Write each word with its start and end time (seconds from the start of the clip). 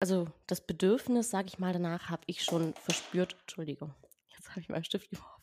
also 0.00 0.26
das 0.46 0.60
Bedürfnis, 0.60 1.30
sage 1.30 1.48
ich 1.48 1.58
mal, 1.58 1.72
danach 1.72 2.08
habe 2.08 2.22
ich 2.26 2.44
schon 2.44 2.74
verspürt. 2.74 3.36
Entschuldigung, 3.40 3.94
jetzt 4.36 4.50
habe 4.50 4.60
ich 4.60 4.68
meinen 4.68 4.84
Stift 4.84 5.10
geworfen. 5.10 5.34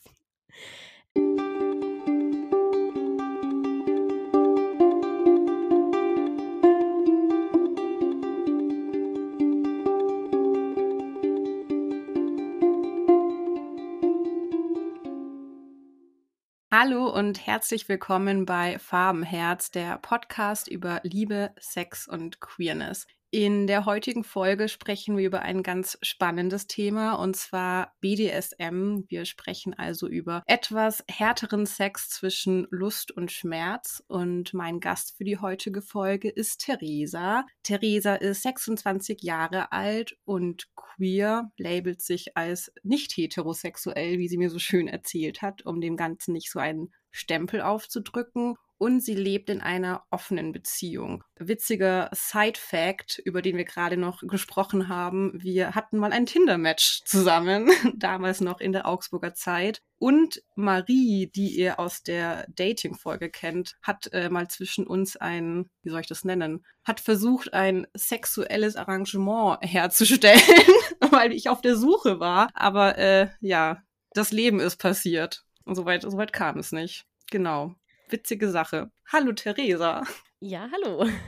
Hallo 16.71 17.07
und 17.09 17.47
herzlich 17.47 17.87
willkommen 17.87 18.45
bei 18.45 18.77
Farbenherz, 18.79 19.71
der 19.71 19.97
Podcast 19.97 20.67
über 20.67 20.99
Liebe, 21.03 21.51
Sex 21.57 22.05
und 22.05 22.41
Queerness. 22.41 23.07
In 23.37 23.67
der 23.67 23.83
heutigen 23.83 24.23
Folge 24.23 24.69
sprechen 24.69 25.17
wir 25.17 25.25
über 25.25 25.41
ein 25.41 25.61
ganz 25.61 25.97
spannendes 26.01 26.67
Thema 26.67 27.15
und 27.15 27.35
zwar 27.35 27.93
BDSM. 27.99 29.03
Wir 29.09 29.25
sprechen 29.25 29.73
also 29.73 30.07
über 30.07 30.41
etwas 30.45 31.03
härteren 31.09 31.65
Sex 31.65 32.07
zwischen 32.07 32.65
Lust 32.71 33.11
und 33.11 33.33
Schmerz 33.33 34.01
und 34.07 34.53
mein 34.53 34.79
Gast 34.79 35.17
für 35.17 35.25
die 35.25 35.37
heutige 35.37 35.81
Folge 35.81 36.29
ist 36.29 36.61
Theresa. 36.61 37.45
Theresa 37.63 38.15
ist 38.15 38.43
26 38.43 39.21
Jahre 39.21 39.73
alt 39.73 40.17
und 40.23 40.69
queer, 40.77 41.51
labelt 41.57 42.01
sich 42.01 42.37
als 42.37 42.71
nicht 42.83 43.17
heterosexuell, 43.17 44.17
wie 44.17 44.29
sie 44.29 44.37
mir 44.37 44.49
so 44.49 44.59
schön 44.59 44.87
erzählt 44.87 45.41
hat, 45.41 45.65
um 45.65 45.81
dem 45.81 45.97
Ganzen 45.97 46.31
nicht 46.31 46.49
so 46.49 46.59
einen 46.59 46.93
Stempel 47.11 47.61
aufzudrücken 47.61 48.55
und 48.77 49.01
sie 49.01 49.15
lebt 49.15 49.49
in 49.49 49.61
einer 49.61 50.03
offenen 50.11 50.51
Beziehung. 50.51 51.23
Witziger 51.37 52.09
Side-Fact, 52.13 53.21
über 53.23 53.41
den 53.41 53.57
wir 53.57 53.63
gerade 53.63 53.97
noch 53.97 54.21
gesprochen 54.21 54.89
haben. 54.89 55.31
Wir 55.41 55.75
hatten 55.75 55.97
mal 55.97 56.11
ein 56.11 56.25
Tinder-Match 56.25 57.03
zusammen, 57.05 57.69
damals 57.95 58.41
noch 58.41 58.59
in 58.59 58.73
der 58.73 58.85
Augsburger 58.85 59.33
Zeit. 59.33 59.81
Und 59.97 60.43
Marie, 60.55 61.31
die 61.33 61.55
ihr 61.57 61.79
aus 61.79 62.03
der 62.03 62.45
Dating-Folge 62.49 63.29
kennt, 63.29 63.77
hat 63.81 64.11
äh, 64.11 64.29
mal 64.29 64.49
zwischen 64.49 64.85
uns 64.85 65.15
ein, 65.15 65.69
wie 65.83 65.89
soll 65.89 66.01
ich 66.01 66.07
das 66.07 66.25
nennen, 66.25 66.65
hat 66.83 66.99
versucht, 66.99 67.53
ein 67.53 67.87
sexuelles 67.93 68.75
Arrangement 68.75 69.59
herzustellen, 69.61 70.39
weil 71.11 71.31
ich 71.31 71.47
auf 71.49 71.61
der 71.61 71.77
Suche 71.77 72.19
war. 72.19 72.49
Aber 72.53 72.97
äh, 72.97 73.29
ja, 73.39 73.81
das 74.11 74.31
Leben 74.31 74.59
ist 74.59 74.77
passiert. 74.77 75.45
Und 75.63 75.75
soweit, 75.75 76.01
soweit 76.01 76.33
kam 76.33 76.59
es 76.59 76.73
nicht. 76.73 77.05
Genau 77.31 77.75
witzige 78.09 78.49
Sache. 78.49 78.91
Hallo 79.11 79.33
Theresa. 79.33 80.03
Ja, 80.39 80.69
hallo. 80.71 81.09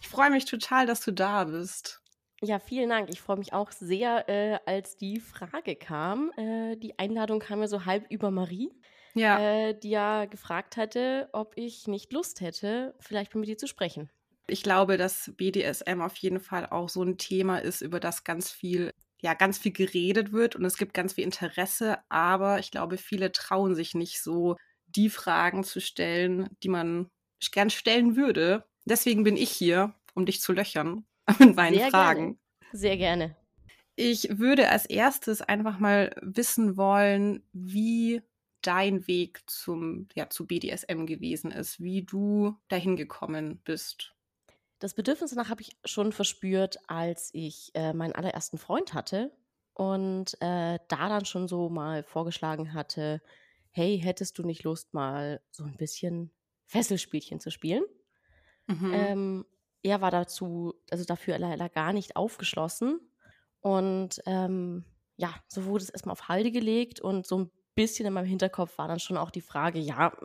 Ich 0.00 0.10
freue 0.10 0.30
mich 0.30 0.44
total, 0.44 0.86
dass 0.86 1.00
du 1.00 1.10
da 1.10 1.44
bist. 1.44 2.02
Ja, 2.42 2.58
vielen 2.58 2.90
Dank. 2.90 3.08
Ich 3.10 3.22
freue 3.22 3.38
mich 3.38 3.54
auch 3.54 3.72
sehr, 3.72 4.28
äh, 4.28 4.58
als 4.66 4.96
die 4.98 5.18
Frage 5.18 5.74
kam. 5.74 6.30
Äh, 6.36 6.76
die 6.76 6.98
Einladung 6.98 7.40
kam 7.40 7.60
ja 7.60 7.66
so 7.66 7.86
halb 7.86 8.04
über 8.10 8.30
Marie, 8.30 8.70
ja. 9.14 9.38
Äh, 9.40 9.74
die 9.74 9.90
ja 9.90 10.26
gefragt 10.26 10.76
hatte, 10.76 11.30
ob 11.32 11.54
ich 11.56 11.88
nicht 11.88 12.12
Lust 12.12 12.42
hätte, 12.42 12.94
vielleicht 13.00 13.34
mit 13.34 13.48
dir 13.48 13.56
zu 13.56 13.66
sprechen. 13.66 14.10
Ich 14.46 14.62
glaube, 14.62 14.98
dass 14.98 15.32
BDSM 15.36 16.02
auf 16.02 16.16
jeden 16.16 16.38
Fall 16.38 16.66
auch 16.66 16.90
so 16.90 17.02
ein 17.02 17.16
Thema 17.16 17.58
ist, 17.58 17.80
über 17.80 17.98
das 17.98 18.22
ganz 18.24 18.50
viel 18.50 18.92
ja, 19.24 19.32
ganz 19.32 19.56
viel 19.56 19.72
geredet 19.72 20.32
wird 20.32 20.54
und 20.54 20.66
es 20.66 20.76
gibt 20.76 20.92
ganz 20.92 21.14
viel 21.14 21.24
Interesse, 21.24 21.96
aber 22.10 22.58
ich 22.58 22.70
glaube, 22.70 22.98
viele 22.98 23.32
trauen 23.32 23.74
sich 23.74 23.94
nicht 23.94 24.22
so 24.22 24.56
die 24.96 25.10
Fragen 25.10 25.64
zu 25.64 25.80
stellen, 25.80 26.48
die 26.62 26.68
man 26.68 27.10
gern 27.52 27.70
stellen 27.70 28.16
würde. 28.16 28.64
Deswegen 28.84 29.24
bin 29.24 29.36
ich 29.36 29.50
hier, 29.50 29.94
um 30.14 30.26
dich 30.26 30.40
zu 30.40 30.52
löchern 30.52 31.04
mit 31.38 31.56
meinen 31.56 31.76
Sehr 31.76 31.90
Fragen. 31.90 32.20
Gerne. 32.20 32.38
Sehr 32.72 32.96
gerne. 32.96 33.36
Ich 33.96 34.38
würde 34.38 34.70
als 34.70 34.86
erstes 34.86 35.40
einfach 35.40 35.78
mal 35.78 36.14
wissen 36.20 36.76
wollen, 36.76 37.44
wie 37.52 38.22
dein 38.62 39.06
Weg 39.06 39.42
zum, 39.46 40.08
ja, 40.14 40.28
zu 40.30 40.46
BDSM 40.46 41.06
gewesen 41.06 41.50
ist, 41.50 41.80
wie 41.80 42.02
du 42.02 42.56
dahin 42.68 42.96
gekommen 42.96 43.60
bist. 43.62 44.14
Das 44.80 44.94
Bedürfnis 44.94 45.30
danach 45.30 45.50
habe 45.50 45.62
ich 45.62 45.76
schon 45.84 46.12
verspürt, 46.12 46.78
als 46.88 47.30
ich 47.32 47.70
äh, 47.74 47.92
meinen 47.92 48.14
allerersten 48.14 48.58
Freund 48.58 48.94
hatte 48.94 49.32
und 49.74 50.34
äh, 50.40 50.78
da 50.88 51.08
dann 51.08 51.24
schon 51.24 51.46
so 51.46 51.68
mal 51.68 52.02
vorgeschlagen 52.02 52.74
hatte, 52.74 53.20
hey, 53.74 54.00
hättest 54.00 54.38
du 54.38 54.44
nicht 54.44 54.62
Lust, 54.62 54.94
mal 54.94 55.42
so 55.50 55.64
ein 55.64 55.76
bisschen 55.76 56.32
Fesselspielchen 56.66 57.40
zu 57.40 57.50
spielen? 57.50 57.84
Mhm. 58.66 58.90
Ähm, 58.94 59.46
er 59.82 60.00
war 60.00 60.10
dazu, 60.10 60.74
also 60.90 61.04
dafür 61.04 61.38
leider 61.38 61.68
gar 61.68 61.92
nicht 61.92 62.16
aufgeschlossen. 62.16 63.00
Und 63.60 64.22
ähm, 64.26 64.84
ja, 65.16 65.34
so 65.48 65.64
wurde 65.66 65.84
es 65.84 65.90
erstmal 65.90 66.12
auf 66.12 66.28
Halde 66.28 66.52
gelegt 66.52 67.00
und 67.00 67.26
so 67.26 67.38
ein 67.38 67.50
bisschen 67.74 68.06
in 68.06 68.12
meinem 68.12 68.26
Hinterkopf 68.26 68.78
war 68.78 68.88
dann 68.88 69.00
schon 69.00 69.16
auch 69.16 69.30
die 69.30 69.40
Frage, 69.40 69.80
ja, 69.80 70.16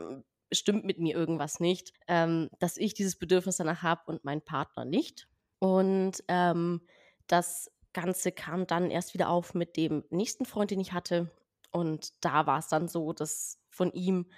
stimmt 0.51 0.85
mit 0.85 0.99
mir 0.99 1.15
irgendwas 1.15 1.59
nicht, 1.59 1.93
ähm, 2.07 2.49
dass 2.59 2.77
ich 2.77 2.93
dieses 2.93 3.17
Bedürfnis 3.17 3.57
danach 3.57 3.81
habe 3.81 4.03
und 4.05 4.23
mein 4.23 4.41
Partner 4.41 4.85
nicht. 4.85 5.27
Und 5.59 6.23
ähm, 6.27 6.81
das 7.27 7.71
Ganze 7.93 8.31
kam 8.31 8.67
dann 8.67 8.91
erst 8.91 9.13
wieder 9.13 9.29
auf 9.29 9.53
mit 9.53 9.75
dem 9.75 10.03
nächsten 10.09 10.45
Freund, 10.45 10.71
den 10.71 10.79
ich 10.79 10.93
hatte. 10.93 11.31
Und 11.72 12.13
da 12.24 12.46
war 12.46 12.59
es 12.59 12.68
dann 12.68 12.88
so, 12.88 13.13
dass 13.13 13.62
von 13.69 13.91
ihm 13.94 14.30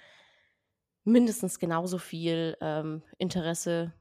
mindestens 1.04 1.58
genauso 1.58 1.98
viel 1.98 2.56
ähm, 2.60 3.02
Interesse 3.18 3.92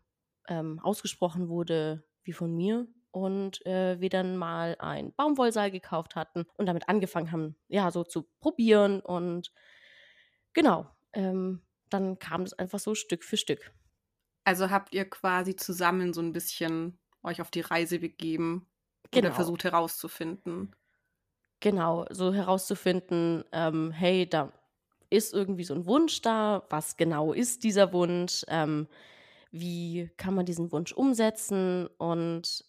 ähm, 0.48 0.80
ausgesprochen 0.80 1.50
wurde 1.50 2.04
wie 2.24 2.34
von 2.34 2.56
mir. 2.56 2.88
Und 3.12 3.66
äh, 3.66 4.00
wir 4.00 4.10
dann 4.10 4.38
mal 4.38 4.78
ein 4.80 5.14
Baumwollseil 5.14 5.70
gekauft 5.70 6.16
hatten 6.16 6.46
und 6.56 6.66
damit 6.68 6.88
angefangen 6.88 7.32
haben, 7.34 7.58
ja, 7.68 7.92
so 7.92 8.06
zu 8.06 8.30
probieren. 8.40 9.02
Und 9.02 9.52
genau, 10.54 10.90
ähm, 11.12 11.62
dann 11.90 12.20
kam 12.20 12.44
es 12.44 12.54
einfach 12.54 12.80
so 12.80 12.96
Stück 12.96 13.26
für 13.26 13.36
Stück. 13.36 13.74
Also 14.46 14.70
habt 14.70 14.94
ihr 14.94 15.10
quasi 15.10 15.56
zusammen 15.56 16.14
so 16.14 16.22
ein 16.22 16.32
bisschen 16.32 17.00
euch 17.22 17.42
auf 17.42 17.52
die 17.52 17.62
Reise 17.62 18.00
begeben 18.00 18.68
genau. 19.12 19.28
oder 19.28 19.36
versucht 19.36 19.64
herauszufinden. 19.64 20.76
Genau, 21.62 22.06
so 22.10 22.34
herauszufinden, 22.34 23.44
ähm, 23.52 23.92
hey, 23.92 24.28
da 24.28 24.52
ist 25.12 25.32
irgendwie 25.32 25.64
so 25.64 25.76
ein 25.76 25.86
Wunsch 25.86 26.22
da, 26.22 26.66
was 26.70 26.98
genau 26.98 27.34
ist 27.34 27.64
dieser 27.64 27.94
Wunsch, 27.94 28.44
ähm, 28.48 28.88
wie 29.52 30.10
kann 30.18 30.34
man 30.34 30.46
diesen 30.46 30.72
Wunsch 30.72 30.92
umsetzen 30.92 31.88
und 32.00 32.66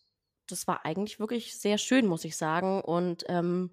das 0.46 0.66
war 0.66 0.84
eigentlich 0.84 1.18
wirklich 1.18 1.58
sehr 1.58 1.78
schön, 1.78 2.06
muss 2.06 2.24
ich 2.24 2.36
sagen 2.36 2.82
und 2.82 3.24
ähm, 3.28 3.70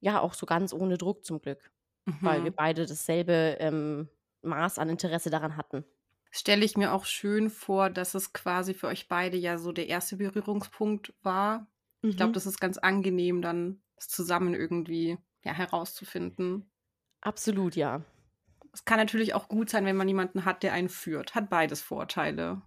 ja, 0.00 0.20
auch 0.20 0.34
so 0.34 0.46
ganz 0.46 0.72
ohne 0.72 0.98
Druck 0.98 1.24
zum 1.24 1.40
Glück, 1.40 1.70
mhm. 2.04 2.18
weil 2.20 2.42
wir 2.42 2.50
beide 2.50 2.86
dasselbe 2.86 3.56
ähm, 3.60 4.08
Maß 4.42 4.78
an 4.78 4.88
Interesse 4.88 5.30
daran 5.30 5.56
hatten. 5.56 5.84
Stelle 6.32 6.64
ich 6.64 6.76
mir 6.76 6.92
auch 6.92 7.04
schön 7.04 7.50
vor, 7.50 7.88
dass 7.88 8.14
es 8.14 8.32
quasi 8.32 8.74
für 8.74 8.88
euch 8.88 9.06
beide 9.06 9.36
ja 9.36 9.58
so 9.58 9.70
der 9.70 9.86
erste 9.86 10.16
Berührungspunkt 10.16 11.14
war. 11.22 11.68
Mhm. 12.02 12.10
Ich 12.10 12.16
glaube, 12.16 12.32
das 12.32 12.46
ist 12.46 12.60
ganz 12.60 12.78
angenehm, 12.78 13.42
dann 13.42 13.80
das 13.98 14.08
zusammen 14.08 14.54
irgendwie 14.54 15.18
ja, 15.44 15.52
herauszufinden. 15.52 16.70
Absolut, 17.20 17.76
ja. 17.76 18.02
Es 18.72 18.84
kann 18.84 18.98
natürlich 18.98 19.34
auch 19.34 19.48
gut 19.48 19.70
sein, 19.70 19.84
wenn 19.84 19.96
man 19.96 20.08
jemanden 20.08 20.44
hat, 20.44 20.62
der 20.62 20.72
einen 20.72 20.88
führt. 20.88 21.34
Hat 21.34 21.50
beides 21.50 21.80
Vorteile. 21.80 22.62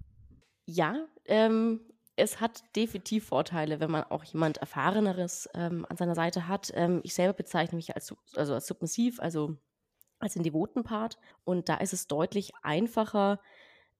Ja, 0.65 1.07
ähm, 1.25 1.81
es 2.15 2.39
hat 2.41 2.63
definitiv 2.75 3.27
Vorteile, 3.27 3.79
wenn 3.79 3.91
man 3.91 4.03
auch 4.03 4.23
jemand 4.23 4.57
Erfahreneres 4.57 5.49
ähm, 5.53 5.85
an 5.89 5.97
seiner 5.97 6.15
Seite 6.15 6.47
hat. 6.47 6.71
Ähm, 6.75 7.01
ich 7.03 7.13
selber 7.13 7.33
bezeichne 7.33 7.75
mich 7.75 7.95
als, 7.95 8.13
also 8.35 8.53
als 8.53 8.67
submissiv, 8.67 9.19
also 9.19 9.57
als 10.19 10.33
den 10.33 10.43
devoten 10.43 10.83
Part. 10.83 11.17
Und 11.43 11.69
da 11.69 11.75
ist 11.75 11.93
es 11.93 12.07
deutlich 12.07 12.51
einfacher, 12.61 13.39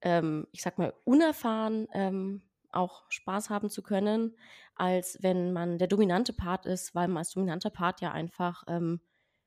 ähm, 0.02 0.48
ich 0.52 0.62
sag 0.62 0.78
mal, 0.78 0.94
unerfahren 1.04 1.88
ähm, 1.94 2.42
auch 2.74 3.04
Spaß 3.10 3.50
haben 3.50 3.70
zu 3.70 3.82
können, 3.82 4.36
als 4.76 5.18
wenn 5.22 5.54
man 5.54 5.78
der 5.78 5.88
dominante 5.88 6.34
Part 6.34 6.66
ist, 6.66 6.96
weil 6.96 7.08
man 7.08 7.18
als 7.18 7.32
dominanter 7.32 7.70
Part 7.70 8.02
ja 8.02 8.12
einfach 8.12 8.64
ähm, 8.68 9.02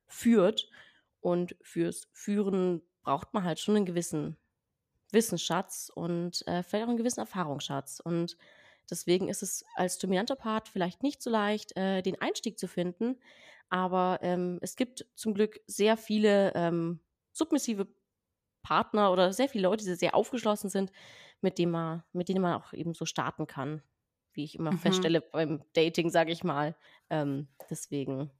führt. 0.07 0.69
Und 1.21 1.57
fürs 1.63 2.09
Führen 2.13 2.83
braucht 3.03 3.35
man 3.35 3.45
halt 3.45 3.59
schon 3.59 3.77
einen 3.77 3.87
gewissen 3.87 4.37
Wissensschatz 5.13 5.91
und 5.95 6.47
äh, 6.47 6.63
vielleicht 6.63 6.85
auch 6.85 6.89
einen 6.89 6.99
gewissen 6.99 7.21
Erfahrungsschatz. 7.21 8.01
Und 8.01 8.37
deswegen 8.91 9.29
ist 9.29 9.43
es 9.43 9.65
als 9.77 9.99
dominanter 9.99 10.37
Part 10.37 10.69
vielleicht 10.69 11.03
nicht 11.03 11.23
so 11.23 11.31
leicht, 11.31 11.77
äh, 11.77 12.03
den 12.03 12.21
Einstieg 12.21 12.59
zu 12.59 12.69
finden. 12.69 13.19
Aber 13.71 14.19
ähm, 14.23 14.59
es 14.61 14.77
gibt 14.77 15.07
zum 15.15 15.35
Glück 15.35 15.61
sehr 15.67 15.97
viele 15.97 16.53
ähm, 16.55 17.01
submissive 17.33 17.89
Partner 18.63 19.13
oder 19.13 19.33
sehr 19.33 19.49
viele 19.49 19.65
Leute, 19.65 19.85
die 19.85 19.95
sehr 19.95 20.15
aufgeschlossen 20.15 20.71
sind, 20.71 20.91
mit, 21.45 21.59
dem 21.59 21.71
man, 21.71 22.03
mit 22.13 22.29
denen 22.29 22.43
man 22.43 22.61
auch 22.61 22.73
eben 22.73 22.95
so 22.95 23.05
starten 23.05 23.47
kann, 23.47 23.83
wie 24.33 24.43
ich 24.43 24.59
immer 24.59 24.73
mhm. 24.73 24.79
feststelle 24.79 25.21
beim 25.21 25.63
Dating, 25.75 26.11
sage 26.11 26.33
ich 26.33 26.43
mal. 26.43 26.75
Ähm, 27.11 27.47
deswegen. 27.71 28.31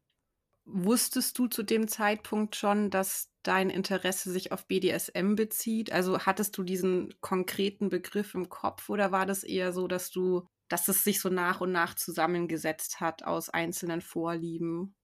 Wusstest 0.65 1.39
du 1.39 1.47
zu 1.47 1.63
dem 1.63 1.87
Zeitpunkt 1.87 2.57
schon, 2.57 2.91
dass 2.91 3.31
dein 3.43 3.69
Interesse 3.69 4.33
sich 4.33 4.51
auf 4.51 4.67
BDSM 4.67 5.35
bezieht? 5.35 5.93
Also 5.93 6.21
hattest 6.21 6.57
du 6.57 6.63
diesen 6.63 7.15
konkreten 7.21 7.91
Begriff 7.91 8.35
im 8.35 8.49
Kopf 8.49 8.89
oder 8.89 9.13
war 9.13 9.27
das 9.27 9.45
eher 9.45 9.73
so, 9.73 9.87
dass 9.87 10.11
du 10.11 10.49
dass 10.69 10.89
es 10.89 11.05
sich 11.05 11.21
so 11.21 11.29
nach 11.29 11.61
und 11.61 11.73
nach 11.73 11.95
zusammengesetzt 11.95 13.01
hat 13.01 13.23
aus 13.23 13.51
einzelnen 13.51 14.01
Vorlieben? 14.01 14.95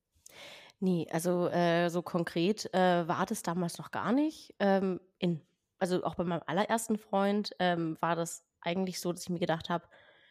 Nee, 0.80 1.06
also 1.10 1.48
äh, 1.48 1.90
so 1.90 2.00
konkret 2.00 2.72
äh, 2.72 3.06
war 3.06 3.26
das 3.26 3.42
damals 3.42 3.76
noch 3.76 3.90
gar 3.90 4.12
nicht. 4.12 4.54
Ähm, 4.58 4.98
in, 5.18 5.42
also 5.80 6.04
auch 6.04 6.14
bei 6.14 6.24
meinem 6.24 6.42
allerersten 6.46 6.98
Freund 6.98 7.52
ähm, 7.58 7.96
war 8.00 8.16
das 8.16 8.44
eigentlich 8.60 9.00
so, 9.00 9.12
dass 9.12 9.22
ich 9.22 9.30
mir 9.30 9.38
gedacht 9.38 9.70
habe, 9.70 9.86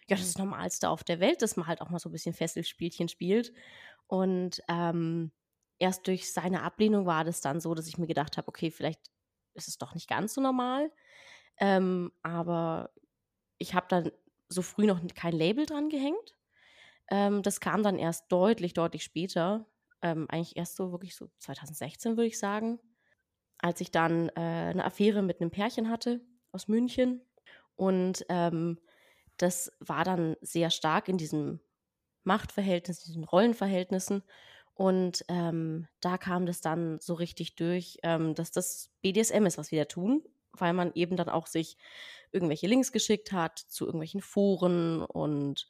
ja, 0.08 0.16
das 0.16 0.22
ist 0.22 0.36
das 0.36 0.44
Normalste 0.44 0.90
auf 0.90 1.04
der 1.04 1.20
Welt, 1.20 1.42
dass 1.42 1.56
man 1.58 1.68
halt 1.68 1.82
auch 1.82 1.90
mal 1.90 2.00
so 2.00 2.10
ein 2.10 2.12
bisschen 2.12 2.34
Fesselspielchen 2.34 3.10
spielt. 3.10 3.54
Und 4.08 4.62
ähm, 4.68 5.32
erst 5.80 6.08
durch 6.08 6.32
seine 6.34 6.64
Ablehnung 6.64 7.06
war 7.06 7.24
das 7.24 7.42
dann 7.42 7.60
so, 7.60 7.76
dass 7.76 7.88
ich 7.88 7.98
mir 7.98 8.08
gedacht 8.08 8.38
habe, 8.38 8.48
okay, 8.48 8.72
vielleicht 8.72 9.02
ist 9.54 9.68
es 9.68 9.78
doch 9.78 9.94
nicht 9.94 10.10
ganz 10.10 10.34
so 10.34 10.42
normal. 10.42 10.92
Ähm, 11.60 12.12
aber 12.24 12.92
ich 13.60 13.74
habe 13.76 13.88
dann 13.90 14.12
so 14.50 14.62
früh 14.62 14.86
noch 14.88 15.02
kein 15.16 15.34
Label 15.34 15.66
dran 15.66 15.90
gehängt. 15.90 16.36
Ähm, 17.10 17.44
das 17.44 17.60
kam 17.60 17.84
dann 17.84 17.98
erst 18.00 18.32
deutlich, 18.32 18.74
deutlich 18.74 19.04
später. 19.04 19.68
Ähm, 20.02 20.28
eigentlich 20.30 20.58
erst 20.58 20.76
so 20.76 20.92
wirklich 20.92 21.16
so 21.16 21.30
2016, 21.40 22.18
würde 22.18 22.28
ich 22.28 22.40
sagen. 22.40 22.80
Als 23.60 23.82
ich 23.82 23.92
dann 23.92 24.30
äh, 24.30 24.32
eine 24.72 24.86
Affäre 24.86 25.22
mit 25.22 25.42
einem 25.42 25.52
Pärchen 25.52 25.90
hatte 25.90 26.22
aus 26.52 26.68
München. 26.68 27.22
Und 27.76 28.26
ähm, 28.30 28.80
das 29.38 29.72
war 29.80 30.04
dann 30.04 30.36
sehr 30.42 30.70
stark 30.70 31.08
in 31.08 31.18
diesem 31.18 31.60
Machtverhältnis, 32.24 33.04
diesen 33.04 33.24
Rollenverhältnissen. 33.24 34.24
Und 34.74 35.26
ähm, 35.28 35.88
da 36.00 36.18
kam 36.18 36.46
das 36.46 36.62
dann 36.62 37.00
so 37.00 37.14
richtig 37.14 37.56
durch, 37.56 37.98
ähm, 38.04 38.34
dass 38.36 38.52
das 38.52 38.90
BDSM 39.02 39.46
ist, 39.46 39.58
was 39.58 39.72
wir 39.72 39.80
da 39.82 39.86
tun, 39.86 40.24
weil 40.54 40.74
man 40.74 40.92
eben 40.96 41.18
dann 41.18 41.30
auch 41.30 41.48
sich 41.48 41.78
irgendwelche 42.32 42.68
Links 42.68 42.92
geschickt 42.92 43.32
hat 43.32 43.60
zu 43.60 43.86
irgendwelchen 43.86 44.22
Foren 44.22 45.02
und 45.02 45.68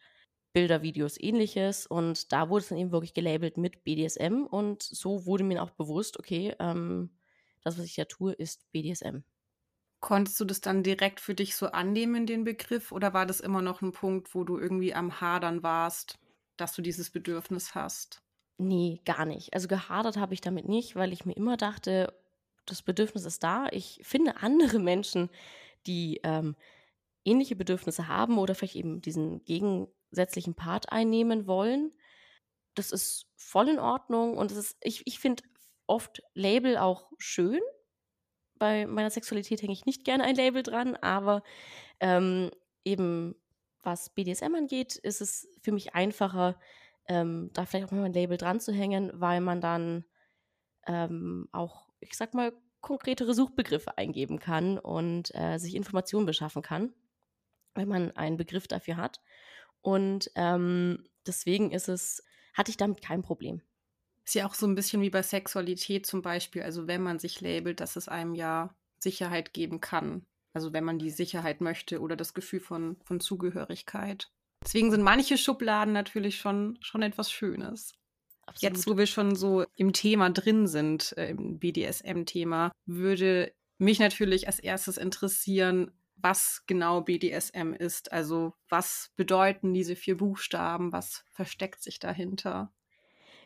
Bilder, 0.53 0.81
Videos, 0.81 1.19
ähnliches. 1.19 1.87
Und 1.87 2.31
da 2.31 2.49
wurde 2.49 2.63
es 2.63 2.69
dann 2.69 2.77
eben 2.77 2.91
wirklich 2.91 3.13
gelabelt 3.13 3.57
mit 3.57 3.83
BDSM. 3.83 4.45
Und 4.45 4.83
so 4.83 5.25
wurde 5.25 5.43
mir 5.43 5.63
auch 5.63 5.71
bewusst, 5.71 6.19
okay, 6.19 6.55
ähm, 6.59 7.09
das, 7.63 7.77
was 7.77 7.85
ich 7.85 7.95
da 7.95 8.05
tue, 8.05 8.33
ist 8.33 8.71
BDSM. 8.71 9.23
Konntest 9.99 10.39
du 10.39 10.45
das 10.45 10.61
dann 10.61 10.83
direkt 10.83 11.19
für 11.19 11.35
dich 11.35 11.55
so 11.55 11.67
annehmen, 11.67 12.25
den 12.25 12.45
Begriff, 12.45 12.91
oder 12.91 13.13
war 13.13 13.25
das 13.25 13.41
immer 13.41 13.61
noch 13.61 13.81
ein 13.81 13.91
Punkt, 13.91 14.33
wo 14.33 14.43
du 14.43 14.57
irgendwie 14.57 14.93
am 14.93 15.19
Hadern 15.19 15.61
warst, 15.61 16.17
dass 16.55 16.73
du 16.73 16.81
dieses 16.81 17.09
Bedürfnis 17.09 17.75
hast? 17.75 18.21
Nee, 18.57 19.01
gar 19.05 19.25
nicht. 19.25 19.53
Also 19.53 19.67
gehadert 19.67 20.17
habe 20.17 20.33
ich 20.33 20.41
damit 20.41 20.67
nicht, 20.67 20.95
weil 20.95 21.13
ich 21.13 21.25
mir 21.25 21.35
immer 21.35 21.57
dachte, 21.57 22.13
das 22.65 22.81
Bedürfnis 22.81 23.25
ist 23.25 23.43
da. 23.43 23.67
Ich 23.71 23.99
finde 24.03 24.37
andere 24.41 24.79
Menschen, 24.79 25.29
die 25.85 26.19
ähm, 26.23 26.55
ähnliche 27.25 27.55
Bedürfnisse 27.55 28.07
haben 28.07 28.37
oder 28.37 28.55
vielleicht 28.55 28.75
eben 28.75 29.01
diesen 29.01 29.43
gegensätzlichen 29.45 30.55
Part 30.55 30.91
einnehmen 30.91 31.47
wollen. 31.47 31.93
Das 32.75 32.91
ist 32.91 33.27
voll 33.35 33.69
in 33.69 33.79
Ordnung 33.79 34.37
und 34.37 34.51
es 34.51 34.57
ist, 34.57 34.77
ich, 34.81 35.05
ich 35.05 35.19
finde 35.19 35.43
oft 35.89 36.21
Label 36.33 36.77
auch 36.77 37.11
schön, 37.17 37.61
bei 38.59 38.85
meiner 38.85 39.09
Sexualität 39.09 39.61
hänge 39.61 39.73
ich 39.73 39.85
nicht 39.85 40.03
gerne 40.03 40.25
ein 40.25 40.35
Label 40.35 40.61
dran, 40.61 40.95
aber 40.97 41.41
ähm, 41.99 42.51
eben 42.83 43.35
was 43.81 44.09
BDSM 44.09 44.53
angeht, 44.55 44.97
ist 44.97 45.21
es 45.21 45.47
für 45.61 45.71
mich 45.71 45.95
einfacher, 45.95 46.59
ähm, 47.07 47.49
da 47.53 47.65
vielleicht 47.65 47.87
auch 47.87 47.91
mal 47.91 48.03
ein 48.03 48.13
Label 48.13 48.37
dran 48.37 48.59
zu 48.59 48.73
hängen, 48.73 49.11
weil 49.13 49.41
man 49.41 49.61
dann 49.61 50.05
ähm, 50.85 51.47
auch, 51.53 51.87
ich 52.01 52.15
sag 52.15 52.33
mal, 52.33 52.51
konkretere 52.81 53.33
Suchbegriffe 53.33 53.97
eingeben 53.97 54.39
kann 54.39 54.77
und 54.77 55.33
äh, 55.33 55.57
sich 55.57 55.75
Informationen 55.75 56.25
beschaffen 56.25 56.61
kann, 56.61 56.93
wenn 57.75 57.87
man 57.87 58.11
einen 58.11 58.37
Begriff 58.37 58.67
dafür 58.67 58.97
hat. 58.97 59.21
Und 59.81 60.29
ähm, 60.35 61.07
deswegen 61.25 61.71
ist 61.71 61.87
es, 61.89 62.23
hatte 62.53 62.71
ich 62.71 62.77
damit 62.77 63.01
kein 63.01 63.21
Problem. 63.21 63.61
Ist 64.29 64.35
ja 64.35 64.45
auch 64.45 64.53
so 64.53 64.67
ein 64.67 64.75
bisschen 64.75 65.01
wie 65.01 65.09
bei 65.09 65.23
Sexualität 65.23 66.05
zum 66.05 66.21
Beispiel. 66.21 66.61
Also 66.61 66.85
wenn 66.85 67.01
man 67.01 67.17
sich 67.17 67.41
labelt, 67.41 67.79
dass 67.79 67.95
es 67.95 68.07
einem 68.07 68.35
ja 68.35 68.75
Sicherheit 68.99 69.53
geben 69.53 69.81
kann. 69.81 70.23
Also 70.53 70.71
wenn 70.71 70.83
man 70.83 70.99
die 70.99 71.09
Sicherheit 71.09 71.61
möchte 71.61 71.99
oder 71.99 72.15
das 72.15 72.35
Gefühl 72.35 72.59
von, 72.59 72.97
von 73.05 73.19
Zugehörigkeit. 73.19 74.31
Deswegen 74.63 74.91
sind 74.91 75.01
manche 75.01 75.35
Schubladen 75.35 75.95
natürlich 75.95 76.37
schon, 76.37 76.77
schon 76.79 77.01
etwas 77.01 77.31
Schönes. 77.31 77.95
Absolut. 78.45 78.61
Jetzt, 78.61 78.87
wo 78.87 78.97
wir 78.99 79.07
schon 79.07 79.35
so 79.35 79.65
im 79.75 79.93
Thema 79.93 80.29
drin 80.29 80.67
sind, 80.67 81.17
äh, 81.17 81.31
im 81.31 81.57
BDSM-Thema, 81.57 82.71
würde 82.85 83.51
mich 83.79 83.97
natürlich 83.97 84.45
als 84.45 84.59
erstes 84.59 84.97
interessieren, 84.97 85.91
was 86.17 86.65
genau 86.67 87.01
BDSM 87.01 87.73
ist. 87.73 88.11
Also 88.11 88.53
was 88.67 89.09
bedeuten 89.15 89.73
diese 89.73 89.95
vier 89.95 90.17
Buchstaben? 90.17 90.91
Was 90.91 91.25
versteckt 91.31 91.81
sich 91.81 91.97
dahinter? 91.97 92.71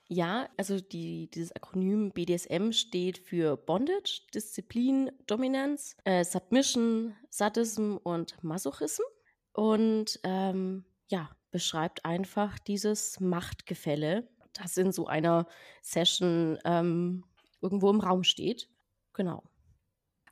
Ja, 0.09 0.49
also 0.57 0.79
die, 0.79 1.29
dieses 1.31 1.55
Akronym 1.55 2.11
BDSM 2.11 2.71
steht 2.71 3.17
für 3.17 3.57
Bondage, 3.57 4.21
Disziplin, 4.33 5.11
Dominanz, 5.27 5.95
äh, 6.03 6.23
Submission, 6.23 7.15
Sadism 7.29 7.97
und 8.03 8.43
Masochism. 8.43 9.03
Und 9.53 10.19
ähm, 10.23 10.83
ja, 11.07 11.29
beschreibt 11.51 12.05
einfach 12.05 12.59
dieses 12.59 13.19
Machtgefälle, 13.19 14.27
das 14.53 14.77
in 14.77 14.91
so 14.91 15.07
einer 15.07 15.47
Session 15.81 16.59
ähm, 16.65 17.23
irgendwo 17.61 17.89
im 17.89 17.99
Raum 17.99 18.23
steht. 18.23 18.69
Genau. 19.13 19.43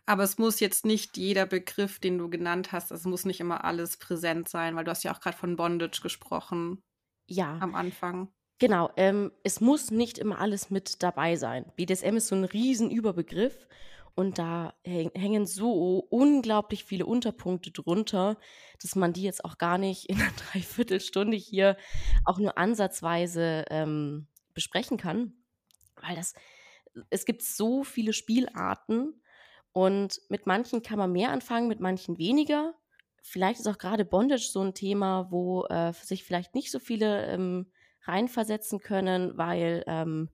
Aber 0.05 0.23
es 0.23 0.37
muss 0.37 0.59
jetzt 0.59 0.85
nicht 0.85 1.15
jeder 1.17 1.45
Begriff, 1.45 1.99
den 1.99 2.17
du 2.17 2.29
genannt 2.29 2.71
hast, 2.71 2.91
es 2.91 3.05
muss 3.05 3.23
nicht 3.23 3.39
immer 3.39 3.63
alles 3.63 3.97
präsent 3.97 4.49
sein, 4.49 4.75
weil 4.75 4.83
du 4.83 4.91
hast 4.91 5.03
ja 5.03 5.13
auch 5.13 5.21
gerade 5.21 5.37
von 5.37 5.55
Bondage 5.55 6.01
gesprochen. 6.01 6.83
Ja. 7.27 7.57
Am 7.59 7.75
Anfang. 7.75 8.29
Genau, 8.61 8.91
ähm, 8.95 9.31
es 9.41 9.59
muss 9.59 9.89
nicht 9.89 10.19
immer 10.19 10.37
alles 10.37 10.69
mit 10.69 11.01
dabei 11.01 11.35
sein. 11.35 11.65
BDSM 11.77 12.17
ist 12.17 12.27
so 12.27 12.35
ein 12.35 12.43
riesen 12.43 12.91
Überbegriff 12.91 13.67
und 14.13 14.37
da 14.37 14.75
hängen 14.83 15.47
so 15.47 15.97
unglaublich 16.11 16.83
viele 16.83 17.07
Unterpunkte 17.07 17.71
drunter, 17.71 18.37
dass 18.79 18.95
man 18.95 19.13
die 19.13 19.23
jetzt 19.23 19.43
auch 19.45 19.57
gar 19.57 19.79
nicht 19.79 20.07
in 20.11 20.21
einer 20.21 20.29
Dreiviertelstunde 20.51 21.35
hier 21.37 21.75
auch 22.23 22.37
nur 22.37 22.55
ansatzweise 22.59 23.65
ähm, 23.71 24.27
besprechen 24.53 24.97
kann. 24.97 25.33
Weil 25.99 26.15
das, 26.15 26.35
es 27.09 27.25
gibt 27.25 27.41
so 27.41 27.83
viele 27.83 28.13
Spielarten 28.13 29.23
und 29.71 30.21
mit 30.29 30.45
manchen 30.45 30.83
kann 30.83 30.99
man 30.99 31.11
mehr 31.11 31.31
anfangen, 31.31 31.67
mit 31.67 31.79
manchen 31.79 32.19
weniger. 32.19 32.75
Vielleicht 33.23 33.59
ist 33.59 33.67
auch 33.67 33.79
gerade 33.79 34.05
Bondage 34.05 34.49
so 34.51 34.61
ein 34.61 34.75
Thema, 34.75 35.31
wo 35.31 35.65
äh, 35.65 35.93
sich 35.93 36.23
vielleicht 36.23 36.53
nicht 36.53 36.69
so 36.69 36.77
viele 36.77 37.25
ähm, 37.25 37.71
reinversetzen 38.03 38.79
können, 38.79 39.37
weil 39.37 39.83
ähm, 39.87 40.29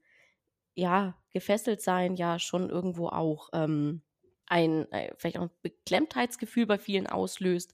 ja, 0.73 1.17
gefesselt 1.31 1.81
sein 1.81 2.15
ja 2.15 2.39
schon 2.39 2.69
irgendwo 2.69 3.07
auch 3.07 3.49
ähm, 3.53 4.01
ein, 4.45 4.91
äh, 4.91 5.13
vielleicht 5.17 5.37
auch 5.37 5.43
ein 5.43 5.51
Beklemmtheitsgefühl 5.61 6.65
bei 6.65 6.77
vielen 6.77 7.07
auslöst, 7.07 7.73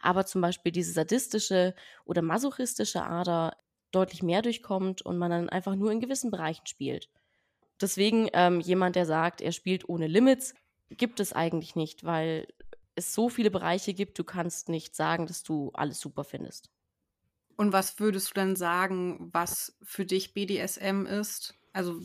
aber 0.00 0.26
zum 0.26 0.40
Beispiel 0.40 0.72
diese 0.72 0.92
sadistische 0.92 1.74
oder 2.04 2.22
masochistische 2.22 3.02
Ader 3.02 3.56
deutlich 3.92 4.22
mehr 4.22 4.42
durchkommt 4.42 5.02
und 5.02 5.18
man 5.18 5.30
dann 5.30 5.48
einfach 5.48 5.74
nur 5.74 5.90
in 5.90 6.00
gewissen 6.00 6.30
Bereichen 6.30 6.66
spielt. 6.66 7.08
Deswegen 7.80 8.28
ähm, 8.32 8.60
jemand, 8.60 8.96
der 8.96 9.06
sagt, 9.06 9.40
er 9.40 9.52
spielt 9.52 9.88
ohne 9.88 10.06
Limits, 10.06 10.54
gibt 10.90 11.20
es 11.20 11.32
eigentlich 11.32 11.76
nicht, 11.76 12.04
weil 12.04 12.46
es 12.94 13.14
so 13.14 13.28
viele 13.28 13.50
Bereiche 13.50 13.94
gibt, 13.94 14.18
du 14.18 14.24
kannst 14.24 14.68
nicht 14.68 14.94
sagen, 14.94 15.26
dass 15.26 15.42
du 15.42 15.70
alles 15.72 16.00
super 16.00 16.24
findest. 16.24 16.70
Und 17.60 17.74
was 17.74 18.00
würdest 18.00 18.30
du 18.30 18.34
dann 18.36 18.56
sagen, 18.56 19.28
was 19.34 19.76
für 19.82 20.06
dich 20.06 20.32
BDSM 20.32 21.04
ist? 21.04 21.60
Also 21.74 22.00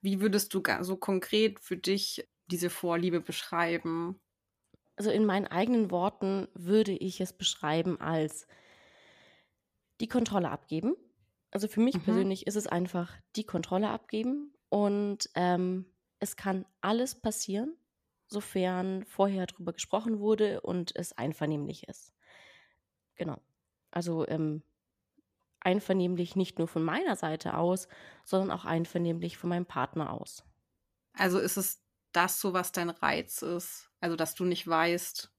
wie 0.00 0.22
würdest 0.22 0.54
du 0.54 0.62
so 0.80 0.96
konkret 0.96 1.60
für 1.60 1.76
dich 1.76 2.26
diese 2.46 2.70
Vorliebe 2.70 3.20
beschreiben? 3.20 4.18
Also 4.96 5.10
in 5.10 5.26
meinen 5.26 5.46
eigenen 5.46 5.90
Worten 5.90 6.48
würde 6.54 6.92
ich 6.92 7.20
es 7.20 7.34
beschreiben 7.34 8.00
als 8.00 8.46
die 10.00 10.08
Kontrolle 10.08 10.48
abgeben. 10.48 10.96
Also 11.50 11.68
für 11.68 11.80
mich 11.80 11.96
mhm. 11.96 12.04
persönlich 12.04 12.46
ist 12.46 12.56
es 12.56 12.66
einfach 12.66 13.12
die 13.36 13.44
Kontrolle 13.44 13.90
abgeben 13.90 14.54
und 14.70 15.28
ähm, 15.34 15.84
es 16.18 16.34
kann 16.34 16.64
alles 16.80 17.14
passieren, 17.14 17.76
sofern 18.26 19.04
vorher 19.04 19.44
darüber 19.48 19.74
gesprochen 19.74 20.18
wurde 20.18 20.62
und 20.62 20.96
es 20.96 21.12
einvernehmlich 21.12 21.86
ist. 21.88 22.14
Genau. 23.16 23.36
Also 23.90 24.26
ähm, 24.28 24.62
einvernehmlich 25.64 26.36
nicht 26.36 26.58
nur 26.58 26.68
von 26.68 26.82
meiner 26.82 27.16
Seite 27.16 27.56
aus, 27.56 27.88
sondern 28.24 28.50
auch 28.50 28.64
einvernehmlich 28.64 29.36
von 29.36 29.50
meinem 29.50 29.66
Partner 29.66 30.12
aus. 30.12 30.44
Also 31.14 31.38
ist 31.38 31.56
es 31.56 31.82
das 32.12 32.40
so, 32.40 32.52
was 32.52 32.72
dein 32.72 32.90
Reiz 32.90 33.42
ist? 33.42 33.90
Also, 34.00 34.16
dass 34.16 34.34
du 34.34 34.44
nicht 34.44 34.66
weißt, 34.66 35.30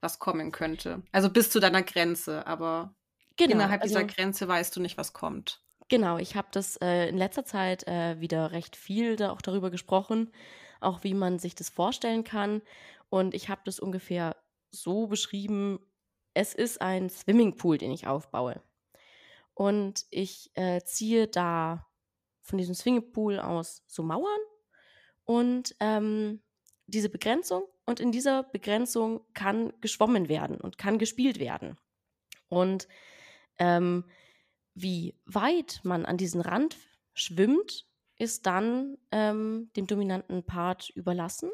was 0.00 0.18
kommen 0.18 0.52
könnte. 0.52 1.02
Also 1.12 1.30
bis 1.30 1.50
zu 1.50 1.60
deiner 1.60 1.82
Grenze, 1.82 2.46
aber 2.46 2.94
genau, 3.36 3.54
innerhalb 3.54 3.82
also, 3.82 3.94
dieser 3.94 4.06
Grenze 4.06 4.46
weißt 4.48 4.74
du 4.76 4.80
nicht, 4.80 4.98
was 4.98 5.12
kommt. 5.12 5.62
Genau, 5.88 6.18
ich 6.18 6.34
habe 6.34 6.48
das 6.50 6.76
äh, 6.78 7.08
in 7.08 7.16
letzter 7.16 7.44
Zeit 7.44 7.86
äh, 7.86 8.20
wieder 8.20 8.50
recht 8.52 8.76
viel 8.76 9.16
da 9.16 9.30
auch 9.30 9.40
darüber 9.40 9.70
gesprochen, 9.70 10.32
auch 10.80 11.04
wie 11.04 11.14
man 11.14 11.38
sich 11.38 11.54
das 11.54 11.70
vorstellen 11.70 12.24
kann. 12.24 12.62
Und 13.08 13.34
ich 13.34 13.48
habe 13.48 13.62
das 13.64 13.78
ungefähr 13.78 14.36
so 14.72 15.06
beschrieben, 15.06 15.78
es 16.34 16.54
ist 16.54 16.82
ein 16.82 17.08
Swimmingpool, 17.08 17.78
den 17.78 17.92
ich 17.92 18.06
aufbaue. 18.06 18.60
Und 19.56 20.04
ich 20.10 20.50
äh, 20.52 20.82
ziehe 20.82 21.28
da 21.28 21.86
von 22.42 22.58
diesem 22.58 22.74
Swingepool 22.74 23.40
aus 23.40 23.82
so 23.86 24.02
Mauern 24.02 24.40
und 25.24 25.74
ähm, 25.80 26.42
diese 26.86 27.08
Begrenzung 27.08 27.64
und 27.86 27.98
in 27.98 28.12
dieser 28.12 28.42
Begrenzung 28.42 29.22
kann 29.32 29.72
geschwommen 29.80 30.28
werden 30.28 30.60
und 30.60 30.76
kann 30.76 30.98
gespielt 30.98 31.40
werden. 31.40 31.78
Und 32.48 32.86
ähm, 33.58 34.04
wie 34.74 35.14
weit 35.24 35.80
man 35.84 36.04
an 36.04 36.18
diesen 36.18 36.42
Rand 36.42 36.76
schwimmt, 37.14 37.86
ist 38.18 38.44
dann 38.44 38.98
ähm, 39.10 39.70
dem 39.74 39.86
dominanten 39.86 40.44
Part 40.44 40.90
überlassen. 40.90 41.50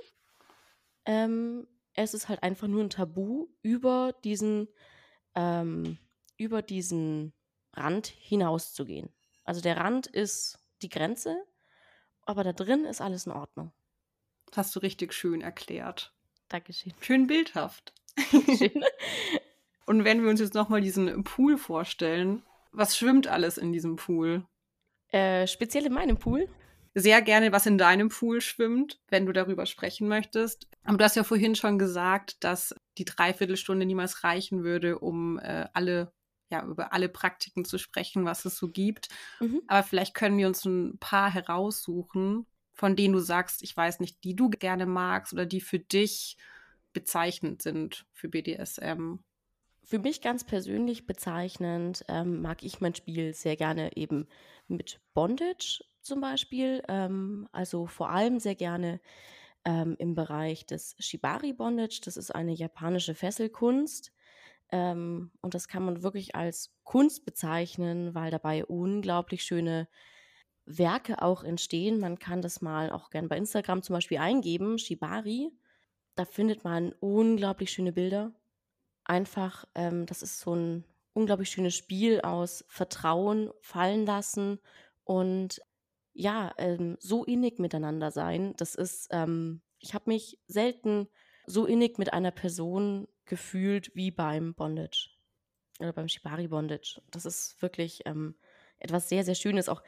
Ähm, 1.06 1.68
es 1.94 2.14
ist 2.14 2.28
halt 2.28 2.42
einfach 2.42 2.66
nur 2.66 2.82
ein 2.82 2.90
Tabu, 2.90 3.46
über 3.62 4.12
diesen, 4.24 4.66
ähm, 5.36 5.98
über 6.36 6.62
diesen 6.62 7.32
Rand 7.74 8.06
hinauszugehen. 8.06 9.10
Also 9.44 9.60
der 9.60 9.76
Rand 9.76 10.06
ist 10.06 10.58
die 10.82 10.88
Grenze, 10.88 11.36
aber 12.24 12.44
da 12.44 12.52
drin 12.52 12.84
ist 12.84 13.00
alles 13.00 13.26
in 13.26 13.32
Ordnung. 13.32 13.72
Hast 14.54 14.74
du 14.76 14.80
richtig 14.80 15.14
schön 15.14 15.40
erklärt. 15.40 16.12
Dankeschön. 16.48 16.92
Schön 17.00 17.26
bildhaft. 17.26 17.94
Schön. 18.30 18.84
Und 19.86 20.04
wenn 20.04 20.22
wir 20.22 20.30
uns 20.30 20.40
jetzt 20.40 20.54
nochmal 20.54 20.80
diesen 20.80 21.24
Pool 21.24 21.58
vorstellen, 21.58 22.42
was 22.70 22.96
schwimmt 22.96 23.26
alles 23.26 23.58
in 23.58 23.72
diesem 23.72 23.96
Pool? 23.96 24.46
äh, 25.12 25.46
speziell 25.46 25.86
in 25.86 25.92
meinem 25.92 26.18
Pool. 26.18 26.48
Sehr 26.94 27.22
gerne, 27.22 27.52
was 27.52 27.64
in 27.64 27.78
deinem 27.78 28.08
Pool 28.08 28.40
schwimmt, 28.40 29.00
wenn 29.08 29.24
du 29.24 29.32
darüber 29.32 29.64
sprechen 29.64 30.08
möchtest. 30.08 30.66
Aber 30.84 30.98
du 30.98 31.04
hast 31.04 31.16
ja 31.16 31.24
vorhin 31.24 31.54
schon 31.54 31.78
gesagt, 31.78 32.42
dass 32.44 32.74
die 32.98 33.06
Dreiviertelstunde 33.06 33.86
niemals 33.86 34.24
reichen 34.24 34.62
würde, 34.62 34.98
um 34.98 35.38
äh, 35.38 35.68
alle 35.72 36.12
ja, 36.52 36.64
über 36.64 36.92
alle 36.92 37.08
Praktiken 37.08 37.64
zu 37.64 37.78
sprechen, 37.78 38.24
was 38.24 38.44
es 38.44 38.56
so 38.56 38.68
gibt. 38.68 39.08
Mhm. 39.40 39.62
Aber 39.66 39.82
vielleicht 39.82 40.14
können 40.14 40.38
wir 40.38 40.46
uns 40.46 40.64
ein 40.64 40.98
paar 40.98 41.32
heraussuchen, 41.32 42.46
von 42.72 42.94
denen 42.94 43.14
du 43.14 43.20
sagst, 43.20 43.62
ich 43.62 43.76
weiß 43.76 44.00
nicht, 44.00 44.22
die 44.22 44.36
du 44.36 44.50
gerne 44.50 44.86
magst 44.86 45.32
oder 45.32 45.46
die 45.46 45.60
für 45.60 45.78
dich 45.78 46.36
bezeichnend 46.92 47.62
sind 47.62 48.06
für 48.12 48.28
BDSM. 48.28 49.16
Für 49.84 49.98
mich 49.98 50.20
ganz 50.20 50.44
persönlich 50.44 51.06
bezeichnend 51.06 52.04
ähm, 52.08 52.40
mag 52.40 52.62
ich 52.62 52.80
mein 52.80 52.94
Spiel 52.94 53.34
sehr 53.34 53.56
gerne 53.56 53.96
eben 53.96 54.28
mit 54.68 55.00
Bondage 55.12 55.84
zum 56.02 56.20
Beispiel. 56.20 56.82
Ähm, 56.88 57.48
also 57.52 57.86
vor 57.86 58.10
allem 58.10 58.38
sehr 58.38 58.54
gerne 58.54 59.00
ähm, 59.64 59.96
im 59.98 60.14
Bereich 60.14 60.66
des 60.66 60.96
Shibari 60.98 61.52
Bondage. 61.52 62.00
Das 62.04 62.16
ist 62.16 62.30
eine 62.30 62.52
japanische 62.52 63.14
Fesselkunst. 63.14 64.12
Ähm, 64.72 65.30
und 65.42 65.54
das 65.54 65.68
kann 65.68 65.84
man 65.84 66.02
wirklich 66.02 66.34
als 66.34 66.74
Kunst 66.82 67.24
bezeichnen, 67.24 68.14
weil 68.14 68.30
dabei 68.30 68.64
unglaublich 68.64 69.44
schöne 69.44 69.86
Werke 70.64 71.20
auch 71.22 71.44
entstehen. 71.44 72.00
Man 72.00 72.18
kann 72.18 72.42
das 72.42 72.62
mal 72.62 72.90
auch 72.90 73.10
gerne 73.10 73.28
bei 73.28 73.36
Instagram 73.36 73.82
zum 73.82 73.94
Beispiel 73.94 74.18
eingeben, 74.18 74.78
Shibari. 74.78 75.50
Da 76.14 76.24
findet 76.24 76.64
man 76.64 76.92
unglaublich 77.00 77.70
schöne 77.70 77.92
Bilder. 77.92 78.32
Einfach, 79.04 79.66
ähm, 79.74 80.06
das 80.06 80.22
ist 80.22 80.40
so 80.40 80.54
ein 80.54 80.84
unglaublich 81.12 81.50
schönes 81.50 81.74
Spiel 81.74 82.20
aus 82.22 82.64
Vertrauen, 82.68 83.50
fallen 83.60 84.06
lassen 84.06 84.58
und 85.04 85.60
ja, 86.14 86.52
ähm, 86.58 86.96
so 87.00 87.24
innig 87.24 87.58
miteinander 87.58 88.10
sein. 88.10 88.54
Das 88.56 88.74
ist, 88.74 89.08
ähm, 89.10 89.62
ich 89.80 89.94
habe 89.94 90.10
mich 90.10 90.38
selten 90.46 91.08
so 91.46 91.66
innig 91.66 91.98
mit 91.98 92.12
einer 92.12 92.30
Person 92.30 93.08
gefühlt 93.32 93.90
wie 93.94 94.10
beim 94.10 94.52
Bondage 94.52 95.08
oder 95.80 95.94
beim 95.94 96.06
Shibari 96.06 96.48
Bondage. 96.48 97.00
Das 97.10 97.24
ist 97.24 97.62
wirklich 97.62 98.02
ähm, 98.04 98.34
etwas 98.78 99.08
sehr, 99.08 99.24
sehr 99.24 99.34
Schönes. 99.34 99.70
Auch 99.70 99.82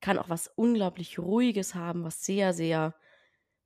kann 0.00 0.18
auch 0.18 0.30
was 0.30 0.48
unglaublich 0.48 1.18
Ruhiges 1.18 1.74
haben, 1.74 2.04
was 2.04 2.24
sehr, 2.24 2.54
sehr 2.54 2.94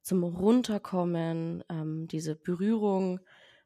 zum 0.02 0.24
Runterkommen, 0.24 1.62
ähm, 1.68 2.08
diese 2.08 2.34
Berührung 2.34 3.20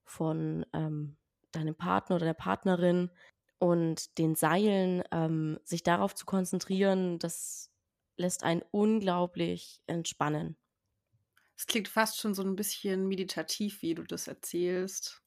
von 0.04 0.66
ähm, 0.74 1.16
deinem 1.50 1.76
Partner 1.76 2.16
oder 2.16 2.26
der 2.26 2.34
Partnerin 2.34 3.10
und 3.58 4.18
den 4.18 4.34
Seilen, 4.34 5.02
ähm, 5.12 5.58
sich 5.64 5.82
darauf 5.82 6.14
zu 6.14 6.26
konzentrieren, 6.26 7.18
das 7.18 7.70
lässt 8.18 8.44
einen 8.44 8.62
unglaublich 8.70 9.80
entspannen. 9.86 10.58
Es 11.56 11.66
klingt 11.66 11.88
fast 11.88 12.18
schon 12.20 12.34
so 12.34 12.42
ein 12.42 12.54
bisschen 12.54 13.08
meditativ, 13.08 13.80
wie 13.80 13.94
du 13.94 14.02
das 14.02 14.28
erzählst. 14.28 15.23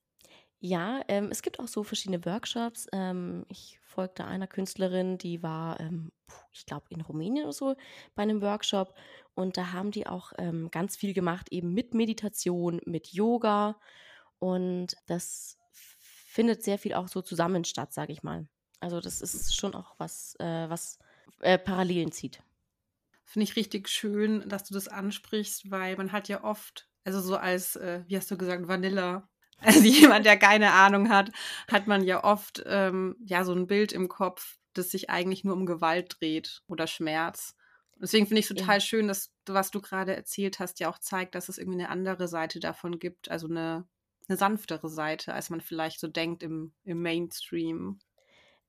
Ja, 0.59 1.01
ähm, 1.07 1.29
es 1.31 1.43
gibt 1.43 1.59
auch 1.59 1.67
so 1.67 1.83
verschiedene 1.83 2.25
Workshops. 2.25 2.87
Ähm, 2.91 3.45
ich 3.47 3.79
folgte 3.83 4.25
einer 4.25 4.47
Künstlerin, 4.47 5.17
die 5.17 5.43
war, 5.43 5.79
ähm, 5.79 6.11
ich 6.51 6.65
glaube, 6.65 6.85
in 6.89 7.01
Rumänien 7.01 7.43
oder 7.43 7.53
so 7.53 7.75
bei 8.15 8.23
einem 8.23 8.41
Workshop. 8.41 8.95
Und 9.35 9.57
da 9.57 9.71
haben 9.71 9.91
die 9.91 10.07
auch 10.07 10.33
ähm, 10.39 10.71
ganz 10.71 10.95
viel 10.97 11.13
gemacht, 11.13 11.51
eben 11.51 11.73
mit 11.73 11.93
Meditation, 11.93 12.81
mit 12.85 13.09
Yoga. 13.09 13.79
Und 14.39 14.95
das 15.05 15.57
findet 15.71 16.63
sehr 16.63 16.79
viel 16.79 16.93
auch 16.93 17.07
so 17.07 17.21
zusammen 17.21 17.63
statt, 17.63 17.93
sage 17.93 18.13
ich 18.13 18.23
mal. 18.23 18.47
Also 18.79 18.99
das 18.99 19.21
ist 19.21 19.55
schon 19.55 19.75
auch 19.75 19.95
was, 19.99 20.35
äh, 20.39 20.69
was 20.69 20.97
äh, 21.41 21.57
Parallelen 21.59 22.11
zieht. 22.11 22.41
Finde 23.25 23.43
ich 23.43 23.55
richtig 23.55 23.89
schön, 23.89 24.47
dass 24.49 24.63
du 24.63 24.73
das 24.73 24.87
ansprichst, 24.87 25.69
weil 25.69 25.97
man 25.97 26.11
hat 26.11 26.29
ja 26.29 26.43
oft, 26.43 26.89
also 27.03 27.19
so 27.21 27.37
als, 27.37 27.75
äh, 27.75 28.03
wie 28.07 28.17
hast 28.17 28.31
du 28.31 28.37
gesagt, 28.37 28.67
Vanilla, 28.67 29.29
also 29.61 29.81
jemand, 29.81 30.25
der 30.25 30.37
keine 30.37 30.73
Ahnung 30.73 31.09
hat, 31.09 31.31
hat 31.71 31.87
man 31.87 32.03
ja 32.03 32.23
oft 32.23 32.63
ähm, 32.65 33.15
ja 33.25 33.43
so 33.43 33.53
ein 33.53 33.67
Bild 33.67 33.91
im 33.91 34.07
Kopf, 34.07 34.57
das 34.73 34.91
sich 34.91 35.09
eigentlich 35.09 35.43
nur 35.43 35.55
um 35.55 35.65
Gewalt 35.65 36.17
dreht 36.19 36.61
oder 36.67 36.87
Schmerz. 36.87 37.55
Deswegen 37.99 38.27
finde 38.27 38.41
ich 38.41 38.49
es 38.49 38.55
total 38.55 38.75
ja. 38.75 38.81
schön, 38.81 39.07
dass 39.07 39.33
was 39.47 39.71
du 39.71 39.81
gerade 39.81 40.15
erzählt 40.15 40.59
hast, 40.59 40.79
ja 40.79 40.89
auch 40.89 40.99
zeigt, 40.99 41.33
dass 41.33 41.49
es 41.49 41.57
irgendwie 41.57 41.79
eine 41.79 41.89
andere 41.89 42.27
Seite 42.27 42.59
davon 42.59 42.99
gibt, 42.99 43.31
also 43.31 43.47
eine 43.47 43.87
eine 44.27 44.37
sanftere 44.37 44.89
Seite, 44.89 45.33
als 45.33 45.49
man 45.49 45.61
vielleicht 45.61 45.99
so 45.99 46.07
denkt 46.07 46.43
im, 46.43 46.73
im 46.83 47.01
Mainstream. 47.01 47.99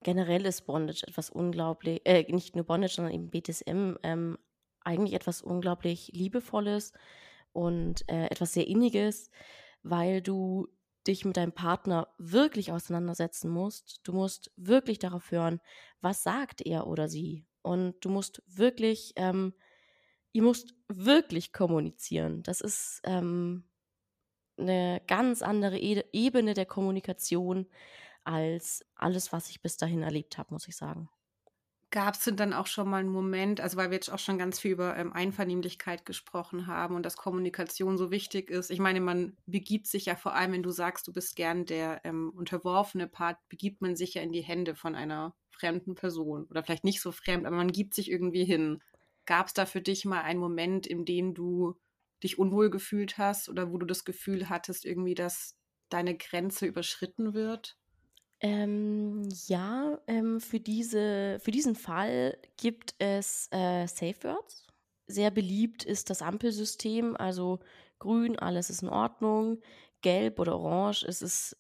Generell 0.03 0.47
ist 0.47 0.67
Bondage 0.67 1.05
etwas 1.07 1.31
unglaublich, 1.31 2.01
äh, 2.05 2.31
nicht 2.31 2.55
nur 2.55 2.65
Bondage, 2.65 2.95
sondern 2.95 3.15
eben 3.15 3.31
BDSM, 3.31 3.97
ähm, 4.03 4.39
eigentlich 4.81 5.15
etwas 5.15 5.43
unglaublich 5.43 6.11
Liebevolles 6.15 6.93
und 7.53 8.09
äh, 8.09 8.27
etwas 8.27 8.53
sehr 8.53 8.69
Inniges, 8.69 9.31
weil 9.83 10.23
du 10.23 10.69
dich 11.09 11.25
mit 11.25 11.37
deinem 11.37 11.53
Partner 11.53 12.09
wirklich 12.19 12.71
auseinandersetzen 12.71 13.51
musst. 13.51 14.01
Du 14.05 14.13
musst 14.13 14.53
wirklich 14.57 14.99
darauf 14.99 15.31
hören, 15.31 15.61
was 16.01 16.23
sagt 16.23 16.61
er 16.61 16.87
oder 16.87 17.09
sie. 17.09 17.47
Und 17.63 17.97
du 18.05 18.11
musst 18.11 18.43
wirklich, 18.47 19.15
ähm, 19.17 19.55
ihr 20.33 20.43
musst 20.43 20.75
wirklich 20.89 21.53
kommunizieren. 21.53 22.43
Das 22.43 22.61
ist 22.61 23.01
ähm, 23.05 23.65
eine 24.59 25.03
ganz 25.07 25.43
andere 25.43 25.79
e 25.79 26.05
Ebene 26.13 26.55
der 26.55 26.67
Kommunikation 26.67 27.67
als 28.25 28.85
alles, 28.95 29.33
was 29.33 29.49
ich 29.49 29.63
bis 29.63 29.77
dahin 29.77 30.03
erlebt 30.03 30.39
habe, 30.39 30.53
muss 30.53 30.69
ich 30.69 30.77
sagen. 30.77 31.09
Gab 31.91 32.15
es 32.15 32.25
denn 32.25 32.37
dann 32.37 32.53
auch 32.53 32.67
schon 32.67 32.91
mal 32.91 32.99
einen 32.99 33.09
Moment, 33.09 33.63
also 33.63 33.79
weil 33.79 33.89
wir 33.89 33.95
jetzt 33.97 34.13
auch 34.13 34.19
schon 34.19 34.37
ganz 34.37 34.61
viel 34.61 34.73
über 34.73 34.95
ähm, 34.99 35.11
Einvernehmlichkeit 35.15 36.05
gesprochen 36.05 36.67
haben 36.67 36.95
und 36.95 37.03
dass 37.07 37.17
Kommunikation 37.17 37.97
so 37.97 38.11
wichtig 38.11 38.51
ist. 38.51 38.71
Ich 38.71 38.79
meine, 38.79 39.01
man 39.01 39.39
begibt 39.47 39.87
sich 39.87 40.05
ja 40.05 40.15
vor 40.15 40.35
allem, 40.35 40.53
wenn 40.53 40.63
du 40.63 40.71
sagst, 40.71 41.09
du 41.09 41.15
bist 41.15 41.35
gern 41.35 41.65
der 41.65 42.03
ähm, 42.05 42.31
unterworfene 42.37 43.09
Part, 43.09 43.39
begibt 43.49 43.81
man 43.81 43.97
sich 43.97 44.15
ja 44.15 44.23
in 44.23 44.33
die 44.33 44.43
Hände 44.43 44.75
von 44.75 44.95
einer 44.95 45.35
fremden 45.51 45.95
Person. 45.95 46.45
Oder 46.51 46.63
vielleicht 46.63 46.85
nicht 46.85 47.01
so 47.01 47.11
fremd, 47.11 47.47
aber 47.47 47.57
man 47.57 47.73
gibt 47.73 47.95
sich 47.95 48.11
irgendwie 48.11 48.45
hin. 48.45 48.83
Gab 49.25 49.47
es 49.47 49.55
da 49.55 49.65
für 49.65 49.81
dich 49.81 50.05
mal 50.05 50.21
einen 50.21 50.41
Moment, 50.41 50.87
in 50.87 51.07
dem 51.07 51.33
du 51.33 51.75
dich 52.23 52.39
unwohl 52.39 52.69
gefühlt 52.69 53.17
hast 53.17 53.49
oder 53.49 53.73
wo 53.73 53.79
du 53.79 53.87
das 53.87 54.05
Gefühl 54.05 54.51
hattest, 54.51 54.85
irgendwie, 54.85 55.15
dass 55.15 55.57
deine 55.89 56.15
Grenze 56.19 56.67
überschritten 56.67 57.33
wird? 57.33 57.78
Ähm, 58.41 59.29
ja, 59.47 59.99
ähm, 60.07 60.41
für, 60.41 60.61
diese, 60.61 61.39
für 61.41 61.51
diesen 61.51 61.75
Fall 61.75 62.39
gibt 62.57 62.95
es 62.99 63.49
äh, 63.51 63.87
Safe 63.87 64.23
Words. 64.23 64.67
Sehr 65.07 65.31
beliebt 65.31 65.85
ist 65.85 66.11
das 66.11 66.23
Ampelsystem, 66.23 67.17
also 67.17 67.59
grün, 67.99 68.39
alles 68.39 68.71
ist 68.71 68.83
in 68.83 68.89
Ordnung, 68.89 69.61
gelb 70.03 70.39
oder 70.39 70.57
orange, 70.59 71.03
es 71.03 71.23
ist 71.23 71.57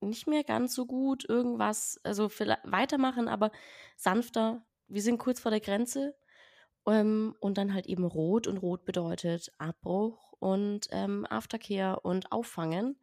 nicht 0.00 0.26
mehr 0.26 0.44
ganz 0.44 0.74
so 0.74 0.86
gut, 0.86 1.28
irgendwas, 1.28 2.00
also 2.04 2.30
weitermachen, 2.30 3.28
aber 3.28 3.50
sanfter. 3.96 4.64
Wir 4.86 5.02
sind 5.02 5.18
kurz 5.18 5.40
vor 5.40 5.50
der 5.50 5.60
Grenze 5.60 6.14
ähm, 6.86 7.34
und 7.40 7.58
dann 7.58 7.74
halt 7.74 7.86
eben 7.86 8.04
rot 8.04 8.46
und 8.46 8.58
rot 8.58 8.84
bedeutet 8.84 9.52
Abbruch 9.58 10.32
und 10.38 10.88
ähm, 10.90 11.26
Aftercare 11.28 12.00
und 12.00 12.32
Auffangen. 12.32 12.96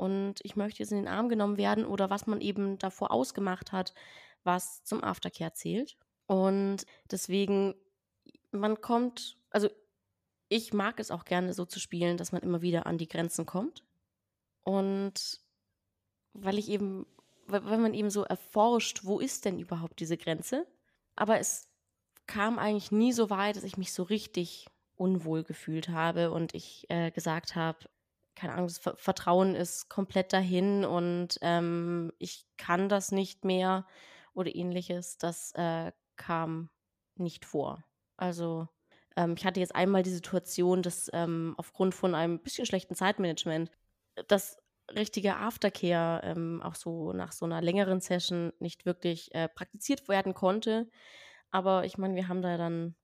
Und 0.00 0.36
ich 0.42 0.56
möchte 0.56 0.78
jetzt 0.80 0.92
in 0.92 0.98
den 0.98 1.08
Arm 1.08 1.28
genommen 1.28 1.58
werden 1.58 1.84
oder 1.84 2.08
was 2.08 2.26
man 2.26 2.40
eben 2.40 2.78
davor 2.78 3.10
ausgemacht 3.10 3.72
hat, 3.72 3.92
was 4.44 4.82
zum 4.84 5.04
Aftercare 5.04 5.52
zählt. 5.52 5.96
Und 6.26 6.86
deswegen, 7.10 7.74
man 8.50 8.80
kommt, 8.80 9.36
also 9.50 9.68
ich 10.48 10.72
mag 10.72 10.98
es 11.00 11.10
auch 11.10 11.24
gerne 11.24 11.52
so 11.52 11.66
zu 11.66 11.78
spielen, 11.78 12.16
dass 12.16 12.32
man 12.32 12.42
immer 12.42 12.62
wieder 12.62 12.86
an 12.86 12.96
die 12.96 13.08
Grenzen 13.08 13.44
kommt. 13.44 13.84
Und 14.62 15.40
weil 16.32 16.58
ich 16.58 16.70
eben 16.70 17.06
wenn 17.52 17.82
man 17.82 17.94
eben 17.94 18.10
so 18.10 18.22
erforscht, 18.22 19.04
wo 19.04 19.18
ist 19.18 19.44
denn 19.44 19.58
überhaupt 19.58 20.00
diese 20.00 20.16
Grenze? 20.16 20.66
Aber 21.16 21.38
es 21.38 21.68
kam 22.26 22.58
eigentlich 22.58 22.92
nie 22.92 23.12
so 23.12 23.30
weit, 23.30 23.56
dass 23.56 23.64
ich 23.64 23.76
mich 23.76 23.92
so 23.92 24.04
richtig 24.04 24.66
unwohl 24.96 25.42
gefühlt 25.42 25.88
habe 25.88 26.30
und 26.30 26.54
ich 26.54 26.86
äh, 26.90 27.10
gesagt 27.10 27.56
habe, 27.56 27.78
keine 28.34 28.54
Ahnung, 28.54 28.68
das 28.68 28.78
Vertrauen 28.78 29.54
ist 29.54 29.88
komplett 29.88 30.32
dahin 30.32 30.84
und 30.84 31.38
ähm, 31.42 32.12
ich 32.18 32.46
kann 32.56 32.88
das 32.88 33.12
nicht 33.12 33.44
mehr 33.44 33.86
oder 34.34 34.54
ähnliches. 34.54 35.18
Das 35.18 35.52
äh, 35.52 35.92
kam 36.16 36.70
nicht 37.16 37.44
vor. 37.44 37.84
Also 38.16 38.68
ähm, 39.16 39.34
ich 39.36 39.44
hatte 39.44 39.60
jetzt 39.60 39.74
einmal 39.74 40.02
die 40.02 40.10
Situation, 40.10 40.82
dass 40.82 41.10
ähm, 41.12 41.54
aufgrund 41.56 41.94
von 41.94 42.14
einem 42.14 42.40
bisschen 42.40 42.66
schlechten 42.66 42.94
Zeitmanagement 42.94 43.70
das 44.28 44.56
richtige 44.94 45.36
Aftercare 45.36 46.22
ähm, 46.24 46.62
auch 46.62 46.74
so 46.74 47.12
nach 47.12 47.32
so 47.32 47.44
einer 47.44 47.60
längeren 47.60 48.00
Session 48.00 48.52
nicht 48.58 48.86
wirklich 48.86 49.34
äh, 49.34 49.48
praktiziert 49.48 50.08
werden 50.08 50.34
konnte. 50.34 50.88
Aber 51.50 51.84
ich 51.84 51.98
meine, 51.98 52.14
wir 52.14 52.28
haben 52.28 52.42
da 52.42 52.56
dann 52.56 52.94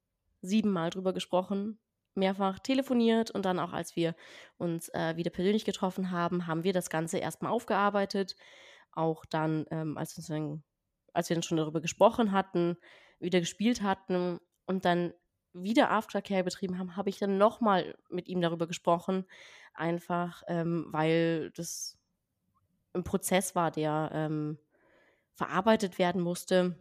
siebenmal 0.41 0.91
drüber 0.91 1.13
gesprochen, 1.13 1.79
mehrfach 2.17 2.59
telefoniert 2.59 3.31
und 3.31 3.45
dann 3.45 3.59
auch, 3.59 3.73
als 3.73 3.97
wir 3.97 4.15
uns 4.59 4.89
äh, 4.91 5.17
wieder 5.17 5.31
persönlich 5.31 5.65
getroffen 5.65 6.11
haben, 6.11 6.47
haben 6.47 6.65
wir 6.65 6.73
das 6.73 6.91
Ganze 6.91 7.19
erstmal 7.19 7.53
aufgearbeitet. 7.53 8.37
Auch 8.93 9.25
dann, 9.25 9.67
ähm, 9.71 9.97
als, 9.99 10.15
dann, 10.15 10.63
als 11.13 11.29
wir 11.29 11.37
dann 11.37 11.43
schon 11.43 11.59
darüber 11.59 11.81
gesprochen 11.81 12.33
hatten, 12.33 12.77
wieder 13.19 13.41
gespielt 13.41 13.83
hatten 13.83 14.39
und 14.67 14.85
dann 14.85 15.13
wieder 15.53 15.91
Aftercare 15.91 16.45
betrieben 16.45 16.79
haben, 16.79 16.97
habe 16.97 17.09
ich 17.09 17.19
dann 17.19 17.39
nochmal 17.39 17.97
mit 18.09 18.29
ihm 18.29 18.41
darüber 18.41 18.67
gesprochen, 18.67 19.25
einfach 19.75 20.43
ähm, 20.49 20.87
weil 20.89 21.51
das 21.53 21.99
ein 22.95 23.05
Prozess 23.05 23.55
war, 23.55 23.71
der 23.71 24.11
ähm, 24.13 24.59
verarbeitet 25.35 25.99
werden 25.99 26.23
musste. 26.23 26.77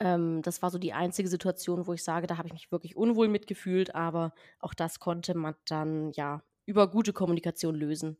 Ähm, 0.00 0.42
das 0.42 0.62
war 0.62 0.70
so 0.70 0.78
die 0.78 0.92
einzige 0.92 1.28
Situation, 1.28 1.86
wo 1.86 1.92
ich 1.92 2.04
sage, 2.04 2.26
da 2.26 2.38
habe 2.38 2.48
ich 2.48 2.54
mich 2.54 2.72
wirklich 2.72 2.96
unwohl 2.96 3.28
mitgefühlt, 3.28 3.94
aber 3.94 4.32
auch 4.60 4.74
das 4.74 5.00
konnte 5.00 5.34
man 5.34 5.54
dann 5.66 6.12
ja 6.12 6.42
über 6.66 6.90
gute 6.90 7.12
Kommunikation 7.12 7.74
lösen. 7.74 8.16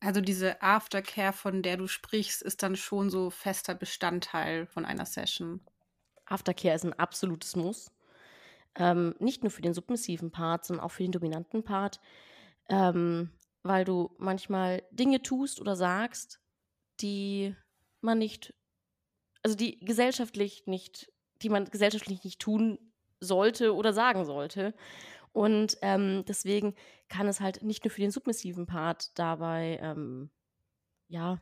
Also 0.00 0.20
diese 0.20 0.62
Aftercare, 0.62 1.32
von 1.32 1.62
der 1.62 1.76
du 1.76 1.88
sprichst, 1.88 2.42
ist 2.42 2.62
dann 2.62 2.76
schon 2.76 3.10
so 3.10 3.30
fester 3.30 3.74
Bestandteil 3.74 4.66
von 4.66 4.84
einer 4.84 5.06
Session. 5.06 5.60
Aftercare 6.24 6.74
ist 6.74 6.84
ein 6.84 6.92
absolutes 6.92 7.56
Muss. 7.56 7.90
Ähm, 8.76 9.14
nicht 9.18 9.42
nur 9.42 9.50
für 9.50 9.62
den 9.62 9.74
submissiven 9.74 10.30
Part, 10.30 10.64
sondern 10.64 10.84
auch 10.84 10.92
für 10.92 11.02
den 11.02 11.12
dominanten 11.12 11.64
Part. 11.64 12.00
Ähm, 12.68 13.30
weil 13.62 13.84
du 13.84 14.14
manchmal 14.18 14.82
Dinge 14.92 15.20
tust 15.20 15.60
oder 15.60 15.74
sagst, 15.74 16.40
die 17.00 17.56
man 18.00 18.18
nicht, 18.18 18.54
also 19.42 19.56
die 19.56 19.78
gesellschaftlich 19.80 20.66
nicht, 20.66 21.12
die 21.42 21.48
man 21.48 21.66
gesellschaftlich 21.66 22.24
nicht 22.24 22.40
tun 22.40 22.78
sollte 23.20 23.74
oder 23.74 23.92
sagen 23.92 24.24
sollte. 24.24 24.74
Und 25.32 25.76
ähm, 25.82 26.24
deswegen 26.26 26.74
kann 27.08 27.28
es 27.28 27.40
halt 27.40 27.62
nicht 27.62 27.84
nur 27.84 27.92
für 27.92 28.00
den 28.00 28.10
submissiven 28.10 28.66
Part 28.66 29.16
dabei, 29.18 29.78
ähm, 29.82 30.30
ja, 31.08 31.40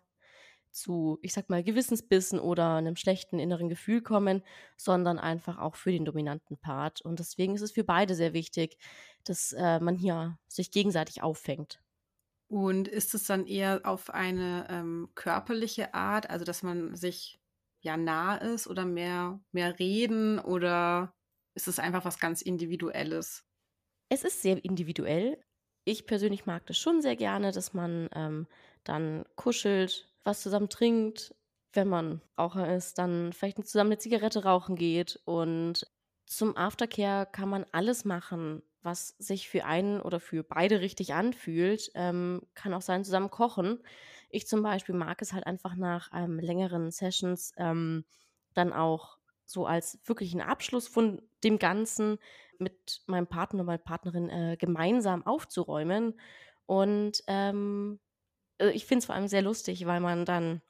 zu, 0.77 1.19
ich 1.23 1.33
sag 1.33 1.49
mal, 1.49 1.65
Gewissensbissen 1.65 2.39
oder 2.39 2.75
einem 2.75 2.97
schlechten 2.97 3.39
inneren 3.39 3.69
Gefühl 3.69 4.03
kommen, 4.03 4.43
sondern 4.77 5.19
einfach 5.19 5.59
auch 5.59 5.75
für 5.75 5.91
den 5.91 6.05
dominanten 6.05 6.59
Part. 6.59 7.01
Und 7.01 7.19
deswegen 7.19 7.55
ist 7.55 7.63
es 7.63 7.73
für 7.73 7.85
beide 7.85 8.15
sehr 8.15 8.35
wichtig, 8.35 8.77
dass 9.25 9.53
äh, 9.53 9.81
man 9.81 9.97
hier 9.97 10.39
sich 10.49 10.71
gegenseitig 10.71 11.23
auffängt. 11.23 11.81
Und 12.49 12.87
ist 12.87 13.15
es 13.15 13.25
dann 13.25 13.47
eher 13.47 13.81
auf 13.85 14.11
eine 14.11 14.67
ähm, 14.69 15.09
körperliche 15.15 15.95
Art, 15.95 16.31
also 16.31 16.45
dass 16.45 16.63
man 16.63 16.95
sich 16.95 17.41
ja 17.87 17.97
nah 17.97 18.37
ist 18.37 18.67
oder 18.67 18.85
mehr, 18.85 19.41
mehr 19.53 19.79
reden 19.79 20.39
oder 20.39 21.15
ist 21.55 21.69
es 21.69 21.79
einfach 21.79 22.05
was 22.05 22.19
ganz 22.19 22.43
Individuelles? 22.43 23.45
Es 24.09 24.25
ist 24.25 24.43
sehr 24.43 24.63
individuell. 24.65 25.41
Ich 25.85 26.07
persönlich 26.07 26.47
mag 26.47 26.67
das 26.67 26.79
schon 26.79 27.01
sehr 27.01 27.17
gerne, 27.17 27.53
dass 27.53 27.73
man 27.73 28.09
ähm, 28.15 28.47
dann 28.85 29.25
kuschelt, 29.37 30.13
was 30.25 30.43
zusammen 30.43 30.69
trinkt, 30.69 31.35
wenn 31.73 31.89
man 31.89 32.23
Raucher 32.39 32.75
ist, 32.75 32.99
dann 32.99 33.33
vielleicht 33.33 33.65
zusammen 33.67 33.93
eine 33.93 33.99
Zigarette 33.99 34.43
rauchen 34.43 34.77
geht. 34.77 35.21
Und 35.25 35.87
zum 36.27 36.57
Aftercare 36.57 37.27
kann 37.31 37.49
man 37.49 37.65
alles 37.71 38.05
machen, 38.05 38.63
was 38.83 39.17
sich 39.19 39.49
für 39.49 39.65
einen 39.65 40.01
oder 40.01 40.19
für 40.19 40.43
beide 40.43 40.81
richtig 40.81 41.15
anfühlt. 41.15 41.91
Ähm, 41.95 42.43
kann 42.55 42.75
auch 42.75 42.83
sein, 42.83 43.05
zusammen 43.05 43.31
kochen. 43.31 43.81
Ich 44.29 44.47
zum 44.47 44.63
Beispiel 44.63 44.95
mag 44.95 45.23
es 45.23 45.33
halt 45.33 45.47
einfach 45.47 45.77
nach 45.77 46.11
ähm, 46.15 46.39
längeren 46.39 46.91
Sessions 46.91 47.53
ähm, 47.57 48.05
dann 48.55 48.73
auch 48.73 49.19
so 49.45 49.67
als 49.67 49.99
wirklichen 50.05 50.41
Abschluss 50.41 50.89
von 50.89 51.23
dem 51.45 51.59
Ganzen 51.59 52.19
mit 52.59 53.03
meinem 53.07 53.27
Partner 53.27 53.61
oder 53.61 53.67
meiner 53.67 53.79
Partnerin 53.79 54.29
äh, 54.29 54.57
gemeinsam 54.59 55.25
aufzuräumen. 55.25 56.19
Und 56.67 57.23
ähm, 57.29 58.01
äh, 58.59 58.71
ich 58.71 58.87
finde 58.87 59.01
es 59.01 59.07
vor 59.07 59.15
allem 59.15 59.29
sehr 59.29 59.43
lustig, 59.43 59.87
weil 59.87 60.01
man 60.01 60.25
dann 60.25 60.63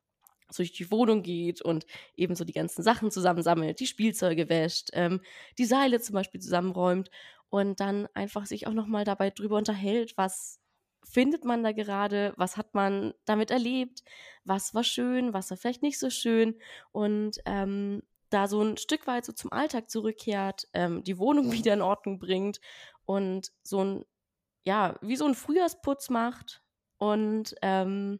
durch 0.55 0.73
die 0.73 0.91
Wohnung 0.91 1.23
geht 1.23 1.61
und 1.63 1.87
eben 2.17 2.37
so 2.37 2.45
die 2.45 2.53
ganzen 2.53 2.83
Sachen 2.83 3.11
zusammensammelt, 3.11 3.81
die 3.81 3.87
Spielzeuge 3.87 4.49
wäscht, 4.49 4.91
ähm, 4.93 5.21
die 5.59 5.65
Seile 5.65 6.01
zum 6.01 6.15
Beispiel 6.15 6.41
zusammenräumt 6.41 7.11
und 7.49 7.81
dann 7.81 8.07
einfach 8.15 8.47
sich 8.47 8.67
auch 8.67 8.73
nochmal 8.73 9.05
dabei 9.05 9.31
drüber 9.31 9.57
unterhält, 9.57 10.17
was 10.17 10.61
findet 11.09 11.45
man 11.45 11.63
da 11.63 11.73
gerade, 11.73 12.35
was 12.37 12.57
hat 12.57 12.75
man 12.75 13.15
damit 13.25 13.51
erlebt, 13.51 14.03
was 14.45 14.75
war 14.75 14.85
schön, 14.85 15.33
was 15.33 15.51
war 15.51 15.57
vielleicht 15.57 15.83
nicht 15.83 15.99
so 15.99 16.11
schön 16.11 16.59
und 16.93 17.39
ähm, 17.47 18.03
da 18.31 18.49
so 18.49 18.61
ein 18.63 18.77
Stück 18.77 19.07
weit 19.07 19.25
so 19.25 19.33
zum 19.33 19.53
Alltag 19.53 19.89
zurückkehrt, 19.89 20.69
ähm, 20.73 21.05
die 21.05 21.19
Wohnung 21.19 21.53
wieder 21.53 21.75
in 21.75 21.83
Ordnung 21.83 22.19
bringt 22.19 22.61
und 23.05 23.53
so 23.63 23.85
ein, 23.85 24.05
ja, 24.65 24.99
wie 25.01 25.17
so 25.17 25.27
ein 25.27 25.35
Frühjahrsputz 25.35 26.11
macht 26.11 26.63
und 26.99 27.55
ähm, 27.63 28.19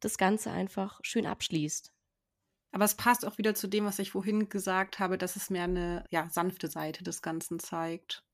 das 0.00 0.18
Ganze 0.18 0.50
einfach 0.50 1.00
schön 1.02 1.26
abschließt. 1.26 1.92
Aber 2.72 2.84
es 2.84 2.96
passt 2.96 3.24
auch 3.24 3.38
wieder 3.38 3.54
zu 3.54 3.68
dem, 3.68 3.86
was 3.86 3.98
ich 3.98 4.10
vorhin 4.10 4.50
gesagt 4.50 4.98
habe, 4.98 5.16
dass 5.16 5.36
es 5.36 5.48
mehr 5.48 5.64
eine 5.64 6.04
ja, 6.10 6.28
sanfte 6.28 6.68
Seite 6.68 7.02
des 7.02 7.22
Ganzen 7.22 7.58
zeigt. 7.58 8.25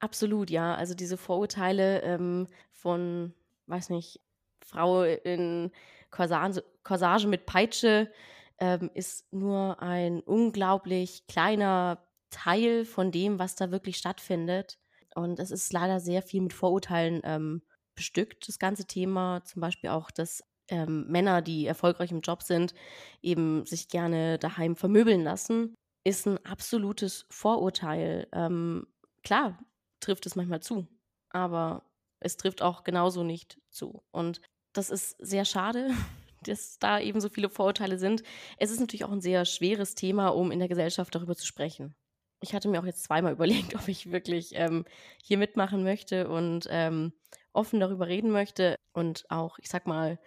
Absolut, 0.00 0.50
ja. 0.50 0.74
Also 0.74 0.94
diese 0.94 1.16
Vorurteile 1.16 2.02
ähm, 2.02 2.46
von, 2.72 3.34
weiß 3.66 3.90
nicht, 3.90 4.20
Frau 4.64 5.02
in 5.02 5.70
Corsage, 6.10 6.62
Corsage 6.84 7.26
mit 7.26 7.46
Peitsche 7.46 8.10
ähm, 8.58 8.90
ist 8.94 9.32
nur 9.32 9.80
ein 9.82 10.20
unglaublich 10.20 11.26
kleiner 11.26 12.04
Teil 12.30 12.84
von 12.84 13.10
dem, 13.10 13.38
was 13.38 13.56
da 13.56 13.70
wirklich 13.70 13.96
stattfindet. 13.96 14.78
Und 15.14 15.40
es 15.40 15.50
ist 15.50 15.72
leider 15.72 16.00
sehr 16.00 16.22
viel 16.22 16.42
mit 16.42 16.52
Vorurteilen 16.52 17.20
ähm, 17.24 17.62
bestückt, 17.94 18.46
das 18.48 18.58
ganze 18.58 18.86
Thema. 18.86 19.42
Zum 19.44 19.60
Beispiel 19.60 19.90
auch, 19.90 20.10
dass 20.10 20.44
ähm, 20.68 21.06
Männer, 21.08 21.42
die 21.42 21.66
erfolgreich 21.66 22.12
im 22.12 22.20
Job 22.20 22.42
sind, 22.42 22.74
eben 23.22 23.64
sich 23.66 23.88
gerne 23.88 24.38
daheim 24.38 24.76
vermöbeln 24.76 25.24
lassen, 25.24 25.74
ist 26.04 26.26
ein 26.26 26.38
absolutes 26.44 27.26
Vorurteil. 27.30 28.28
Ähm, 28.32 28.86
klar, 29.24 29.58
trifft 30.00 30.26
es 30.26 30.36
manchmal 30.36 30.60
zu, 30.60 30.86
aber 31.30 31.84
es 32.20 32.36
trifft 32.36 32.62
auch 32.62 32.84
genauso 32.84 33.22
nicht 33.22 33.60
zu. 33.70 34.02
Und 34.10 34.40
das 34.72 34.90
ist 34.90 35.16
sehr 35.18 35.44
schade, 35.44 35.90
dass 36.44 36.78
da 36.78 37.00
eben 37.00 37.20
so 37.20 37.28
viele 37.28 37.48
Vorurteile 37.48 37.98
sind. 37.98 38.22
Es 38.58 38.70
ist 38.70 38.80
natürlich 38.80 39.04
auch 39.04 39.12
ein 39.12 39.20
sehr 39.20 39.44
schweres 39.44 39.94
Thema, 39.94 40.28
um 40.28 40.50
in 40.50 40.58
der 40.58 40.68
Gesellschaft 40.68 41.14
darüber 41.14 41.36
zu 41.36 41.46
sprechen. 41.46 41.94
Ich 42.40 42.54
hatte 42.54 42.68
mir 42.68 42.80
auch 42.80 42.86
jetzt 42.86 43.04
zweimal 43.04 43.32
überlegt, 43.34 43.74
ob 43.74 43.88
ich 43.88 44.12
wirklich 44.12 44.52
ähm, 44.54 44.84
hier 45.22 45.38
mitmachen 45.38 45.82
möchte 45.82 46.28
und 46.28 46.66
ähm, 46.70 47.12
offen 47.52 47.80
darüber 47.80 48.06
reden 48.06 48.30
möchte 48.30 48.76
und 48.92 49.24
auch, 49.30 49.58
ich 49.58 49.68
sag 49.68 49.86
mal, 49.86 50.18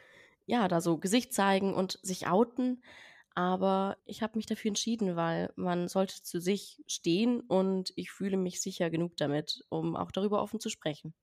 ja, 0.45 0.67
da 0.67 0.81
so 0.81 0.97
Gesicht 0.97 1.33
zeigen 1.33 1.73
und 1.73 1.99
sich 2.01 2.27
outen. 2.27 2.83
Aber 3.33 3.97
ich 4.05 4.21
habe 4.21 4.37
mich 4.37 4.45
dafür 4.45 4.69
entschieden, 4.69 5.15
weil 5.15 5.53
man 5.55 5.87
sollte 5.87 6.21
zu 6.21 6.41
sich 6.41 6.83
stehen 6.87 7.41
und 7.41 7.93
ich 7.95 8.11
fühle 8.11 8.37
mich 8.37 8.61
sicher 8.61 8.89
genug 8.89 9.15
damit, 9.17 9.63
um 9.69 9.95
auch 9.95 10.11
darüber 10.11 10.41
offen 10.41 10.59
zu 10.59 10.69
sprechen. 10.69 11.13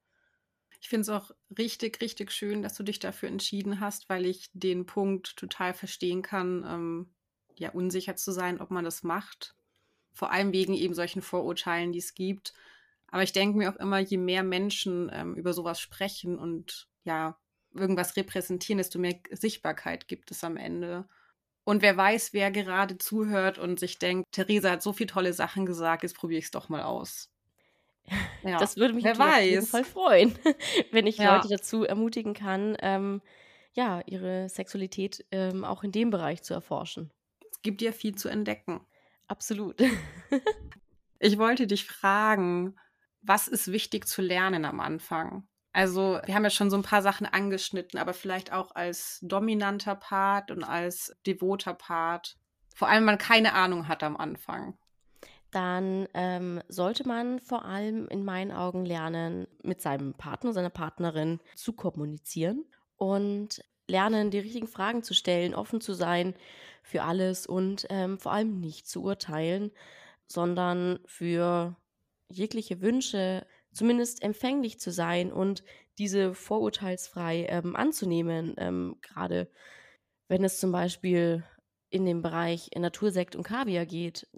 Ich 0.81 0.89
finde 0.89 1.03
es 1.03 1.09
auch 1.09 1.33
richtig, 1.57 2.01
richtig 2.01 2.31
schön, 2.31 2.63
dass 2.63 2.75
du 2.75 2.83
dich 2.83 2.99
dafür 2.99 3.29
entschieden 3.29 3.81
hast, 3.81 4.09
weil 4.09 4.27
ich 4.27 4.51
den 4.53 4.87
Punkt 4.87 5.37
total 5.37 5.75
verstehen 5.75 6.23
kann, 6.23 6.65
ähm, 6.67 7.15
ja, 7.57 7.71
unsicher 7.71 8.17
zu 8.17 8.33
sein, 8.33 8.61
ob 8.61 8.71
man 8.71 8.85
das 8.85 9.03
macht. 9.03 9.57
Vor 10.13 10.31
allem 10.31 10.53
wegen 10.53 10.75
eben 10.75 10.95
solchen 10.95 11.23
Vorurteilen, 11.23 11.93
die 11.93 11.99
es 11.99 12.15
gibt. 12.15 12.55
Aber 13.09 13.23
ich 13.23 13.33
denke 13.33 13.59
mir 13.59 13.73
auch 13.73 13.77
immer, 13.77 13.99
je 13.99 14.19
mehr 14.19 14.43
Menschen 14.45 15.11
ähm, 15.13 15.35
über 15.35 15.53
sowas 15.53 15.81
sprechen 15.81 16.39
und 16.39 16.89
ja, 17.05 17.39
irgendwas 17.75 18.17
repräsentieren, 18.17 18.79
desto 18.79 18.99
mehr 18.99 19.21
Sichtbarkeit 19.31 20.09
gibt 20.09 20.31
es 20.31 20.45
am 20.45 20.57
Ende. 20.57 21.09
Und 21.69 21.83
wer 21.83 21.99
weiß, 21.99 22.33
wer 22.33 22.51
gerade 22.51 22.97
zuhört 22.97 23.59
und 23.59 23.79
sich 23.79 23.99
denkt, 23.99 24.33
Theresa 24.33 24.71
hat 24.71 24.83
so 24.83 24.95
viele 24.95 25.09
tolle 25.09 25.35
Sachen 25.35 25.67
gesagt, 25.67 26.03
jetzt 26.03 26.17
probiere 26.17 26.39
ich 26.39 26.47
es 26.47 26.51
doch 26.51 26.71
mal 26.71 26.83
aus. 26.83 27.31
Ja. 28.43 28.57
Das 28.57 28.79
würde 28.79 28.95
mich 28.95 29.05
wer 29.05 29.21
auf 29.21 29.41
jeden 29.43 29.67
Fall 29.67 29.85
freuen, 29.85 30.39
wenn 30.93 31.07
ich 31.07 31.19
ja. 31.19 31.37
Leute 31.37 31.49
dazu 31.49 31.85
ermutigen 31.85 32.33
kann, 32.33 32.75
ähm, 32.81 33.21
ja, 33.75 34.01
ihre 34.07 34.49
Sexualität 34.49 35.27
ähm, 35.31 35.63
auch 35.63 35.85
in 35.85 35.93
dem 35.93 36.09
Bereich 36.09 36.43
zu 36.43 36.55
erforschen. 36.55 37.11
Es 37.51 37.61
gibt 37.61 37.83
ja 37.83 37.93
viel 37.93 38.15
zu 38.15 38.31
entdecken. 38.31 38.81
Absolut. 39.27 39.83
ich 41.19 41.37
wollte 41.37 41.67
dich 41.67 41.85
fragen, 41.85 42.77
was 43.21 43.47
ist 43.47 43.71
wichtig 43.71 44.07
zu 44.07 44.23
lernen 44.23 44.65
am 44.65 44.81
Anfang? 44.81 45.48
Also, 45.73 46.21
wir 46.25 46.35
haben 46.35 46.45
ja 46.45 46.51
schon 46.51 46.71
so 46.71 46.77
ein 46.77 46.83
paar 46.83 47.03
Sachen 47.03 47.27
angeschnitten, 47.27 48.01
aber 48.01 48.15
vielleicht 48.15 48.53
auch 48.53 48.75
als 48.75 49.19
dominanter 49.23 49.95
Part 49.95 50.51
und 50.51 50.65
als 50.65 51.17
devoter 51.27 51.75
Part. 51.75 52.37
Vor 52.75 52.89
allem, 52.89 53.01
wenn 53.01 53.07
man 53.07 53.19
keine 53.19 53.53
Ahnung 53.55 53.89
hat 53.89 54.03
am 54.03 54.17
Anfang. 54.17 54.79
Dann 55.51 56.09
ähm, 56.15 56.63
sollte 56.69 57.07
man 57.07 57.41
vor 57.41 57.65
allem 57.65 58.07
in 58.09 58.25
meinen 58.25 58.53
Augen 58.53 58.85
lernen, 58.85 59.47
mit 59.63 59.81
seinem 59.81 60.15
Partner, 60.15 60.53
seiner 60.53 60.71
Partnerin 60.71 61.41
zu 61.55 61.73
kommunizieren 61.73 62.65
und 62.97 63.63
lernen, 63.87 64.31
die 64.31 64.39
richtigen 64.39 64.69
Fragen 64.69 65.03
zu 65.03 65.15
stellen, 65.15 65.55
offen 65.55 65.81
zu 65.81 65.95
sein 65.95 66.35
für 66.83 67.03
alles 67.03 67.47
und 67.47 67.87
ähm, 67.89 68.19
vor 68.19 68.33
allem 68.33 68.61
nicht 68.61 68.87
zu 68.87 69.03
urteilen, 69.03 69.71
sondern 70.27 71.01
für 71.07 71.77
jegliche 72.29 72.83
Wünsche 72.83 73.47
zumindest 73.73 74.23
empfänglich 74.23 74.81
zu 74.81 74.91
sein 74.91 75.33
und 75.33 75.63
diese 75.99 76.35
vorurteilsfrei 76.35 77.47
ähm, 77.49 77.77
anzunehmen. 77.77 78.55
Ähm, 78.59 78.97
Gerade 79.03 79.51
wenn 80.29 80.45
es 80.45 80.61
zum 80.61 80.73
Beispiel 80.73 81.45
in 81.91 82.05
dem 82.05 82.23
Bereich 82.23 82.71
Natursekt 82.77 83.35
und 83.35 83.45
Kaviar 83.45 83.87
geht, 83.87 84.29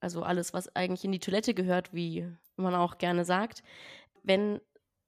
also 0.00 0.22
alles, 0.22 0.52
was 0.52 0.74
eigentlich 0.74 1.04
in 1.04 1.12
die 1.12 1.18
Toilette 1.18 1.54
gehört, 1.54 1.92
wie 1.92 2.26
man 2.56 2.74
auch 2.74 2.98
gerne 2.98 3.24
sagt, 3.24 3.62
wenn 4.22 4.60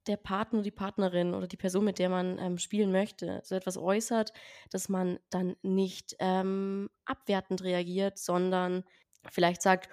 der 0.07 0.16
Partner, 0.16 0.62
die 0.62 0.70
Partnerin 0.70 1.35
oder 1.35 1.46
die 1.46 1.57
Person, 1.57 1.85
mit 1.85 1.98
der 1.98 2.09
man 2.09 2.38
ähm, 2.38 2.59
spielen 2.59 2.90
möchte, 2.90 3.40
so 3.44 3.55
etwas 3.55 3.77
äußert, 3.77 4.33
dass 4.70 4.88
man 4.88 5.18
dann 5.31 5.57
nicht 5.62 6.16
ähm, 6.18 6.90
abwertend 7.05 7.62
reagiert, 7.62 8.18
sondern 8.18 8.85
vielleicht 9.31 9.62
sagt, 9.62 9.88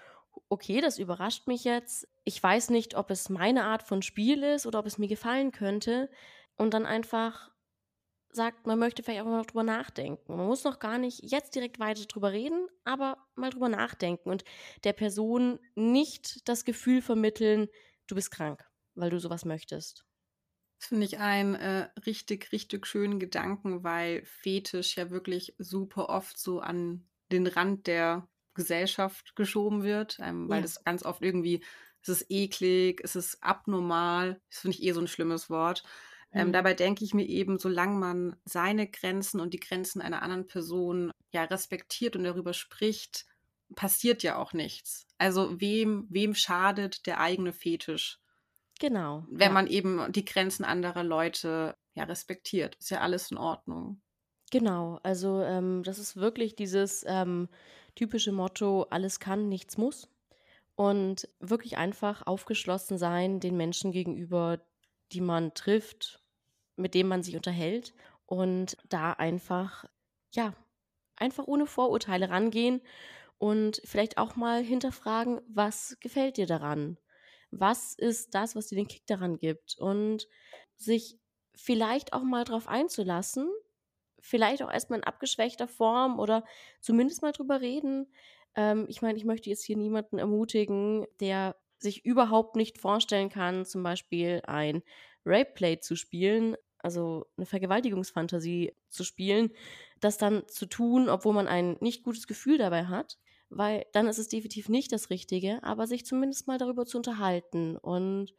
okay, 0.50 0.82
das 0.82 1.00
überrascht 1.00 1.48
mich 1.48 1.64
jetzt. 1.64 2.08
Ich 2.24 2.42
weiß 2.42 2.70
nicht, 2.70 2.96
ob 2.96 3.12
es 3.12 3.30
meine 3.30 3.66
Art 3.66 3.84
von 3.84 4.02
Spiel 4.02 4.44
ist 4.44 4.66
oder 4.66 4.80
ob 4.80 4.86
es 4.86 4.98
mir 4.98 5.08
gefallen 5.08 5.52
könnte. 5.52 6.10
Und 6.56 6.74
dann 6.74 6.86
einfach 6.86 7.52
sagt, 8.32 8.68
man 8.68 8.80
möchte 8.80 9.04
vielleicht 9.04 9.22
auch 9.22 9.26
mal 9.26 9.44
drüber 9.44 9.64
nachdenken. 9.64 10.36
Man 10.36 10.46
muss 10.46 10.64
noch 10.64 10.80
gar 10.80 10.98
nicht 10.98 11.22
jetzt 11.24 11.56
direkt 11.56 11.80
weiter 11.80 12.06
drüber 12.06 12.32
reden, 12.32 12.68
aber 12.84 13.18
mal 13.36 13.50
drüber 13.50 13.70
nachdenken 13.70 14.30
und 14.30 14.44
der 14.84 14.94
Person 14.94 15.60
nicht 15.76 16.48
das 16.48 16.66
Gefühl 16.66 17.02
vermitteln, 17.02 17.68
du 18.08 18.16
bist 18.16 18.32
krank, 18.32 18.64
weil 18.96 19.10
du 19.10 19.20
sowas 19.20 19.46
möchtest. 19.46 20.06
Das 20.80 20.88
finde 20.88 21.06
ich 21.06 21.18
einen 21.20 21.56
äh, 21.56 21.90
richtig, 22.06 22.52
richtig 22.52 22.88
schönen 22.88 23.20
Gedanken, 23.20 23.84
weil 23.84 24.24
Fetisch 24.26 24.96
ja 24.96 25.10
wirklich 25.10 25.56
super 25.58 26.10
oft 26.10 26.38
so 26.38 26.60
an 26.60 27.10
den 27.32 27.48
Rand 27.48 27.88
der 27.88 28.30
Gesellschaft 28.60 29.36
geschoben 29.38 29.84
wird, 29.84 30.18
ähm, 30.22 30.50
weil 30.50 30.58
ja. 30.58 30.64
das 30.64 30.84
ganz 30.84 31.04
oft 31.04 31.24
irgendwie, 31.24 31.64
es 32.02 32.10
ist 32.10 32.26
eklig, 32.30 33.00
es 33.04 33.16
ist 33.16 33.42
abnormal, 33.42 34.42
das 34.50 34.60
finde 34.60 34.78
ich 34.78 34.84
eh 34.84 34.92
so 34.92 35.00
ein 35.00 35.08
schlimmes 35.08 35.50
Wort. 35.50 35.84
Ähm, 36.32 36.50
mhm. 36.50 36.54
dabei 36.54 36.74
denke 36.74 37.06
ich 37.06 37.14
mir 37.14 37.26
eben, 37.26 37.58
solange 37.58 37.98
man 37.98 38.36
seine 38.44 38.88
Grenzen 38.88 39.40
und 39.40 39.54
die 39.54 39.60
Grenzen 39.60 40.02
einer 40.02 40.22
anderen 40.22 40.46
Person 40.46 41.12
ja 41.32 41.46
respektiert 41.46 42.16
und 42.16 42.24
darüber 42.26 42.54
spricht, 42.54 43.26
passiert 43.76 44.22
ja 44.22 44.36
auch 44.36 44.52
nichts. 44.54 45.08
Also 45.18 45.60
wem, 45.62 46.06
wem 46.10 46.36
schadet 46.36 47.06
der 47.08 47.20
eigene 47.20 47.54
Fetisch? 47.54 48.20
Genau. 48.80 49.26
Wenn 49.30 49.50
ja. 49.50 49.54
man 49.54 49.68
eben 49.68 50.12
die 50.12 50.26
Grenzen 50.26 50.66
anderer 50.66 51.04
Leute 51.04 51.76
ja 51.96 52.04
respektiert. 52.04 52.76
Ist 52.76 52.92
ja 52.92 53.00
alles 53.00 53.32
in 53.32 53.38
Ordnung. 53.38 54.02
Genau, 54.52 55.00
also 55.04 55.42
ähm, 55.42 55.84
das 55.84 56.00
ist 56.00 56.16
wirklich 56.18 56.56
dieses 56.56 57.06
ähm, 57.08 57.50
typische 57.96 58.32
Motto, 58.32 58.88
alles 58.90 59.20
kann, 59.20 59.48
nichts 59.48 59.78
muss. 59.78 60.10
Und 60.76 61.28
wirklich 61.40 61.78
einfach 61.78 62.26
aufgeschlossen 62.26 62.98
sein 62.98 63.40
den 63.40 63.58
Menschen 63.58 63.92
gegenüber, 63.92 64.62
die 65.12 65.22
man 65.22 65.54
trifft, 65.54 66.24
mit 66.78 66.94
denen 66.96 67.10
man 67.10 67.22
sich 67.22 67.36
unterhält. 67.36 67.94
Und 68.26 68.78
da 68.88 69.12
einfach, 69.14 69.86
ja, 70.34 70.54
einfach 71.18 71.46
ohne 71.48 71.68
Vorurteile 71.68 72.30
rangehen 72.30 72.82
und 73.38 73.82
vielleicht 73.86 74.18
auch 74.18 74.36
mal 74.36 74.64
hinterfragen, 74.64 75.42
was 75.48 75.98
gefällt 76.00 76.38
dir 76.38 76.46
daran? 76.48 76.98
Was 77.52 77.96
ist 77.96 78.36
das, 78.36 78.56
was 78.56 78.68
dir 78.68 78.76
den 78.78 78.88
Kick 78.88 79.06
daran 79.08 79.38
gibt? 79.38 79.78
Und 79.80 80.28
sich 80.78 81.20
vielleicht 81.56 82.14
auch 82.14 82.24
mal 82.24 82.46
drauf 82.46 82.68
einzulassen, 82.68 83.50
vielleicht 84.22 84.64
auch 84.64 84.72
erstmal 84.72 85.00
in 85.00 85.06
abgeschwächter 85.06 85.68
Form 85.68 86.20
oder 86.20 86.44
zumindest 86.82 87.22
mal 87.22 87.32
drüber 87.32 87.62
reden. 87.62 88.08
Ähm, 88.56 88.86
ich 88.90 89.02
meine, 89.02 89.18
ich 89.18 89.26
möchte 89.26 89.50
jetzt 89.50 89.64
hier 89.64 89.78
niemanden 89.78 90.20
ermutigen, 90.20 91.06
der 91.20 91.56
sich 91.80 92.06
überhaupt 92.06 92.56
nicht 92.56 92.78
vorstellen 92.78 93.30
kann, 93.30 93.66
zum 93.66 93.84
Beispiel 93.84 94.42
ein 94.46 94.84
Rape-Play 95.26 95.80
zu 95.80 95.96
spielen, 95.96 96.56
also 96.80 97.26
eine 97.38 97.46
Vergewaltigungsfantasie 97.46 98.74
zu 98.90 99.04
spielen, 99.04 99.52
das 100.00 100.18
dann 100.18 100.48
zu 100.48 100.66
tun, 100.66 101.10
obwohl 101.10 101.34
man 101.34 101.48
ein 101.48 101.78
nicht 101.82 102.04
gutes 102.04 102.28
Gefühl 102.28 102.58
dabei 102.58 102.86
hat, 102.86 103.18
weil 103.50 103.86
dann 103.94 104.08
ist 104.08 104.20
es 104.20 104.30
definitiv 104.30 104.70
nicht 104.70 104.92
das 104.92 105.10
Richtige, 105.10 105.64
aber 105.64 105.88
sich 105.88 106.06
zumindest 106.06 106.48
mal 106.48 106.58
darüber 106.58 106.86
zu 106.86 106.98
unterhalten 106.98 107.78
und 107.78 108.34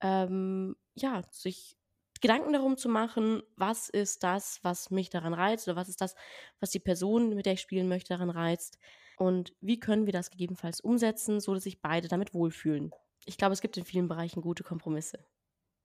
ähm, 0.00 0.76
ja, 0.94 1.22
sich 1.30 1.76
Gedanken 2.20 2.52
darum 2.52 2.76
zu 2.76 2.88
machen, 2.88 3.42
was 3.56 3.88
ist 3.88 4.22
das, 4.22 4.60
was 4.62 4.90
mich 4.90 5.10
daran 5.10 5.34
reizt 5.34 5.68
oder 5.68 5.76
was 5.76 5.88
ist 5.88 6.00
das, 6.00 6.14
was 6.60 6.70
die 6.70 6.80
Person, 6.80 7.34
mit 7.34 7.46
der 7.46 7.54
ich 7.54 7.60
spielen 7.60 7.88
möchte, 7.88 8.08
daran 8.08 8.30
reizt 8.30 8.78
und 9.16 9.54
wie 9.60 9.80
können 9.80 10.06
wir 10.06 10.12
das 10.12 10.30
gegebenenfalls 10.30 10.80
umsetzen, 10.80 11.40
so 11.40 11.54
dass 11.54 11.64
sich 11.64 11.80
beide 11.80 12.08
damit 12.08 12.34
wohlfühlen. 12.34 12.92
Ich 13.24 13.38
glaube, 13.38 13.52
es 13.52 13.60
gibt 13.60 13.76
in 13.76 13.84
vielen 13.84 14.08
Bereichen 14.08 14.40
gute 14.40 14.62
Kompromisse. 14.62 15.24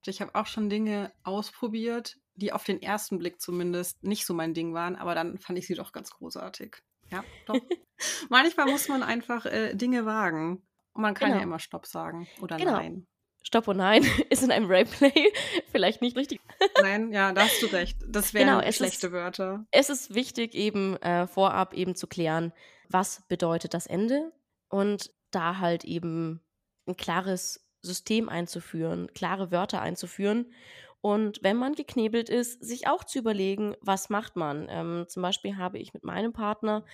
Ich 0.06 0.22
habe 0.22 0.36
auch 0.36 0.48
schon 0.48 0.70
Dinge 0.70 1.12
ausprobiert, 1.24 2.18
die 2.36 2.54
auf 2.54 2.64
den 2.64 2.82
ersten 2.82 3.20
Blick 3.20 3.40
zumindest 3.40 4.04
nicht 4.04 4.26
so 4.26 4.34
mein 4.34 4.54
Ding 4.54 4.74
waren, 4.74 4.96
aber 4.96 5.16
dann 5.16 5.38
fand 5.38 5.60
ich 5.60 5.68
sie 5.68 5.76
doch 5.76 5.92
ganz 5.92 6.12
großartig. 6.12 6.78
Ja, 7.10 7.24
doch. 7.46 7.56
Manchmal 8.30 8.68
muss 8.68 8.88
man 8.88 9.04
einfach 9.04 9.46
äh, 9.46 9.76
Dinge 9.76 10.06
wagen. 10.06 10.64
Und 10.94 11.04
man 11.04 11.14
kann 11.14 11.30
genau. 11.30 11.40
ja 11.40 11.44
immer 11.44 11.60
Stopp 11.60 11.86
sagen 11.86 12.28
oder 12.42 12.58
genau. 12.58 12.74
Nein. 12.74 13.08
Stopp 13.44 13.68
und 13.68 13.78
Nein 13.78 14.06
ist 14.30 14.44
in 14.44 14.52
einem 14.52 14.70
Rayplay 14.70 15.12
vielleicht 15.72 16.02
nicht 16.02 16.18
richtig. 16.18 16.40
Nein, 16.82 17.12
ja, 17.12 17.32
da 17.34 17.42
hast 17.42 17.62
du 17.62 17.68
recht. 17.68 17.98
Das 18.08 18.34
wären 18.34 18.60
genau, 18.60 18.72
schlechte 18.72 19.08
ist, 19.08 19.14
Wörter. 19.14 19.66
Es 19.72 19.90
ist 19.90 20.14
wichtig, 20.14 20.54
eben 20.54 20.96
äh, 20.98 21.28
vorab 21.28 21.74
eben 21.74 21.96
zu 21.96 22.08
klären, 22.08 22.54
was 22.90 23.24
bedeutet 23.28 23.74
das 23.74 23.88
Ende 23.88 24.32
und 24.70 25.12
da 25.32 25.58
halt 25.58 25.86
eben 25.86 26.42
ein 26.88 26.98
klares 26.98 27.68
System 27.82 28.30
einzuführen, 28.30 29.12
klare 29.14 29.52
Wörter 29.52 29.82
einzuführen. 29.82 30.54
Und 31.02 31.42
wenn 31.42 31.58
man 31.58 31.74
geknebelt 31.74 32.30
ist, 32.30 32.64
sich 32.64 32.88
auch 32.88 33.04
zu 33.04 33.18
überlegen, 33.18 33.76
was 33.82 34.10
macht 34.10 34.36
man. 34.36 34.68
Ähm, 34.70 35.06
zum 35.08 35.24
Beispiel 35.24 35.58
habe 35.58 35.80
ich 35.80 35.94
mit 35.94 36.04
meinem 36.04 36.32
Partner 36.32 36.86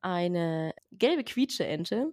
eine 0.00 0.74
gelbe 0.90 1.22
Quietscheente, 1.22 2.12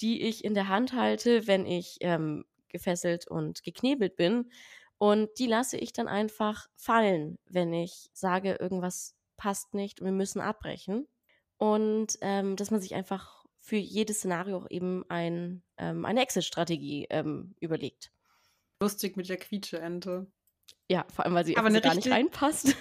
die 0.00 0.22
ich 0.22 0.44
in 0.44 0.54
der 0.54 0.68
Hand 0.68 0.92
halte, 0.92 1.46
wenn 1.46 1.66
ich 1.66 1.98
ähm, 2.00 2.44
gefesselt 2.72 3.28
und 3.28 3.62
geknebelt 3.62 4.16
bin. 4.16 4.50
Und 4.98 5.30
die 5.38 5.46
lasse 5.46 5.76
ich 5.76 5.92
dann 5.92 6.08
einfach 6.08 6.68
fallen, 6.76 7.38
wenn 7.46 7.72
ich 7.72 8.08
sage, 8.12 8.56
irgendwas 8.60 9.14
passt 9.36 9.74
nicht 9.74 10.00
und 10.00 10.06
wir 10.06 10.12
müssen 10.12 10.40
abbrechen. 10.40 11.08
Und 11.58 12.18
ähm, 12.20 12.56
dass 12.56 12.70
man 12.70 12.80
sich 12.80 12.94
einfach 12.94 13.44
für 13.60 13.76
jedes 13.76 14.18
Szenario 14.18 14.56
auch 14.58 14.66
eben 14.70 15.04
ein, 15.08 15.62
ähm, 15.78 16.04
eine 16.04 16.22
Exit-Strategie 16.22 17.06
ähm, 17.10 17.54
überlegt. 17.60 18.12
Lustig 18.80 19.16
mit 19.16 19.28
der 19.28 19.36
Quietscheente. 19.36 20.26
Ja, 20.88 21.06
vor 21.12 21.24
allem, 21.24 21.34
weil 21.34 21.44
sie 21.44 21.56
aber 21.56 21.70
gar 21.70 21.82
richtig... 21.82 22.06
nicht 22.06 22.12
reinpasst. 22.12 22.76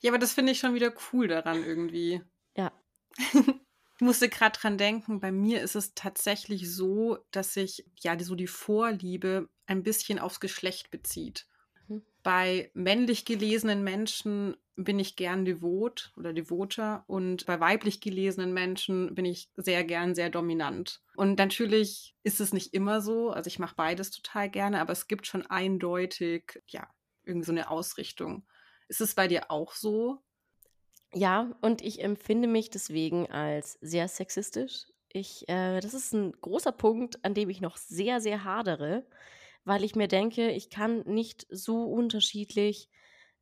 ja, 0.00 0.10
aber 0.10 0.18
das 0.18 0.32
finde 0.32 0.52
ich 0.52 0.58
schon 0.58 0.74
wieder 0.74 0.92
cool 1.12 1.28
daran 1.28 1.62
irgendwie. 1.62 2.22
Ja. 2.56 2.72
Ich 3.96 4.02
musste 4.02 4.28
gerade 4.28 4.58
dran 4.58 4.76
denken, 4.76 5.20
bei 5.20 5.32
mir 5.32 5.62
ist 5.62 5.74
es 5.74 5.94
tatsächlich 5.94 6.70
so, 6.70 7.18
dass 7.30 7.54
sich 7.54 7.86
ja 7.98 8.18
so 8.18 8.34
die 8.34 8.46
Vorliebe 8.46 9.48
ein 9.66 9.82
bisschen 9.82 10.18
aufs 10.18 10.38
Geschlecht 10.38 10.90
bezieht. 10.90 11.46
Mhm. 11.88 12.02
Bei 12.22 12.70
männlich 12.74 13.24
gelesenen 13.24 13.82
Menschen 13.82 14.56
bin 14.76 14.98
ich 14.98 15.16
gern 15.16 15.46
devot 15.46 16.12
oder 16.16 16.34
devoter 16.34 17.04
und 17.06 17.46
bei 17.46 17.58
weiblich 17.58 18.02
gelesenen 18.02 18.52
Menschen 18.52 19.14
bin 19.14 19.24
ich 19.24 19.48
sehr 19.56 19.84
gern 19.84 20.14
sehr 20.14 20.28
dominant. 20.28 21.00
Und 21.14 21.38
natürlich 21.38 22.14
ist 22.22 22.40
es 22.40 22.52
nicht 22.52 22.74
immer 22.74 23.00
so, 23.00 23.30
also 23.30 23.48
ich 23.48 23.58
mache 23.58 23.76
beides 23.76 24.10
total 24.10 24.50
gerne, 24.50 24.80
aber 24.82 24.92
es 24.92 25.08
gibt 25.08 25.26
schon 25.26 25.46
eindeutig, 25.46 26.62
ja, 26.66 26.86
irgendwie 27.24 27.46
so 27.46 27.52
eine 27.52 27.70
Ausrichtung. 27.70 28.46
Ist 28.88 29.00
es 29.00 29.14
bei 29.14 29.26
dir 29.26 29.50
auch 29.50 29.72
so? 29.72 30.22
Ja, 31.18 31.56
und 31.62 31.80
ich 31.80 32.02
empfinde 32.04 32.46
mich 32.46 32.68
deswegen 32.68 33.30
als 33.30 33.78
sehr 33.80 34.06
sexistisch. 34.06 34.84
Ich, 35.08 35.48
äh, 35.48 35.80
das 35.80 35.94
ist 35.94 36.12
ein 36.12 36.32
großer 36.42 36.72
Punkt, 36.72 37.24
an 37.24 37.32
dem 37.32 37.48
ich 37.48 37.62
noch 37.62 37.78
sehr, 37.78 38.20
sehr 38.20 38.44
hadere, 38.44 39.06
weil 39.64 39.82
ich 39.82 39.96
mir 39.96 40.08
denke, 40.08 40.50
ich 40.50 40.68
kann 40.68 41.04
nicht 41.06 41.46
so 41.48 41.84
unterschiedlich 41.84 42.90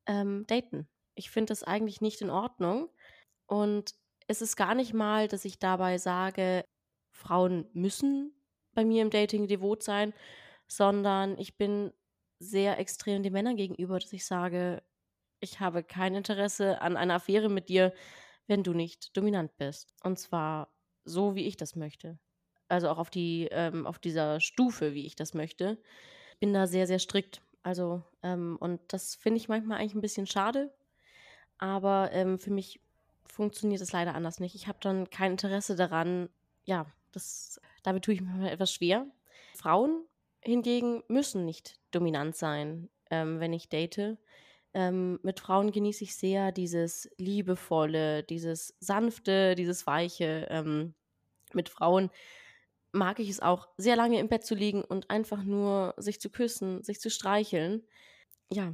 ähm, 0.05 0.45
daten. 0.47 0.87
Ich 1.15 1.29
finde 1.31 1.51
das 1.51 1.63
eigentlich 1.63 1.99
nicht 1.99 2.21
in 2.21 2.29
Ordnung. 2.29 2.87
Und 3.45 3.93
es 4.27 4.41
ist 4.41 4.55
gar 4.55 4.73
nicht 4.73 4.93
mal, 4.93 5.27
dass 5.27 5.43
ich 5.43 5.59
dabei 5.59 5.97
sage, 5.97 6.63
Frauen 7.11 7.67
müssen 7.73 8.41
bei 8.73 8.85
mir 8.85 9.01
im 9.01 9.09
Dating 9.09 9.47
devot 9.49 9.83
sein, 9.83 10.13
sondern 10.67 11.37
ich 11.39 11.57
bin 11.57 11.91
sehr 12.39 12.79
extrem 12.79 13.21
den 13.21 13.33
Männern 13.33 13.57
gegenüber, 13.57 13.99
dass 13.99 14.13
ich 14.13 14.25
sage, 14.25 14.81
ich 15.39 15.59
habe 15.59 15.83
kein 15.83 16.15
Interesse 16.15 16.81
an 16.81 16.97
einer 16.97 17.15
Affäre 17.15 17.49
mit 17.49 17.69
dir, 17.69 17.93
wenn 18.47 18.63
du 18.63 18.73
nicht 18.73 19.15
dominant 19.15 19.55
bist. 19.57 19.93
Und 20.03 20.19
zwar 20.19 20.69
so, 21.03 21.35
wie 21.35 21.45
ich 21.45 21.57
das 21.57 21.75
möchte. 21.75 22.19
Also 22.67 22.89
auch 22.89 22.97
auf, 22.97 23.09
die, 23.09 23.47
ähm, 23.51 23.85
auf 23.85 23.99
dieser 23.99 24.39
Stufe, 24.39 24.93
wie 24.93 25.05
ich 25.05 25.15
das 25.15 25.33
möchte. 25.33 25.77
Bin 26.39 26.53
da 26.53 26.67
sehr, 26.67 26.87
sehr 26.87 26.99
strikt. 26.99 27.41
Also, 27.63 28.03
ähm, 28.23 28.57
und 28.59 28.81
das 28.87 29.15
finde 29.15 29.37
ich 29.37 29.49
manchmal 29.49 29.79
eigentlich 29.79 29.95
ein 29.95 30.01
bisschen 30.01 30.27
schade. 30.27 30.73
Aber 31.57 32.11
ähm, 32.11 32.39
für 32.39 32.51
mich 32.51 32.79
funktioniert 33.27 33.81
es 33.81 33.91
leider 33.91 34.15
anders 34.15 34.39
nicht. 34.39 34.55
Ich 34.55 34.67
habe 34.67 34.77
dann 34.81 35.09
kein 35.09 35.31
Interesse 35.31 35.75
daran. 35.75 36.29
Ja, 36.65 36.85
das, 37.11 37.59
damit 37.83 38.03
tue 38.03 38.13
ich 38.13 38.21
mir 38.21 38.51
etwas 38.51 38.73
schwer. 38.73 39.07
Frauen 39.55 40.05
hingegen 40.41 41.03
müssen 41.07 41.45
nicht 41.45 41.79
dominant 41.91 42.35
sein, 42.35 42.89
ähm, 43.09 43.39
wenn 43.39 43.53
ich 43.53 43.69
date. 43.69 44.17
Ähm, 44.75 45.19
mit 45.23 45.39
Frauen 45.39 45.71
genieße 45.71 46.03
ich 46.03 46.17
sehr 46.17 46.51
dieses 46.51 47.09
Liebevolle, 47.17 48.23
dieses 48.23 48.75
Sanfte, 48.81 49.55
dieses 49.55 49.87
Weiche. 49.87 50.47
Ähm, 50.49 50.93
mit 51.53 51.69
Frauen 51.69 52.11
mag 52.91 53.19
ich 53.19 53.29
es 53.29 53.39
auch, 53.39 53.69
sehr 53.77 53.95
lange 53.95 54.19
im 54.19 54.27
Bett 54.27 54.45
zu 54.45 54.53
liegen 54.53 54.83
und 54.83 55.09
einfach 55.09 55.43
nur 55.43 55.93
sich 55.95 56.19
zu 56.19 56.29
küssen, 56.29 56.83
sich 56.83 56.99
zu 56.99 57.09
streicheln. 57.09 57.87
Ja. 58.51 58.73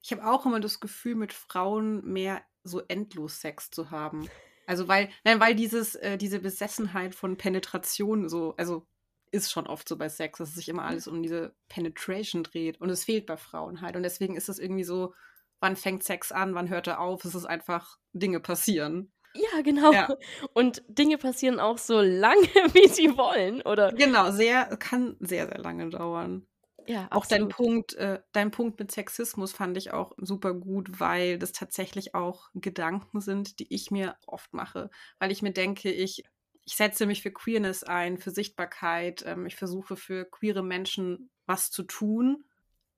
Ich 0.00 0.12
habe 0.12 0.24
auch 0.30 0.46
immer 0.46 0.60
das 0.60 0.78
Gefühl, 0.78 1.16
mit 1.16 1.32
Frauen 1.32 2.04
mehr 2.04 2.42
so 2.62 2.80
endlos 2.86 3.40
Sex 3.40 3.70
zu 3.70 3.90
haben. 3.90 4.28
Also 4.66 4.86
weil, 4.86 5.10
nein, 5.24 5.40
weil 5.40 5.56
dieses, 5.56 5.96
äh, 5.96 6.16
diese 6.16 6.38
Besessenheit 6.38 7.16
von 7.16 7.36
Penetration 7.36 8.28
so, 8.28 8.54
also 8.56 8.86
ist 9.34 9.50
schon 9.50 9.66
oft 9.66 9.88
so 9.88 9.96
bei 9.96 10.08
Sex, 10.08 10.38
dass 10.38 10.54
sich 10.54 10.68
immer 10.68 10.84
alles 10.84 11.08
um 11.08 11.22
diese 11.22 11.54
Penetration 11.68 12.44
dreht. 12.44 12.80
Und 12.80 12.88
es 12.88 13.04
fehlt 13.04 13.26
bei 13.26 13.36
Frauen 13.36 13.80
halt. 13.80 13.96
Und 13.96 14.04
deswegen 14.04 14.36
ist 14.36 14.48
es 14.48 14.58
irgendwie 14.58 14.84
so, 14.84 15.14
wann 15.60 15.76
fängt 15.76 16.04
Sex 16.04 16.32
an, 16.32 16.54
wann 16.54 16.68
hört 16.68 16.86
er 16.86 17.00
auf? 17.00 17.24
Es 17.24 17.34
ist 17.34 17.44
einfach, 17.44 17.98
Dinge 18.12 18.40
passieren. 18.40 19.12
Ja, 19.34 19.62
genau. 19.62 19.92
Ja. 19.92 20.08
Und 20.52 20.82
Dinge 20.86 21.18
passieren 21.18 21.58
auch 21.58 21.78
so 21.78 22.00
lange, 22.00 22.46
wie 22.72 22.88
sie 22.88 23.16
wollen, 23.16 23.62
oder? 23.62 23.92
Genau, 23.92 24.30
sehr, 24.30 24.64
kann 24.76 25.16
sehr, 25.20 25.48
sehr 25.48 25.58
lange 25.58 25.90
dauern. 25.90 26.46
Ja, 26.86 27.08
auch 27.10 27.24
dein 27.24 27.48
Punkt, 27.48 27.94
äh, 27.94 28.20
dein 28.32 28.50
Punkt 28.50 28.78
mit 28.78 28.92
Sexismus 28.92 29.52
fand 29.52 29.76
ich 29.78 29.92
auch 29.92 30.12
super 30.18 30.52
gut, 30.52 31.00
weil 31.00 31.38
das 31.38 31.52
tatsächlich 31.52 32.14
auch 32.14 32.50
Gedanken 32.54 33.20
sind, 33.20 33.58
die 33.58 33.72
ich 33.74 33.90
mir 33.90 34.16
oft 34.26 34.52
mache, 34.52 34.90
weil 35.18 35.32
ich 35.32 35.40
mir 35.40 35.52
denke, 35.52 35.90
ich 35.90 36.24
ich 36.64 36.76
setze 36.76 37.06
mich 37.06 37.22
für 37.22 37.30
Queerness 37.30 37.84
ein, 37.84 38.18
für 38.18 38.30
Sichtbarkeit. 38.30 39.24
Ähm, 39.26 39.46
ich 39.46 39.56
versuche 39.56 39.96
für 39.96 40.24
queere 40.24 40.62
Menschen 40.62 41.30
was 41.46 41.70
zu 41.70 41.82
tun. 41.82 42.44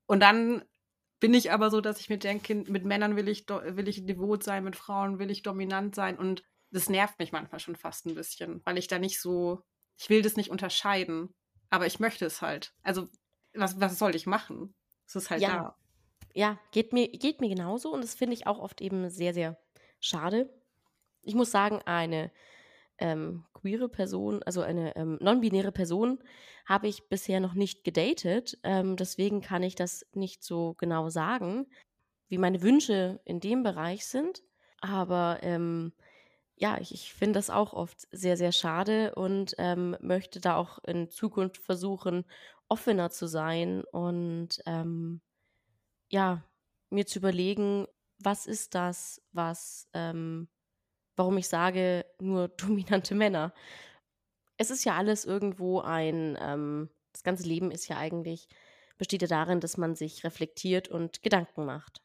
Und 0.07 0.21
dann 0.21 0.65
bin 1.19 1.35
ich 1.35 1.51
aber 1.51 1.71
so, 1.71 1.81
dass 1.81 2.01
ich 2.01 2.09
mir 2.09 2.19
denke, 2.19 2.55
mit 2.55 2.85
Männern 2.85 3.17
will 3.17 3.29
ich, 3.29 3.49
will 3.49 3.89
ich 3.89 4.07
devot 4.07 4.45
sein, 4.45 4.65
mit 4.65 4.77
Frauen 4.77 5.19
will 5.19 5.31
ich 5.31 5.43
dominant 5.43 5.95
sein. 5.95 6.19
Und 6.19 6.45
das 6.71 6.89
nervt 6.89 7.19
mich 7.19 7.33
manchmal 7.33 7.59
schon 7.59 7.77
fast 7.77 8.07
ein 8.07 8.15
bisschen, 8.15 8.61
weil 8.65 8.79
ich 8.79 8.87
da 8.87 8.99
nicht 8.99 9.21
so, 9.21 9.63
ich 9.97 10.11
will 10.11 10.23
das 10.23 10.37
nicht 10.37 10.51
unterscheiden, 10.51 11.35
aber 11.71 11.87
ich 11.87 11.99
möchte 11.99 12.27
es 12.27 12.43
halt. 12.43 12.75
Also, 12.83 13.09
was, 13.55 13.81
was 13.81 13.99
soll 13.99 14.15
ich 14.15 14.27
machen? 14.27 14.75
Es 15.07 15.17
ist 15.17 15.31
halt 15.31 15.43
ja. 15.43 15.57
da. 15.57 15.77
Ja, 16.35 16.61
geht 16.71 16.93
mir, 16.93 17.09
geht 17.09 17.41
mir 17.41 17.49
genauso 17.49 17.93
und 17.93 18.03
das 18.03 18.15
finde 18.15 18.35
ich 18.35 18.47
auch 18.47 18.59
oft 18.59 18.83
eben 18.83 19.09
sehr, 19.09 19.33
sehr 19.33 19.59
schade. 20.01 20.53
Ich 21.23 21.35
muss 21.35 21.51
sagen, 21.51 21.81
eine 21.87 22.31
ähm, 22.99 23.45
queere 23.67 23.89
Person, 23.89 24.43
also 24.45 24.63
eine 24.63 24.95
ähm, 24.95 25.19
non-binäre 25.21 25.73
Person, 25.73 26.23
habe 26.67 26.87
ich 26.87 27.09
bisher 27.09 27.41
noch 27.41 27.55
nicht 27.55 27.83
gedatet. 27.83 28.59
Ähm, 28.63 28.97
deswegen 28.97 29.41
kann 29.41 29.65
ich 29.65 29.75
das 29.75 30.07
nicht 30.13 30.45
so 30.45 30.75
genau 30.75 31.09
sagen, 31.09 31.67
wie 32.29 32.39
meine 32.39 32.63
Wünsche 32.63 33.21
in 33.25 33.41
dem 33.41 33.65
Bereich 33.65 34.07
sind. 34.07 34.43
Aber 34.81 35.41
ähm, 35.43 35.93
ja, 36.55 36.79
ich, 36.81 36.95
ich 36.95 37.13
finde 37.13 37.39
das 37.39 37.51
auch 37.51 37.73
oft 37.73 38.07
sehr, 38.13 38.37
sehr 38.37 38.53
schade 38.53 39.15
und 39.17 39.55
ähm, 39.59 39.97
möchte 40.01 40.41
da 40.41 40.57
auch 40.57 40.79
in 40.85 41.11
Zukunft 41.11 41.59
versuchen, 41.59 42.25
offener 42.69 43.11
zu 43.11 43.27
sein 43.27 43.83
und 43.91 44.61
ähm, 44.65 45.21
ja, 46.09 46.45
mir 46.91 47.07
zu 47.07 47.19
überlegen, 47.19 47.87
was 48.19 48.47
ist 48.47 48.75
das, 48.75 49.21
was 49.33 49.89
ähm, 49.93 50.49
warum 51.17 51.37
ich 51.39 51.49
sage, 51.49 52.05
nur 52.21 52.49
dominante 52.57 53.15
Männer. 53.15 53.53
Es 54.57 54.71
ist 54.71 54.85
ja 54.85 54.97
alles 54.97 55.25
irgendwo 55.25 55.81
ein, 55.81 56.39
ähm, 56.41 56.89
das 57.13 57.23
ganze 57.23 57.45
Leben 57.45 57.71
ist 57.71 57.89
ja 57.89 57.99
eigentlich, 57.99 58.49
besteht 58.99 59.23
ja 59.23 59.29
darin, 59.29 59.61
dass 59.61 59.77
man 59.77 59.95
sich 59.95 60.25
reflektiert 60.25 60.89
und 60.89 61.23
Gedanken 61.23 61.65
macht. 61.65 62.03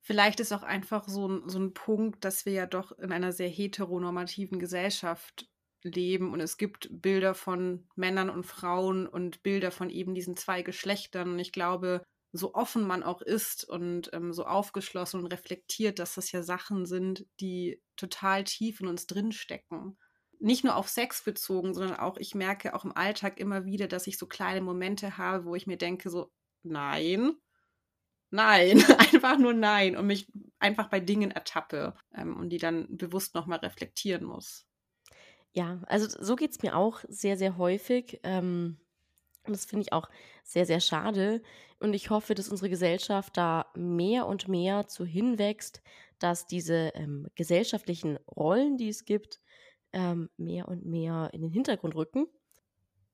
Vielleicht 0.00 0.38
ist 0.38 0.52
auch 0.52 0.62
einfach 0.62 1.08
so 1.08 1.26
ein, 1.26 1.48
so 1.48 1.58
ein 1.58 1.72
Punkt, 1.72 2.24
dass 2.24 2.44
wir 2.44 2.52
ja 2.52 2.66
doch 2.66 2.92
in 2.98 3.10
einer 3.10 3.32
sehr 3.32 3.48
heteronormativen 3.48 4.58
Gesellschaft 4.58 5.48
leben 5.82 6.32
und 6.32 6.40
es 6.40 6.56
gibt 6.56 6.88
Bilder 6.90 7.34
von 7.34 7.86
Männern 7.94 8.30
und 8.30 8.44
Frauen 8.44 9.06
und 9.06 9.42
Bilder 9.42 9.70
von 9.70 9.90
eben 9.90 10.14
diesen 10.14 10.36
zwei 10.36 10.62
Geschlechtern. 10.62 11.32
Und 11.32 11.38
ich 11.38 11.52
glaube, 11.52 12.02
so 12.36 12.52
offen 12.54 12.84
man 12.84 13.04
auch 13.04 13.22
ist 13.22 13.62
und 13.64 14.10
ähm, 14.12 14.32
so 14.32 14.44
aufgeschlossen 14.44 15.20
und 15.20 15.26
reflektiert, 15.26 16.00
dass 16.00 16.14
das 16.14 16.32
ja 16.32 16.42
Sachen 16.42 16.84
sind, 16.84 17.26
die 17.38 17.80
total 17.94 18.42
tief 18.42 18.80
in 18.80 18.88
uns 18.88 19.06
drinstecken. 19.06 19.96
Nicht 20.40 20.64
nur 20.64 20.74
auf 20.74 20.88
Sex 20.88 21.22
bezogen, 21.22 21.74
sondern 21.74 21.96
auch, 21.96 22.16
ich 22.16 22.34
merke 22.34 22.74
auch 22.74 22.84
im 22.84 22.96
Alltag 22.96 23.38
immer 23.38 23.66
wieder, 23.66 23.86
dass 23.86 24.08
ich 24.08 24.18
so 24.18 24.26
kleine 24.26 24.62
Momente 24.62 25.16
habe, 25.16 25.44
wo 25.44 25.54
ich 25.54 25.68
mir 25.68 25.76
denke, 25.76 26.10
so, 26.10 26.32
nein, 26.64 27.36
nein, 28.30 28.82
einfach 28.98 29.38
nur 29.38 29.54
nein 29.54 29.96
und 29.96 30.08
mich 30.08 30.26
einfach 30.58 30.90
bei 30.90 30.98
Dingen 30.98 31.30
ertappe 31.30 31.94
ähm, 32.16 32.36
und 32.36 32.50
die 32.50 32.58
dann 32.58 32.88
bewusst 32.96 33.36
nochmal 33.36 33.60
reflektieren 33.60 34.24
muss. 34.24 34.66
Ja, 35.52 35.80
also 35.86 36.08
so 36.08 36.34
geht 36.34 36.50
es 36.50 36.62
mir 36.62 36.76
auch 36.76 37.04
sehr, 37.08 37.36
sehr 37.36 37.56
häufig. 37.58 38.18
Ähm 38.24 38.83
und 39.46 39.54
das 39.54 39.64
finde 39.64 39.82
ich 39.82 39.92
auch 39.92 40.08
sehr, 40.42 40.66
sehr 40.66 40.80
schade. 40.80 41.42
Und 41.80 41.94
ich 41.94 42.10
hoffe, 42.10 42.34
dass 42.34 42.48
unsere 42.48 42.70
Gesellschaft 42.70 43.36
da 43.36 43.66
mehr 43.74 44.26
und 44.26 44.48
mehr 44.48 44.86
zu 44.88 45.04
hinwächst, 45.04 45.82
dass 46.18 46.46
diese 46.46 46.92
ähm, 46.94 47.28
gesellschaftlichen 47.34 48.18
Rollen, 48.34 48.76
die 48.76 48.88
es 48.88 49.04
gibt, 49.04 49.40
ähm, 49.92 50.30
mehr 50.36 50.68
und 50.68 50.86
mehr 50.86 51.30
in 51.32 51.42
den 51.42 51.50
Hintergrund 51.50 51.94
rücken. 51.94 52.26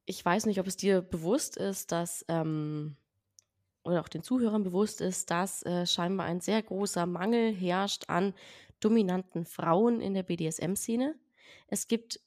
Ich 0.06 0.24
weiß 0.24 0.46
nicht, 0.46 0.60
ob 0.60 0.66
es 0.66 0.76
dir 0.76 1.02
bewusst 1.02 1.56
ist, 1.56 1.92
dass, 1.92 2.24
ähm, 2.28 2.96
oder 3.82 4.00
auch 4.00 4.08
den 4.08 4.22
Zuhörern 4.22 4.62
bewusst 4.62 5.00
ist, 5.00 5.30
dass 5.30 5.62
äh, 5.64 5.86
scheinbar 5.86 6.26
ein 6.26 6.40
sehr 6.40 6.62
großer 6.62 7.06
Mangel 7.06 7.52
herrscht 7.52 8.04
an 8.08 8.34
dominanten 8.80 9.44
Frauen 9.44 10.00
in 10.00 10.14
der 10.14 10.22
BDSM-Szene. 10.22 11.14
Es 11.68 11.86
gibt 11.86 12.20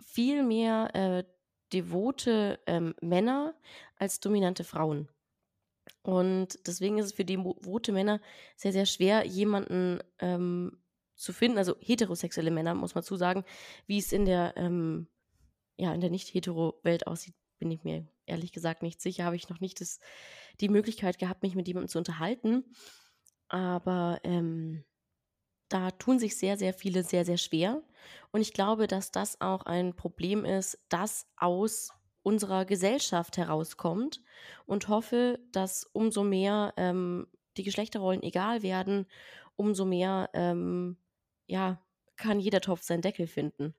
viel 0.00 0.42
mehr 0.42 0.94
äh, 0.94 1.24
devote 1.72 2.60
ähm, 2.66 2.94
Männer 3.00 3.54
als 3.96 4.20
dominante 4.20 4.64
Frauen. 4.64 5.08
Und 6.02 6.58
deswegen 6.66 6.98
ist 6.98 7.06
es 7.06 7.12
für 7.12 7.24
devote 7.24 7.92
Männer 7.92 8.20
sehr, 8.56 8.72
sehr 8.72 8.86
schwer, 8.86 9.24
jemanden 9.24 10.00
ähm, 10.18 10.78
zu 11.14 11.32
finden, 11.32 11.58
also 11.58 11.76
heterosexuelle 11.80 12.50
Männer, 12.50 12.74
muss 12.74 12.94
man 12.94 13.04
zusagen, 13.04 13.44
wie 13.86 13.98
es 13.98 14.12
in 14.12 14.24
der, 14.24 14.54
ähm, 14.56 15.06
ja, 15.76 15.96
der 15.96 16.10
nicht-hetero-Welt 16.10 17.06
aussieht, 17.06 17.34
bin 17.58 17.70
ich 17.70 17.84
mir 17.84 18.08
ehrlich 18.26 18.52
gesagt 18.52 18.82
nicht 18.82 19.00
sicher. 19.00 19.24
Habe 19.24 19.36
ich 19.36 19.48
noch 19.48 19.60
nicht 19.60 19.80
das, 19.80 20.00
die 20.60 20.68
Möglichkeit 20.68 21.18
gehabt, 21.18 21.42
mich 21.42 21.54
mit 21.54 21.68
jemandem 21.68 21.88
zu 21.88 21.98
unterhalten. 21.98 22.64
Aber 23.48 24.20
ähm, 24.24 24.84
da 25.72 25.90
tun 25.90 26.18
sich 26.18 26.36
sehr, 26.36 26.56
sehr 26.56 26.74
viele 26.74 27.02
sehr, 27.02 27.24
sehr 27.24 27.38
schwer. 27.38 27.82
Und 28.30 28.40
ich 28.40 28.52
glaube, 28.52 28.86
dass 28.86 29.10
das 29.10 29.40
auch 29.40 29.64
ein 29.64 29.94
Problem 29.94 30.44
ist, 30.44 30.78
das 30.88 31.26
aus 31.36 31.90
unserer 32.22 32.64
Gesellschaft 32.64 33.36
herauskommt 33.36 34.22
und 34.66 34.88
hoffe, 34.88 35.40
dass 35.50 35.84
umso 35.92 36.22
mehr 36.22 36.72
ähm, 36.76 37.26
die 37.56 37.64
Geschlechterrollen 37.64 38.22
egal 38.22 38.62
werden, 38.62 39.06
umso 39.56 39.84
mehr 39.84 40.30
ähm, 40.34 40.96
ja, 41.46 41.82
kann 42.16 42.38
jeder 42.38 42.60
Topf 42.60 42.82
seinen 42.82 43.02
Deckel 43.02 43.26
finden. 43.26 43.74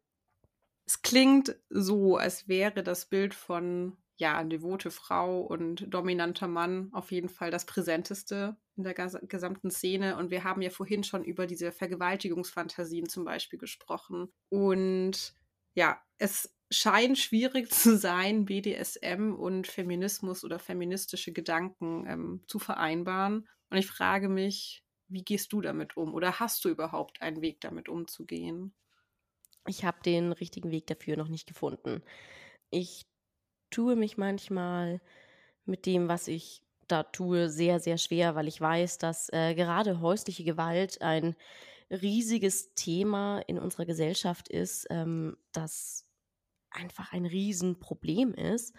Es 0.86 1.02
klingt 1.02 1.56
so, 1.70 2.18
als 2.18 2.48
wäre 2.48 2.84
das 2.84 3.06
Bild 3.06 3.34
von 3.34 3.96
ja, 4.18 4.44
devote 4.44 4.92
Frau 4.92 5.42
und 5.42 5.86
dominanter 5.92 6.48
Mann 6.48 6.90
auf 6.94 7.12
jeden 7.12 7.30
Fall 7.30 7.52
das 7.52 7.66
Präsenteste 7.66 8.56
in 8.76 8.84
der 8.84 8.94
ges 8.94 9.18
gesamten 9.28 9.72
Szene. 9.72 10.18
Und 10.18 10.30
wir 10.30 10.44
haben 10.44 10.62
ja 10.62 10.70
vorhin 10.70 11.04
schon 11.04 11.24
über 11.24 11.48
diese 11.48 11.72
Vergewaltigungsfantasien 11.72 13.10
zum 13.10 13.26
Beispiel 13.26 13.60
gesprochen. 13.60 14.32
Und 14.50 15.34
ja, 15.74 16.00
es 16.18 16.56
scheint 16.70 17.18
schwierig 17.18 17.72
zu 17.72 17.98
sein, 17.98 18.46
BDSM 18.46 19.34
und 19.34 19.68
Feminismus 19.68 20.44
oder 20.44 20.60
feministische 20.60 21.32
Gedanken 21.32 22.06
ähm, 22.08 22.44
zu 22.48 22.60
vereinbaren. 22.60 23.48
Und 23.70 23.78
ich 23.78 23.88
frage 23.88 24.30
mich, 24.30 24.84
wie 25.08 25.24
gehst 25.24 25.54
du 25.54 25.62
damit 25.62 25.98
um? 25.98 26.14
Oder 26.14 26.40
hast 26.40 26.64
du 26.66 26.70
überhaupt 26.70 27.22
einen 27.22 27.42
Weg 27.42 27.62
damit 27.62 27.90
umzugehen? 27.90 28.74
Ich 29.68 29.86
habe 29.86 30.02
den 30.04 30.32
richtigen 30.32 30.72
Weg 30.72 30.88
dafür 30.88 31.18
noch 31.18 31.30
nicht 31.30 31.48
gefunden. 31.48 32.04
Ich 32.70 33.06
tue 33.74 33.96
mich 33.96 34.18
manchmal 34.18 35.02
mit 35.66 35.86
dem, 35.86 36.08
was 36.08 36.28
ich 36.28 36.64
da 36.88 37.04
tue, 37.04 37.50
sehr, 37.50 37.80
sehr 37.80 37.98
schwer, 37.98 38.36
weil 38.36 38.48
ich 38.48 38.62
weiß, 38.62 39.00
dass 39.00 39.30
äh, 39.34 39.56
gerade 39.56 40.00
häusliche 40.00 40.44
Gewalt 40.44 41.02
ein 41.02 41.36
riesiges 41.90 42.74
Thema 42.76 43.40
in 43.48 43.58
unserer 43.58 43.86
Gesellschaft 43.86 44.48
ist, 44.48 44.88
ähm, 44.90 45.38
das 45.52 46.06
einfach 46.70 47.14
ein 47.14 47.26
Riesenproblem 47.26 48.34
ist. 48.34 48.76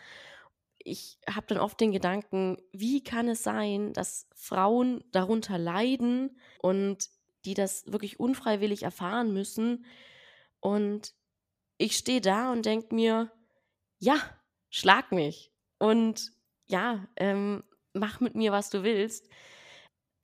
Ich 0.78 1.18
habe 1.28 1.46
dann 1.46 1.58
oft 1.58 1.80
den 1.80 1.92
Gedanken, 1.92 2.58
wie 2.72 3.02
kann 3.02 3.28
es 3.28 3.42
sein, 3.42 3.92
dass 3.94 4.28
Frauen 4.34 5.02
darunter 5.12 5.58
leiden 5.58 6.38
und 6.60 7.08
die 7.44 7.54
das 7.54 7.90
wirklich 7.90 8.20
unfreiwillig 8.20 8.82
erfahren 8.82 9.32
müssen. 9.32 9.86
Und 10.60 11.14
ich 11.78 11.96
stehe 11.96 12.20
da 12.20 12.52
und 12.52 12.66
denke 12.66 12.94
mir, 12.94 13.32
ja, 13.98 14.18
schlag 14.74 15.12
mich. 15.12 15.52
Und 15.78 16.32
ja, 16.66 17.06
ähm, 17.16 17.64
mach 17.92 18.20
mit 18.20 18.34
mir, 18.34 18.52
was 18.52 18.70
du 18.70 18.82
willst 18.82 19.28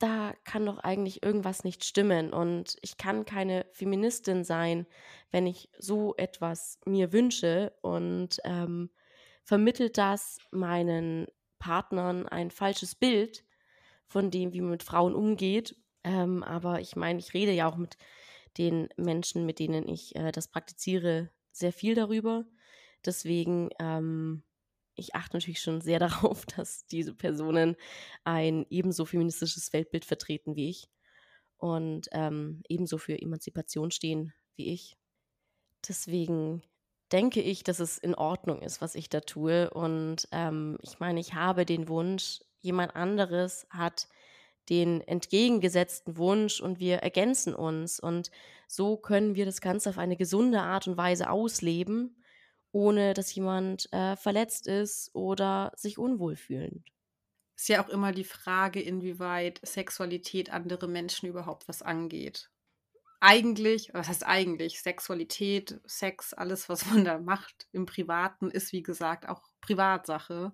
da 0.01 0.33
kann 0.45 0.65
doch 0.65 0.79
eigentlich 0.79 1.23
irgendwas 1.23 1.63
nicht 1.63 1.83
stimmen. 1.85 2.33
Und 2.33 2.77
ich 2.81 2.97
kann 2.97 3.25
keine 3.25 3.67
Feministin 3.71 4.43
sein, 4.43 4.87
wenn 5.29 5.45
ich 5.45 5.69
so 5.77 6.15
etwas 6.17 6.79
mir 6.85 7.13
wünsche 7.13 7.73
und 7.81 8.39
ähm, 8.43 8.89
vermittelt 9.43 9.97
das 9.97 10.39
meinen 10.49 11.27
Partnern 11.59 12.27
ein 12.27 12.49
falsches 12.49 12.95
Bild 12.95 13.45
von 14.07 14.31
dem, 14.31 14.53
wie 14.53 14.61
man 14.61 14.71
mit 14.71 14.83
Frauen 14.83 15.13
umgeht. 15.13 15.75
Ähm, 16.03 16.43
aber 16.43 16.81
ich 16.81 16.95
meine, 16.95 17.19
ich 17.19 17.35
rede 17.35 17.51
ja 17.51 17.69
auch 17.69 17.77
mit 17.77 17.97
den 18.57 18.89
Menschen, 18.97 19.45
mit 19.45 19.59
denen 19.59 19.87
ich 19.87 20.15
äh, 20.15 20.31
das 20.31 20.47
praktiziere, 20.47 21.29
sehr 21.51 21.73
viel 21.73 21.93
darüber. 21.93 22.45
Deswegen 23.05 23.69
ähm, 23.79 24.43
ich 24.95 25.15
achte 25.15 25.37
natürlich 25.37 25.61
schon 25.61 25.81
sehr 25.81 25.99
darauf, 25.99 26.45
dass 26.45 26.85
diese 26.85 27.13
Personen 27.13 27.75
ein 28.23 28.65
ebenso 28.69 29.05
feministisches 29.05 29.73
Weltbild 29.73 30.05
vertreten 30.05 30.55
wie 30.55 30.69
ich 30.69 30.89
und 31.57 32.07
ähm, 32.11 32.61
ebenso 32.67 32.97
für 32.97 33.19
Emanzipation 33.19 33.91
stehen 33.91 34.33
wie 34.55 34.73
ich. 34.73 34.97
Deswegen 35.87 36.63
denke 37.11 37.41
ich, 37.41 37.63
dass 37.63 37.79
es 37.79 37.97
in 37.97 38.15
Ordnung 38.15 38.61
ist, 38.61 38.81
was 38.81 38.95
ich 38.95 39.09
da 39.09 39.21
tue. 39.21 39.69
Und 39.71 40.27
ähm, 40.31 40.77
ich 40.81 40.99
meine, 40.99 41.19
ich 41.19 41.33
habe 41.33 41.65
den 41.65 41.87
Wunsch, 41.87 42.39
jemand 42.59 42.95
anderes 42.95 43.67
hat 43.69 44.07
den 44.69 45.01
entgegengesetzten 45.01 46.17
Wunsch 46.17 46.61
und 46.61 46.79
wir 46.79 46.97
ergänzen 46.97 47.53
uns. 47.55 47.99
Und 47.99 48.31
so 48.67 48.95
können 48.95 49.35
wir 49.35 49.45
das 49.45 49.59
Ganze 49.59 49.89
auf 49.89 49.97
eine 49.97 50.15
gesunde 50.15 50.61
Art 50.61 50.87
und 50.87 50.97
Weise 50.97 51.29
ausleben 51.29 52.20
ohne 52.71 53.13
dass 53.13 53.33
jemand 53.33 53.91
äh, 53.91 54.15
verletzt 54.15 54.67
ist 54.67 55.13
oder 55.13 55.71
sich 55.75 55.97
unwohl 55.97 56.35
fühlt. 56.35 56.83
Ist 57.55 57.69
ja 57.69 57.83
auch 57.83 57.89
immer 57.89 58.11
die 58.11 58.23
Frage, 58.23 58.81
inwieweit 58.81 59.59
Sexualität 59.63 60.51
andere 60.51 60.87
Menschen 60.87 61.29
überhaupt 61.29 61.67
was 61.67 61.81
angeht. 61.81 62.49
Eigentlich, 63.19 63.93
was 63.93 64.07
heißt 64.07 64.25
eigentlich? 64.25 64.81
Sexualität, 64.81 65.79
Sex, 65.85 66.33
alles, 66.33 66.69
was 66.69 66.87
man 66.87 67.05
da 67.05 67.19
macht 67.19 67.67
im 67.71 67.85
Privaten, 67.85 68.49
ist 68.49 68.71
wie 68.71 68.81
gesagt 68.81 69.29
auch 69.29 69.43
Privatsache. 69.61 70.53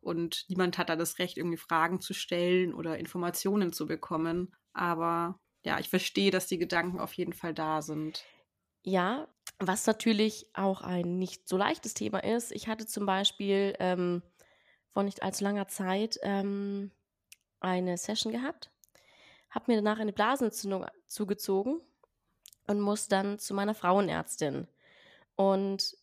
Und 0.00 0.44
niemand 0.48 0.78
hat 0.78 0.90
da 0.90 0.96
das 0.96 1.18
Recht, 1.18 1.38
irgendwie 1.38 1.56
Fragen 1.56 2.00
zu 2.00 2.14
stellen 2.14 2.72
oder 2.72 2.98
Informationen 2.98 3.72
zu 3.72 3.86
bekommen. 3.86 4.54
Aber 4.72 5.40
ja, 5.64 5.80
ich 5.80 5.88
verstehe, 5.88 6.30
dass 6.30 6.46
die 6.46 6.58
Gedanken 6.58 7.00
auf 7.00 7.14
jeden 7.14 7.32
Fall 7.32 7.54
da 7.54 7.82
sind. 7.82 8.24
Ja, 8.82 9.26
was 9.58 9.86
natürlich 9.86 10.46
auch 10.54 10.80
ein 10.80 11.18
nicht 11.18 11.48
so 11.48 11.56
leichtes 11.56 11.94
Thema 11.94 12.22
ist. 12.22 12.52
Ich 12.52 12.68
hatte 12.68 12.86
zum 12.86 13.06
Beispiel 13.06 13.74
ähm, 13.78 14.22
vor 14.92 15.02
nicht 15.02 15.22
allzu 15.22 15.44
langer 15.44 15.68
Zeit 15.68 16.18
ähm, 16.22 16.90
eine 17.60 17.96
Session 17.96 18.32
gehabt, 18.32 18.70
habe 19.50 19.72
mir 19.72 19.76
danach 19.76 19.98
eine 19.98 20.12
Blasenentzündung 20.12 20.86
zugezogen 21.06 21.80
und 22.66 22.80
muss 22.80 23.08
dann 23.08 23.38
zu 23.38 23.54
meiner 23.54 23.74
Frauenärztin. 23.74 24.68
Und 25.36 25.96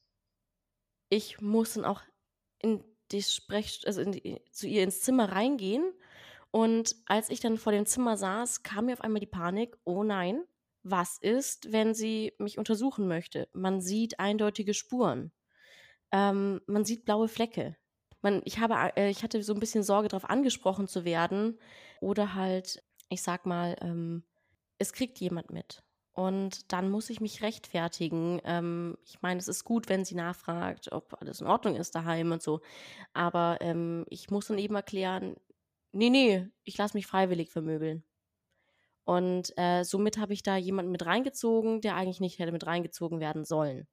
ich 1.10 1.42
muss 1.42 1.74
dann 1.74 1.86
auch 1.86 2.02
in 2.60 2.84
die 3.12 3.22
Sprech 3.22 3.82
also 3.86 4.04
die, 4.04 4.42
zu 4.52 4.68
ihr 4.68 4.84
ins 4.84 5.02
Zimmer 5.02 5.32
reingehen. 5.32 5.94
Und 6.52 6.96
als 7.06 7.30
ich 7.30 7.40
dann 7.40 7.58
vor 7.58 7.72
dem 7.72 7.86
Zimmer 7.86 8.18
saß, 8.18 8.64
kam 8.64 8.86
mir 8.86 8.94
auf 8.94 9.02
einmal 9.02 9.20
die 9.20 9.26
Panik, 9.26 9.78
oh 9.84 10.04
nein, 10.04 10.44
was 10.84 11.18
ist, 11.20 11.72
wenn 11.72 11.94
sie 11.94 12.34
mich 12.40 12.58
untersuchen 12.58 13.08
möchte? 13.08 13.48
Man 13.54 13.82
sieht 13.82 14.20
eindeutige 14.20 14.74
Spuren. 14.74 15.32
Ähm, 16.12 16.62
man 16.68 16.86
sieht 16.86 17.06
blaue 17.06 17.28
Flecke. 17.28 17.78
Man, 18.22 18.42
ich, 18.46 18.60
habe, 18.60 18.76
äh, 18.96 19.10
ich 19.10 19.24
hatte 19.24 19.42
so 19.44 19.54
ein 19.54 19.60
bisschen 19.60 19.84
Sorge, 19.84 20.08
darauf 20.08 20.30
angesprochen 20.30 20.88
zu 20.88 21.06
werden. 21.06 21.60
Oder 22.02 22.36
halt, 22.36 22.84
ich 23.10 23.22
sag 23.22 23.46
mal, 23.46 23.76
ähm, 23.82 24.24
es 24.78 24.94
kriegt 24.94 25.20
jemand 25.20 25.52
mit. 25.52 25.84
Und 26.14 26.72
dann 26.74 26.90
muss 26.90 27.10
ich 27.10 27.22
mich 27.22 27.42
rechtfertigen. 27.42 28.42
Ähm, 28.44 28.98
ich 29.06 29.22
meine, 29.22 29.40
es 29.40 29.48
ist 29.48 29.64
gut, 29.64 29.88
wenn 29.90 30.04
sie 30.06 30.16
nachfragt, 30.16 30.92
ob 30.92 31.20
alles 31.22 31.42
in 31.42 31.48
Ordnung 31.48 31.76
ist 31.76 31.96
daheim 31.96 32.32
und 32.32 32.42
so. 32.42 32.62
Aber 33.14 33.58
ähm, 33.62 34.06
ich 34.10 34.30
muss 34.30 34.48
dann 34.48 34.58
eben 34.58 34.76
erklären, 34.76 35.36
nee, 35.94 36.10
nee, 36.10 36.48
ich 36.64 36.78
lasse 36.78 36.98
mich 36.98 37.08
freiwillig 37.08 37.50
vermöbeln. 37.52 38.04
Und 39.04 39.52
äh, 39.58 39.84
somit 39.84 40.18
habe 40.18 40.34
ich 40.34 40.44
da 40.44 40.56
jemanden 40.58 40.92
mit 40.92 41.06
reingezogen, 41.06 41.82
der 41.82 41.96
eigentlich 41.96 42.20
nicht 42.20 42.40
hätte 42.40 42.52
mit 42.52 42.66
reingezogen 42.66 43.20
werden 43.20 43.46
sollen. 43.46 43.88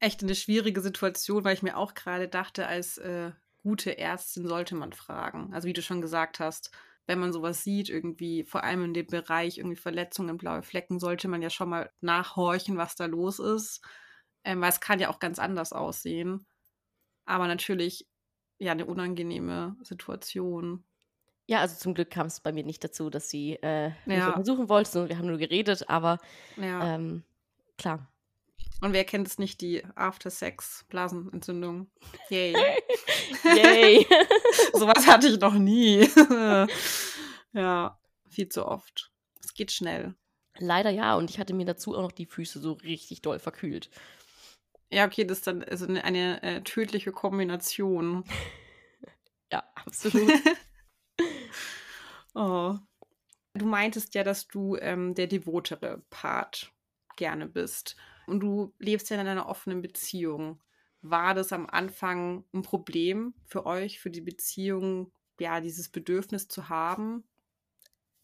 Echt 0.00 0.22
eine 0.22 0.34
schwierige 0.34 0.80
Situation, 0.80 1.44
weil 1.44 1.54
ich 1.54 1.62
mir 1.62 1.76
auch 1.76 1.94
gerade 1.94 2.28
dachte, 2.28 2.66
als 2.66 2.98
äh, 2.98 3.32
gute 3.58 3.98
Ärztin 3.98 4.46
sollte 4.46 4.74
man 4.74 4.92
fragen. 4.92 5.52
Also 5.52 5.66
wie 5.68 5.72
du 5.72 5.82
schon 5.82 6.00
gesagt 6.00 6.40
hast, 6.40 6.70
wenn 7.06 7.18
man 7.18 7.32
sowas 7.32 7.64
sieht, 7.64 7.88
irgendwie, 7.88 8.44
vor 8.44 8.64
allem 8.64 8.84
in 8.84 8.94
dem 8.94 9.06
Bereich 9.06 9.58
irgendwie 9.58 9.76
Verletzungen, 9.76 10.36
blaue 10.36 10.62
Flecken, 10.62 11.00
sollte 11.00 11.26
man 11.26 11.42
ja 11.42 11.50
schon 11.50 11.70
mal 11.70 11.90
nachhorchen, 12.00 12.76
was 12.76 12.96
da 12.96 13.06
los 13.06 13.38
ist. 13.38 13.82
Ähm, 14.44 14.60
weil 14.60 14.68
es 14.68 14.80
kann 14.80 15.00
ja 15.00 15.08
auch 15.08 15.18
ganz 15.18 15.38
anders 15.38 15.72
aussehen. 15.72 16.46
Aber 17.24 17.48
natürlich, 17.48 18.06
ja, 18.58 18.72
eine 18.72 18.86
unangenehme 18.86 19.76
Situation. 19.82 20.84
Ja, 21.48 21.60
also 21.60 21.76
zum 21.76 21.94
Glück 21.94 22.10
kam 22.10 22.26
es 22.26 22.40
bei 22.40 22.52
mir 22.52 22.62
nicht 22.62 22.84
dazu, 22.84 23.08
dass 23.08 23.30
sie 23.30 23.54
äh, 23.62 23.88
mich 24.04 24.18
ja. 24.18 24.28
untersuchen 24.28 24.68
wollte, 24.68 24.90
sondern 24.90 25.08
wir 25.08 25.16
haben 25.16 25.28
nur 25.28 25.38
geredet, 25.38 25.88
aber 25.88 26.18
ja. 26.58 26.94
ähm, 26.94 27.24
klar. 27.78 28.06
Und 28.82 28.92
wer 28.92 29.04
kennt 29.04 29.26
es 29.26 29.38
nicht, 29.38 29.62
die 29.62 29.82
After-Sex-Blasenentzündung? 29.94 31.90
Yay. 32.28 32.54
Yay. 33.44 34.06
Sowas 34.74 35.06
hatte 35.06 35.28
ich 35.28 35.40
noch 35.40 35.54
nie. 35.54 36.06
ja, 37.54 37.98
viel 38.28 38.48
zu 38.50 38.66
oft. 38.66 39.10
Es 39.42 39.54
geht 39.54 39.72
schnell. 39.72 40.14
Leider 40.58 40.90
ja, 40.90 41.14
und 41.16 41.30
ich 41.30 41.38
hatte 41.38 41.54
mir 41.54 41.64
dazu 41.64 41.96
auch 41.96 42.02
noch 42.02 42.12
die 42.12 42.26
Füße 42.26 42.60
so 42.60 42.74
richtig 42.74 43.22
doll 43.22 43.38
verkühlt. 43.38 43.88
Ja, 44.90 45.06
okay, 45.06 45.24
das 45.24 45.38
ist 45.38 45.46
dann 45.46 45.64
also 45.64 45.86
eine, 45.86 46.04
eine 46.04 46.42
äh, 46.42 46.60
tödliche 46.60 47.10
Kombination. 47.10 48.24
ja, 49.50 49.64
absolut. 49.74 50.30
Oh. 52.34 52.76
Du 53.54 53.66
meintest 53.66 54.14
ja, 54.14 54.22
dass 54.22 54.46
du 54.46 54.76
ähm, 54.76 55.14
der 55.14 55.26
devotere 55.26 56.02
Part 56.10 56.72
gerne 57.16 57.46
bist. 57.46 57.96
Und 58.26 58.40
du 58.40 58.72
lebst 58.78 59.10
ja 59.10 59.20
in 59.20 59.26
einer 59.26 59.48
offenen 59.48 59.82
Beziehung. 59.82 60.60
War 61.02 61.34
das 61.34 61.52
am 61.52 61.66
Anfang 61.66 62.44
ein 62.52 62.62
Problem 62.62 63.34
für 63.46 63.66
euch, 63.66 64.00
für 64.00 64.10
die 64.10 64.20
Beziehung, 64.20 65.10
ja, 65.40 65.60
dieses 65.60 65.88
Bedürfnis 65.88 66.48
zu 66.48 66.68
haben? 66.68 67.24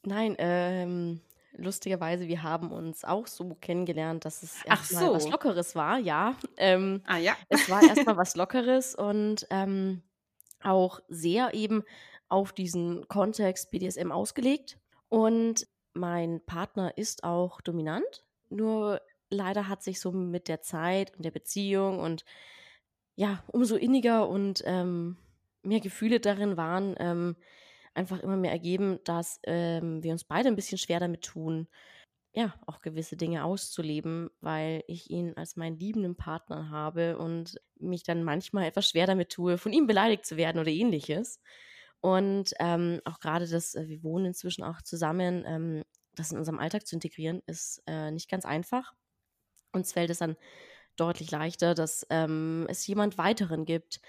Nein, 0.03 0.35
ähm, 0.39 1.21
lustigerweise, 1.57 2.29
wir 2.29 2.43
haben 2.43 2.71
uns 2.73 3.05
auch 3.05 3.27
so 3.27 3.57
kennengelernt, 3.61 4.25
dass 4.25 4.43
es 4.43 4.65
erstmal 4.65 5.07
so. 5.07 5.15
was 5.15 5.29
Lockeres 5.29 5.75
war, 5.75 5.99
ja. 5.99 6.37
Ähm, 6.57 7.03
ah 7.07 7.17
ja. 7.17 7.37
Es 7.49 7.71
war 7.71 7.83
erstmal 7.83 8.17
was 8.17 8.37
Lockeres 8.37 8.95
und 8.95 9.47
ähm, 9.51 10.03
auch 10.65 11.01
sehr 11.09 11.55
eben 11.55 11.83
auf 12.29 12.53
diesen 12.53 13.07
Kontext 13.09 13.71
BDSM 13.71 14.11
ausgelegt. 14.11 14.79
Und 15.09 15.67
mein 15.93 16.41
Partner 16.45 16.97
ist 16.97 17.25
auch 17.25 17.61
dominant, 17.61 18.25
nur 18.49 19.01
leider 19.31 19.69
hat 19.69 19.83
sich 19.83 20.01
so 20.01 20.13
mit 20.13 20.49
der 20.49 20.61
Zeit 20.61 21.15
und 21.17 21.25
der 21.25 21.31
Beziehung 21.31 21.99
und 21.99 22.25
ja, 23.17 23.45
umso 23.47 23.77
inniger 23.77 24.29
und 24.29 24.63
ähm, 24.65 25.17
mehr 25.63 25.81
Gefühle 25.81 26.21
darin 26.21 26.57
waren, 26.57 26.95
ähm, 26.99 27.37
einfach 27.95 28.21
immer 28.21 28.37
mehr 28.37 28.51
ergeben, 28.51 28.99
dass 29.05 29.41
ähm, 29.45 30.03
wir 30.03 30.13
uns 30.13 30.25
beide 30.25 30.49
ein 30.49 30.57
bisschen 30.57 30.79
schwer 30.79 30.99
damit 30.99 31.23
tun, 31.23 31.69
ja, 32.35 32.53
auch 32.67 32.81
gewisse 32.81 33.17
Dinge 33.17 33.45
auszuleben, 33.45 34.29
weil 34.41 34.83
ich 34.89 35.09
ihn 35.09 35.35
als 35.37 35.55
meinen 35.57 35.79
liebenden 35.79 36.17
Partner 36.17 36.69
habe 36.69 37.17
und 37.17 37.61
mich 37.79 38.03
dann 38.03 38.25
manchmal 38.25 38.65
etwas 38.65 38.89
schwer 38.89 39.07
damit 39.07 39.31
tue, 39.31 39.57
von 39.57 39.73
ihm 39.73 39.87
beleidigt 39.87 40.27
zu 40.27 40.37
werden 40.37 40.59
oder 40.59 40.71
ähnliches. 40.71 41.41
Und 42.01 42.53
ähm, 42.59 43.01
auch 43.05 43.21
gerade 43.21 43.49
das, 43.49 43.77
äh, 43.77 43.89
wir 43.89 44.03
wohnen 44.03 44.27
inzwischen 44.27 44.65
auch 44.65 44.83
zusammen, 44.83 45.45
ähm, 45.47 45.85
das 46.17 46.33
in 46.33 46.39
unserem 46.39 46.59
Alltag 46.59 46.87
zu 46.87 46.97
integrieren, 46.97 47.41
ist 47.47 47.83
äh, 47.87 48.11
nicht 48.11 48.29
ganz 48.29 48.45
einfach. 48.45 48.95
Uns 49.73 49.93
fällt 49.93 50.11
es 50.11 50.19
dann 50.19 50.37
deutlich 50.97 51.31
leichter, 51.31 51.75
dass 51.75 52.07
ähm, 52.11 52.67
es 52.69 52.87
jemand 52.87 53.17
weiteren 53.17 53.65
gibt, 53.65 54.01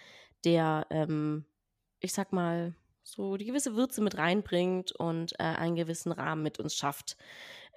der, 0.44 0.88
ähm, 0.90 1.46
ich 2.00 2.14
sag 2.14 2.34
mal, 2.34 2.76
so 3.04 3.38
die 3.38 3.46
gewisse 3.46 3.76
Würze 3.76 4.02
mit 4.02 4.18
reinbringt 4.18 4.92
und 4.92 5.34
äh, 5.40 5.44
einen 5.44 5.76
gewissen 5.76 6.12
Rahmen 6.12 6.42
mit 6.44 6.60
uns 6.60 6.76
schafft. 6.76 7.18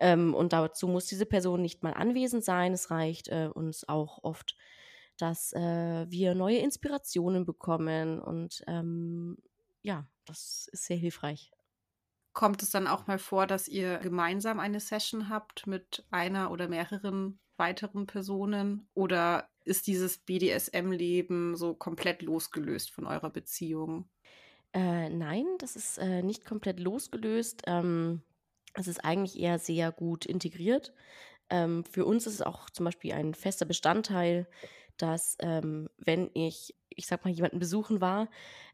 Ähm, 0.01 0.35
und 0.35 0.53
dazu 0.53 0.89
muss 0.89 1.07
diese 1.07 1.27
Person 1.27 1.63
nicht 1.63 1.83
mal 1.83 1.93
anwesend 1.95 2.45
sein. 2.45 2.73
Es 2.73 2.91
reicht 2.91 3.29
äh, 3.29 3.49
uns 3.53 3.89
auch 3.89 4.23
oft, 4.23 4.57
dass 5.17 5.53
äh, 5.53 6.07
wir 6.09 6.35
neue 6.35 6.59
Inspirationen 6.59 7.45
bekommen 7.45 8.21
und 8.21 8.63
ähm, 8.67 9.37
ja, 9.83 10.07
das 10.25 10.69
ist 10.73 10.85
sehr 10.87 10.97
hilfreich. 10.97 11.51
Kommt 12.33 12.63
es 12.63 12.71
dann 12.71 12.87
auch 12.87 13.07
mal 13.07 13.19
vor, 13.19 13.47
dass 13.47 13.67
ihr 13.67 13.99
gemeinsam 13.99 14.61
eine 14.61 14.81
Session 14.81 15.29
habt 15.29 15.67
mit 15.67 16.05
einer 16.11 16.53
oder 16.53 16.69
mehreren 16.69 17.41
weiteren 17.59 18.07
Personen? 18.07 18.89
Oder 18.95 19.49
ist 19.65 19.87
dieses 19.87 20.19
BDSM-Leben 20.19 21.57
so 21.57 21.75
komplett 21.75 22.23
losgelöst 22.23 22.91
von 22.91 23.07
eurer 23.07 23.31
Beziehung? 23.31 24.09
Äh, 24.73 25.09
nein, 25.09 25.47
das 25.59 25.77
ist 25.77 25.99
äh, 25.99 26.23
nicht 26.23 26.45
komplett 26.45 26.81
losgelöst. 26.81 27.63
Ähm, 27.67 28.23
es 28.75 28.89
ist 28.89 29.05
eigentlich 29.05 29.39
eher 29.39 29.59
sehr 29.59 29.93
gut 29.93 30.27
integriert. 30.27 30.93
Ähm, 31.51 31.85
für 31.85 32.05
uns 32.05 32.27
ist 32.27 32.35
es 32.35 32.43
auch 32.43 32.71
zum 32.71 32.85
Beispiel 32.85 33.13
ein 33.13 33.35
fester 33.35 33.67
Bestandteil, 33.67 34.49
dass 34.97 35.37
ähm, 35.41 35.89
wenn 35.97 36.31
ich, 36.35 36.75
ich 36.91 37.07
sag 37.07 37.25
mal, 37.25 37.31
jemanden 37.31 37.59
besuchen 37.59 38.01
war, 38.01 38.29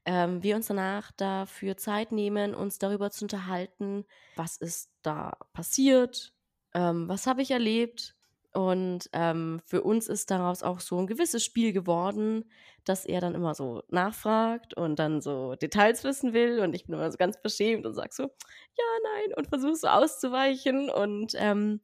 ähm, 0.06 0.42
wir 0.42 0.56
uns 0.56 0.66
danach 0.66 1.12
dafür 1.12 1.76
Zeit 1.76 2.12
nehmen, 2.12 2.54
uns 2.54 2.78
darüber 2.78 3.10
zu 3.10 3.24
unterhalten, 3.24 4.04
was 4.34 4.56
ist 4.56 4.90
da 5.02 5.36
passiert, 5.52 6.32
ähm, 6.74 7.08
was 7.08 7.26
habe 7.26 7.42
ich 7.42 7.50
erlebt. 7.50 8.13
Und 8.54 9.10
ähm, 9.12 9.60
für 9.66 9.82
uns 9.82 10.08
ist 10.08 10.30
daraus 10.30 10.62
auch 10.62 10.78
so 10.78 10.98
ein 10.98 11.08
gewisses 11.08 11.44
Spiel 11.44 11.72
geworden, 11.72 12.44
dass 12.84 13.04
er 13.04 13.20
dann 13.20 13.34
immer 13.34 13.54
so 13.54 13.82
nachfragt 13.88 14.74
und 14.74 14.98
dann 15.00 15.20
so 15.20 15.56
Details 15.56 16.04
wissen 16.04 16.32
will. 16.32 16.60
Und 16.60 16.74
ich 16.74 16.86
bin 16.86 16.94
immer 16.94 17.10
so 17.10 17.18
ganz 17.18 17.42
beschämt 17.42 17.84
und 17.84 17.94
sag 17.94 18.12
so, 18.12 18.22
ja, 18.22 18.84
nein, 19.02 19.34
und 19.36 19.48
versuche 19.48 19.74
so 19.74 19.88
auszuweichen. 19.88 20.88
Und 20.88 21.32
ähm, 21.36 21.80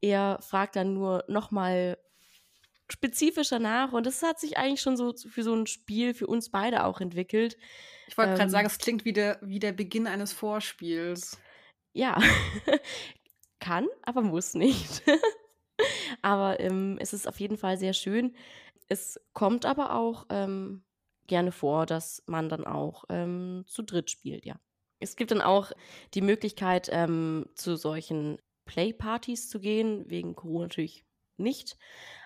er 0.00 0.38
fragt 0.40 0.76
dann 0.76 0.94
nur 0.94 1.24
nochmal 1.28 1.98
spezifischer 2.90 3.58
nach 3.58 3.92
und 3.92 4.06
das 4.06 4.22
hat 4.22 4.40
sich 4.40 4.56
eigentlich 4.56 4.80
schon 4.80 4.96
so 4.96 5.12
für 5.14 5.42
so 5.42 5.54
ein 5.54 5.66
Spiel 5.66 6.14
für 6.14 6.26
uns 6.26 6.50
beide 6.50 6.84
auch 6.84 7.00
entwickelt. 7.02 7.58
Ich 8.06 8.16
wollte 8.16 8.30
ähm, 8.30 8.38
gerade 8.38 8.50
sagen, 8.50 8.66
es 8.66 8.78
klingt 8.78 9.04
wie 9.04 9.12
der, 9.12 9.38
wie 9.42 9.58
der 9.58 9.72
Beginn 9.72 10.06
eines 10.06 10.32
Vorspiels. 10.32 11.38
Ja, 11.92 12.18
kann, 13.60 13.88
aber 14.02 14.22
muss 14.22 14.54
nicht. 14.54 15.02
aber 16.22 16.60
ähm, 16.60 16.96
es 17.00 17.12
ist 17.12 17.28
auf 17.28 17.40
jeden 17.40 17.56
Fall 17.56 17.78
sehr 17.78 17.92
schön. 17.92 18.34
Es 18.88 19.20
kommt 19.32 19.66
aber 19.66 19.94
auch 19.94 20.26
ähm, 20.30 20.84
gerne 21.26 21.52
vor, 21.52 21.86
dass 21.86 22.22
man 22.26 22.48
dann 22.48 22.66
auch 22.66 23.04
ähm, 23.08 23.64
zu 23.66 23.82
dritt 23.82 24.10
spielt, 24.10 24.44
ja. 24.46 24.58
Es 25.00 25.14
gibt 25.14 25.30
dann 25.30 25.42
auch 25.42 25.70
die 26.14 26.22
Möglichkeit, 26.22 26.88
ähm, 26.90 27.46
zu 27.54 27.76
solchen 27.76 28.38
Playpartys 28.64 29.48
zu 29.48 29.60
gehen, 29.60 30.04
wegen 30.08 30.34
Corona 30.34 30.64
natürlich 30.64 31.04
nicht. 31.36 31.78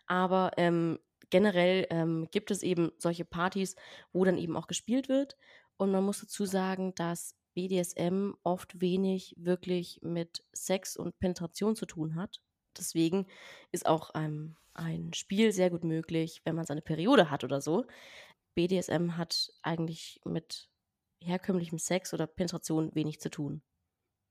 Aber 0.07 0.53
ähm, 0.57 0.99
generell 1.31 1.87
ähm, 1.91 2.29
gibt 2.31 2.51
es 2.51 2.63
eben 2.63 2.91
solche 2.99 3.25
Partys, 3.25 3.77
wo 4.13 4.25
dann 4.25 4.39
eben 4.39 4.57
auch 4.57 4.67
gespielt 4.67 5.09
wird. 5.09 5.37
Und 5.77 5.91
man 5.91 6.05
muss 6.05 6.21
dazu 6.21 6.47
sagen, 6.47 6.95
dass 6.95 7.35
BDSM 7.55 8.33
oft 8.43 8.81
wenig 8.81 9.35
wirklich 9.39 10.01
mit 10.03 10.45
Sex 10.53 10.97
und 10.97 11.19
Penetration 11.19 11.77
zu 11.77 11.87
tun 11.87 12.15
hat. 12.15 12.41
Deswegen 12.79 13.27
ist 13.71 13.87
auch 13.87 14.11
ähm, 14.15 14.57
ein 14.75 15.13
Spiel 15.15 15.53
sehr 15.53 15.71
gut 15.71 15.85
möglich, 15.85 16.41
wenn 16.45 16.55
man 16.55 16.67
seine 16.67 16.83
Periode 16.83 17.31
hat 17.31 17.45
oder 17.45 17.61
so. 17.61 17.87
BDSM 18.55 19.17
hat 19.17 19.53
eigentlich 19.63 20.21
mit 20.25 20.69
herkömmlichem 21.21 21.79
Sex 21.79 22.13
oder 22.13 22.27
Penetration 22.27 22.95
wenig 22.95 23.21
zu 23.21 23.31
tun. 23.31 23.63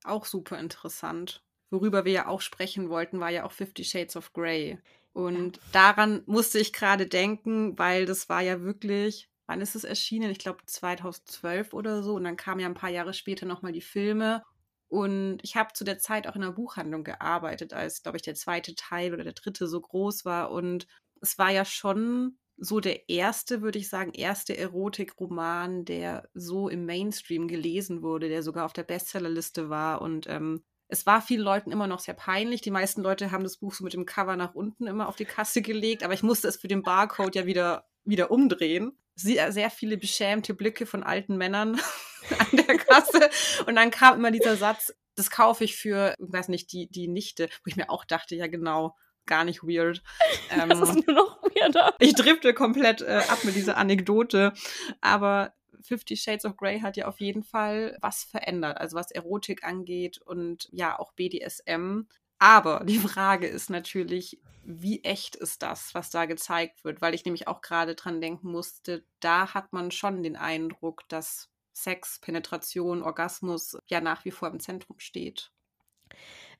Auch 0.03 0.25
super 0.25 0.59
interessant. 0.59 1.43
Worüber 1.69 2.05
wir 2.05 2.11
ja 2.11 2.27
auch 2.27 2.41
sprechen 2.41 2.89
wollten, 2.89 3.19
war 3.19 3.29
ja 3.29 3.45
auch 3.45 3.51
Fifty 3.51 3.83
Shades 3.83 4.15
of 4.15 4.33
Grey. 4.33 4.79
Und 5.13 5.57
ja. 5.57 5.63
daran 5.71 6.23
musste 6.25 6.59
ich 6.59 6.73
gerade 6.73 7.07
denken, 7.07 7.77
weil 7.77 8.05
das 8.05 8.29
war 8.29 8.41
ja 8.41 8.61
wirklich, 8.61 9.29
wann 9.47 9.61
ist 9.61 9.75
es 9.75 9.83
erschienen? 9.83 10.31
Ich 10.31 10.39
glaube 10.39 10.65
2012 10.65 11.73
oder 11.73 12.03
so. 12.03 12.15
Und 12.15 12.23
dann 12.23 12.37
kamen 12.37 12.59
ja 12.59 12.67
ein 12.67 12.73
paar 12.73 12.89
Jahre 12.89 13.13
später 13.13 13.45
nochmal 13.45 13.71
die 13.71 13.81
Filme. 13.81 14.43
Und 14.91 15.39
ich 15.41 15.55
habe 15.55 15.71
zu 15.71 15.85
der 15.85 15.99
Zeit 15.99 16.27
auch 16.27 16.35
in 16.35 16.43
einer 16.43 16.51
Buchhandlung 16.51 17.05
gearbeitet, 17.05 17.71
als, 17.71 18.03
glaube 18.03 18.17
ich, 18.17 18.23
der 18.23 18.35
zweite 18.35 18.75
Teil 18.75 19.13
oder 19.13 19.23
der 19.23 19.31
dritte 19.31 19.65
so 19.67 19.79
groß 19.79 20.25
war. 20.25 20.51
Und 20.51 20.85
es 21.21 21.37
war 21.37 21.49
ja 21.49 21.63
schon 21.63 22.37
so 22.57 22.81
der 22.81 23.07
erste, 23.07 23.61
würde 23.61 23.79
ich 23.79 23.87
sagen, 23.87 24.11
erste 24.11 24.57
Erotikroman, 24.57 25.85
der 25.85 26.27
so 26.33 26.67
im 26.67 26.85
Mainstream 26.85 27.47
gelesen 27.47 28.01
wurde, 28.01 28.27
der 28.27 28.43
sogar 28.43 28.65
auf 28.65 28.73
der 28.73 28.83
Bestsellerliste 28.83 29.69
war. 29.69 30.01
Und 30.01 30.27
ähm, 30.27 30.61
es 30.89 31.05
war 31.05 31.21
vielen 31.21 31.41
Leuten 31.41 31.71
immer 31.71 31.87
noch 31.87 32.01
sehr 32.01 32.13
peinlich. 32.13 32.59
Die 32.59 32.69
meisten 32.69 33.01
Leute 33.01 33.31
haben 33.31 33.45
das 33.45 33.59
Buch 33.59 33.73
so 33.73 33.85
mit 33.85 33.93
dem 33.93 34.05
Cover 34.05 34.35
nach 34.35 34.55
unten 34.55 34.87
immer 34.87 35.07
auf 35.07 35.15
die 35.15 35.23
Kasse 35.23 35.61
gelegt, 35.61 36.03
aber 36.03 36.15
ich 36.15 36.21
musste 36.21 36.49
es 36.49 36.57
für 36.57 36.67
den 36.67 36.83
Barcode 36.83 37.35
ja 37.35 37.45
wieder, 37.45 37.87
wieder 38.03 38.29
umdrehen. 38.29 38.97
Sehr, 39.15 39.53
sehr 39.53 39.69
viele 39.69 39.95
beschämte 39.95 40.53
Blicke 40.53 40.85
von 40.85 41.01
alten 41.01 41.37
Männern 41.37 41.79
an 42.39 42.57
der 42.57 42.77
Kasse. 42.77 43.29
Und 43.65 43.75
dann 43.75 43.91
kam 43.91 44.17
immer 44.17 44.31
dieser 44.31 44.55
Satz, 44.55 44.93
das 45.15 45.29
kaufe 45.29 45.63
ich 45.63 45.75
für, 45.75 46.15
weiß 46.19 46.47
nicht, 46.47 46.71
die, 46.71 46.87
die 46.89 47.07
Nichte, 47.07 47.49
wo 47.63 47.67
ich 47.67 47.75
mir 47.75 47.89
auch 47.89 48.05
dachte, 48.05 48.35
ja 48.35 48.47
genau, 48.47 48.95
gar 49.25 49.43
nicht 49.43 49.63
weird. 49.63 50.01
Ähm, 50.49 50.69
das 50.69 50.81
ist 50.81 51.07
nur 51.07 51.15
noch 51.15 51.43
weirder. 51.43 51.93
Ich 51.99 52.13
drifte 52.13 52.53
komplett 52.53 53.01
äh, 53.01 53.21
ab 53.27 53.43
mit 53.43 53.55
dieser 53.55 53.77
Anekdote. 53.77 54.53
Aber 55.01 55.53
Fifty 55.81 56.15
Shades 56.15 56.45
of 56.45 56.57
Grey 56.57 56.79
hat 56.79 56.97
ja 56.97 57.07
auf 57.07 57.19
jeden 57.19 57.43
Fall 57.43 57.97
was 58.01 58.23
verändert, 58.23 58.77
also 58.77 58.95
was 58.95 59.11
Erotik 59.11 59.63
angeht 59.63 60.19
und 60.19 60.67
ja 60.71 60.97
auch 60.97 61.13
BDSM. 61.13 62.03
Aber 62.39 62.83
die 62.85 62.97
Frage 62.97 63.47
ist 63.47 63.69
natürlich, 63.69 64.39
wie 64.63 65.03
echt 65.03 65.35
ist 65.35 65.61
das, 65.61 65.93
was 65.93 66.09
da 66.09 66.25
gezeigt 66.25 66.83
wird? 66.83 67.01
Weil 67.01 67.13
ich 67.13 67.23
nämlich 67.23 67.47
auch 67.47 67.61
gerade 67.61 67.93
dran 67.93 68.19
denken 68.19 68.51
musste, 68.51 69.05
da 69.19 69.53
hat 69.53 69.73
man 69.73 69.91
schon 69.91 70.23
den 70.23 70.35
Eindruck, 70.35 71.03
dass 71.07 71.50
Sex, 71.73 72.19
Penetration, 72.19 73.03
Orgasmus 73.03 73.77
ja 73.87 74.01
nach 74.01 74.25
wie 74.25 74.31
vor 74.31 74.49
im 74.49 74.59
Zentrum 74.59 74.99
steht. 74.99 75.51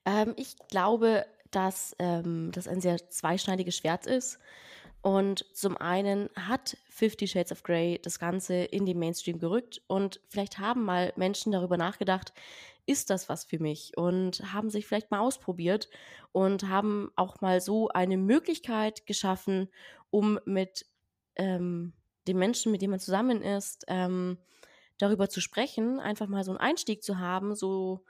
Ähm, 0.05 0.33
ich 0.37 0.55
glaube, 0.69 1.25
dass 1.51 1.95
ähm, 1.99 2.51
das 2.53 2.67
ein 2.67 2.81
sehr 2.81 3.09
zweischneidiges 3.09 3.77
Schwert 3.77 4.05
ist. 4.05 4.39
Und 5.01 5.45
zum 5.55 5.77
einen 5.77 6.29
hat 6.35 6.77
Fifty 6.87 7.27
Shades 7.27 7.51
of 7.51 7.63
Grey 7.63 7.99
das 8.01 8.19
Ganze 8.19 8.55
in 8.55 8.85
den 8.85 8.99
Mainstream 8.99 9.39
gerückt 9.39 9.81
und 9.87 10.21
vielleicht 10.29 10.59
haben 10.59 10.83
mal 10.83 11.11
Menschen 11.15 11.51
darüber 11.51 11.75
nachgedacht, 11.75 12.33
ist 12.85 13.09
das 13.09 13.27
was 13.27 13.43
für 13.43 13.59
mich? 13.59 13.97
Und 13.97 14.53
haben 14.53 14.69
sich 14.69 14.85
vielleicht 14.85 15.09
mal 15.09 15.19
ausprobiert 15.19 15.89
und 16.31 16.67
haben 16.67 17.11
auch 17.15 17.41
mal 17.41 17.61
so 17.61 17.89
eine 17.89 18.17
Möglichkeit 18.17 19.05
geschaffen, 19.07 19.69
um 20.11 20.39
mit 20.45 20.85
ähm, 21.35 21.93
den 22.27 22.37
Menschen, 22.37 22.71
mit 22.71 22.81
denen 22.81 22.91
man 22.91 22.99
zusammen 22.99 23.41
ist, 23.41 23.85
ähm, 23.87 24.37
darüber 25.01 25.29
zu 25.29 25.41
sprechen, 25.41 25.99
einfach 25.99 26.27
mal 26.27 26.43
so 26.43 26.51
einen 26.51 26.59
Einstieg 26.59 27.03
zu 27.03 27.19
haben, 27.19 27.55
so 27.55 28.05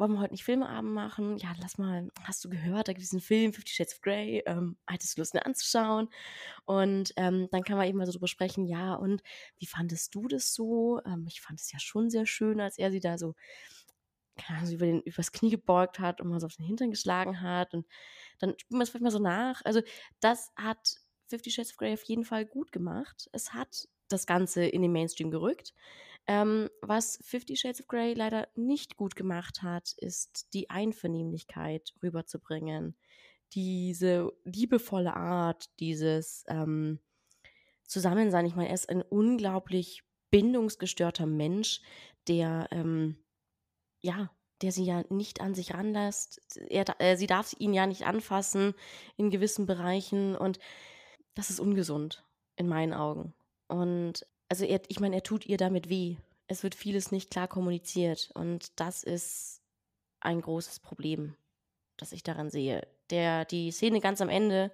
wollen 0.00 0.12
wir 0.12 0.20
heute 0.20 0.32
nicht 0.32 0.44
Filmeabend 0.44 0.94
machen? 0.94 1.36
Ja, 1.36 1.52
lass 1.60 1.76
mal, 1.76 2.08
hast 2.24 2.42
du 2.42 2.48
gehört, 2.48 2.88
da 2.88 2.94
gibt 2.94 3.04
es 3.04 3.12
einen 3.12 3.20
Film, 3.20 3.52
Fifty 3.52 3.72
Shades 3.72 3.94
of 3.94 4.00
Grey, 4.00 4.42
ähm, 4.46 4.78
hättest 4.88 5.16
du 5.16 5.20
Lust, 5.20 5.34
ihn 5.34 5.40
anzuschauen? 5.40 6.08
Und 6.64 7.12
ähm, 7.16 7.48
dann 7.50 7.62
kann 7.62 7.76
man 7.76 7.86
eben 7.86 7.98
mal 7.98 8.06
so 8.06 8.12
drüber 8.12 8.26
sprechen, 8.26 8.64
ja, 8.64 8.94
und 8.94 9.22
wie 9.58 9.66
fandest 9.66 10.14
du 10.14 10.26
das 10.26 10.54
so? 10.54 11.00
Ähm, 11.04 11.26
ich 11.28 11.42
fand 11.42 11.60
es 11.60 11.70
ja 11.70 11.78
schon 11.78 12.08
sehr 12.08 12.24
schön, 12.24 12.60
als 12.60 12.78
er 12.78 12.90
sie 12.90 13.00
da 13.00 13.18
so, 13.18 13.34
keine 14.36 14.70
über 14.72 14.86
den, 14.86 15.02
übers 15.02 15.32
Knie 15.32 15.50
gebeugt 15.50 15.98
hat 15.98 16.20
und 16.20 16.28
mal 16.28 16.40
so 16.40 16.46
auf 16.46 16.56
den 16.56 16.64
Hintern 16.64 16.90
geschlagen 16.90 17.42
hat 17.42 17.74
und 17.74 17.86
dann 18.38 18.58
spielt 18.58 18.72
man 18.72 18.82
es 18.82 18.90
vielleicht 18.90 19.04
mal 19.04 19.10
so 19.10 19.18
nach. 19.18 19.60
Also 19.66 19.82
das 20.20 20.50
hat 20.56 20.96
Fifty 21.26 21.50
Shades 21.50 21.72
of 21.72 21.76
Grey 21.76 21.92
auf 21.92 22.04
jeden 22.04 22.24
Fall 22.24 22.46
gut 22.46 22.72
gemacht. 22.72 23.28
Es 23.32 23.52
hat 23.52 23.86
das 24.12 24.26
Ganze 24.26 24.64
in 24.64 24.82
den 24.82 24.92
Mainstream 24.92 25.30
gerückt. 25.30 25.72
Ähm, 26.26 26.68
was 26.82 27.18
Fifty 27.22 27.56
Shades 27.56 27.80
of 27.80 27.88
Grey 27.88 28.14
leider 28.14 28.48
nicht 28.54 28.96
gut 28.96 29.16
gemacht 29.16 29.62
hat, 29.62 29.94
ist 29.96 30.52
die 30.54 30.70
Einvernehmlichkeit 30.70 31.94
rüberzubringen. 32.02 32.96
Diese 33.54 34.30
liebevolle 34.44 35.16
Art, 35.16 35.70
dieses 35.80 36.44
ähm, 36.48 37.00
Zusammensein. 37.84 38.46
Ich 38.46 38.54
meine, 38.54 38.68
er 38.68 38.74
ist 38.74 38.88
ein 38.88 39.02
unglaublich 39.02 40.04
bindungsgestörter 40.30 41.26
Mensch, 41.26 41.80
der, 42.28 42.68
ähm, 42.70 43.16
ja, 44.00 44.30
der 44.62 44.70
sie 44.72 44.84
ja 44.84 45.02
nicht 45.08 45.40
an 45.40 45.54
sich 45.54 45.74
ranlässt. 45.74 46.40
Er, 46.68 46.84
äh, 47.00 47.16
sie 47.16 47.26
darf 47.26 47.54
ihn 47.58 47.74
ja 47.74 47.86
nicht 47.86 48.06
anfassen 48.06 48.74
in 49.16 49.30
gewissen 49.30 49.66
Bereichen 49.66 50.36
und 50.36 50.60
das 51.34 51.50
ist 51.50 51.58
ungesund 51.58 52.24
in 52.56 52.68
meinen 52.68 52.92
Augen. 52.92 53.34
Und 53.70 54.26
also 54.48 54.64
er, 54.64 54.80
ich 54.88 54.98
meine, 55.00 55.16
er 55.16 55.22
tut 55.22 55.46
ihr 55.46 55.56
damit 55.56 55.88
weh. 55.88 56.16
es 56.48 56.64
wird 56.64 56.74
vieles 56.74 57.12
nicht 57.12 57.30
klar 57.30 57.46
kommuniziert 57.46 58.32
und 58.34 58.80
das 58.80 59.04
ist 59.04 59.62
ein 60.18 60.40
großes 60.40 60.80
Problem, 60.80 61.36
das 61.96 62.10
ich 62.10 62.24
daran 62.24 62.50
sehe. 62.50 62.86
Der, 63.10 63.44
die 63.44 63.70
Szene 63.70 64.00
ganz 64.00 64.20
am 64.20 64.28
Ende 64.28 64.72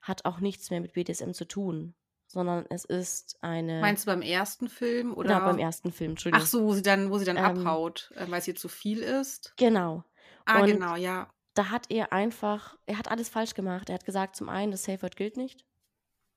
hat 0.00 0.24
auch 0.24 0.40
nichts 0.40 0.70
mehr 0.70 0.80
mit 0.80 0.94
BDSM 0.94 1.32
zu 1.32 1.46
tun, 1.46 1.94
sondern 2.26 2.64
es 2.70 2.86
ist 2.86 3.36
eine. 3.42 3.82
Meinst 3.82 4.06
du 4.06 4.10
beim 4.10 4.22
ersten 4.22 4.70
Film 4.70 5.12
oder? 5.12 5.34
Genau, 5.34 5.44
beim 5.44 5.58
ersten 5.58 5.92
Film, 5.92 6.12
Entschuldigung. 6.12 6.42
Ach 6.42 6.48
so, 6.48 6.64
wo 6.64 6.72
sie 6.72 6.82
dann, 6.82 7.10
wo 7.10 7.18
sie 7.18 7.26
dann 7.26 7.36
ähm, 7.36 7.44
abhaut, 7.44 8.10
äh, 8.16 8.30
weil 8.30 8.40
es 8.40 8.48
ihr 8.48 8.56
zu 8.56 8.68
viel 8.68 9.00
ist. 9.00 9.52
Genau. 9.58 10.04
Ah, 10.46 10.60
und 10.60 10.66
genau, 10.68 10.96
ja. 10.96 11.30
Da 11.52 11.70
hat 11.70 11.90
er 11.90 12.12
einfach, 12.14 12.78
er 12.86 12.96
hat 12.96 13.10
alles 13.10 13.28
falsch 13.28 13.52
gemacht. 13.52 13.90
Er 13.90 13.96
hat 13.96 14.06
gesagt, 14.06 14.36
zum 14.36 14.48
einen, 14.48 14.72
das 14.72 14.84
Safe 14.84 15.02
Word 15.02 15.16
gilt 15.16 15.36
nicht. 15.36 15.66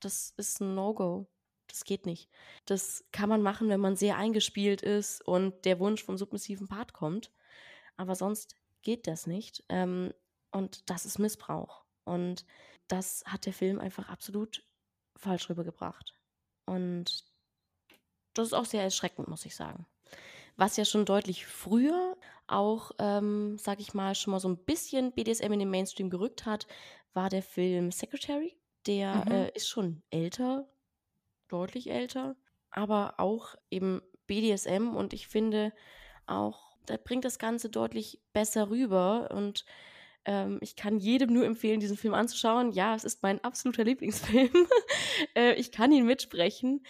Das 0.02 0.34
ist 0.36 0.60
ein 0.60 0.76
No-Go. 0.76 1.28
Das 1.72 1.86
geht 1.86 2.06
nicht. 2.06 2.30
Das 2.66 3.06
kann 3.12 3.30
man 3.30 3.42
machen, 3.42 3.70
wenn 3.70 3.80
man 3.80 3.96
sehr 3.96 4.18
eingespielt 4.18 4.82
ist 4.82 5.26
und 5.26 5.66
der 5.66 5.80
Wunsch 5.80 6.04
vom 6.04 6.18
submissiven 6.18 6.68
Part 6.68 6.92
kommt. 6.92 7.32
Aber 7.96 8.16
sonst 8.16 8.56
geht 8.82 9.08
das 9.08 9.26
nicht. 9.26 9.64
Ähm, 9.70 10.14
und 10.52 10.90
das 10.90 11.06
ist 11.06 11.18
Missbrauch. 11.18 11.84
Und 12.04 12.46
das 12.88 13.24
hat 13.26 13.46
der 13.46 13.54
Film 13.54 13.80
einfach 13.80 14.10
absolut 14.10 14.64
falsch 15.16 15.50
rübergebracht. 15.50 16.14
Und 16.66 17.24
das 18.34 18.48
ist 18.48 18.54
auch 18.54 18.66
sehr 18.66 18.84
erschreckend, 18.84 19.28
muss 19.28 19.46
ich 19.46 19.56
sagen. 19.56 19.86
Was 20.58 20.78
ja 20.78 20.84
schon 20.84 21.06
deutlich 21.06 21.46
früher 21.46 22.18
auch, 22.48 22.92
ähm, 23.00 23.58
sag 23.58 23.80
ich 23.80 23.94
mal, 23.94 24.14
schon 24.16 24.32
mal 24.32 24.40
so 24.40 24.50
ein 24.50 24.58
bisschen 24.58 25.14
BDSM 25.14 25.54
in 25.54 25.60
den 25.60 25.70
Mainstream 25.70 26.10
gerückt 26.10 26.46
hat, 26.46 26.68
war 27.14 27.30
der 27.30 27.42
Film 27.42 27.92
Secretary. 27.92 28.58
Der 28.88 29.24
mhm. 29.26 29.32
äh, 29.32 29.50
ist 29.52 29.70
schon 29.70 30.02
älter, 30.10 30.68
deutlich 31.52 31.90
älter, 31.90 32.36
aber 32.70 33.16
auch 33.18 33.56
eben 33.70 34.02
BDSM 34.28 34.96
und 34.96 35.14
ich 35.14 35.28
finde 35.28 35.74
auch, 36.26 36.76
da 36.86 36.98
bringt 36.98 37.26
das 37.26 37.40
Ganze 37.40 37.70
deutlich 37.70 38.22
besser 38.34 38.70
rüber 38.70 39.30
und 39.32 39.66
ähm, 40.26 40.60
ich 40.62 40.76
kann 40.76 41.00
jedem 41.00 41.34
nur 41.34 41.46
empfehlen, 41.46 41.80
diesen 41.80 41.98
Film 41.98 42.14
anzuschauen. 42.14 42.72
Ja, 42.72 42.96
es 42.96 43.04
ist 43.04 43.24
mein 43.24 43.44
absoluter 43.44 43.84
Lieblingsfilm. 43.84 44.52
äh, 45.36 45.54
ich 45.56 45.72
kann 45.72 45.92
ihn 45.92 46.06
mitsprechen. 46.06 46.86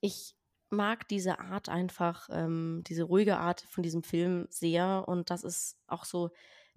Ich 0.00 0.34
mag 0.70 1.08
diese 1.08 1.40
Art 1.40 1.68
einfach, 1.68 2.28
ähm, 2.30 2.82
diese 2.86 3.04
ruhige 3.04 3.38
Art 3.38 3.62
von 3.62 3.82
diesem 3.82 4.02
Film 4.02 4.46
sehr 4.50 5.04
und 5.08 5.30
das 5.30 5.44
ist 5.44 5.78
auch 5.86 6.04
so 6.04 6.30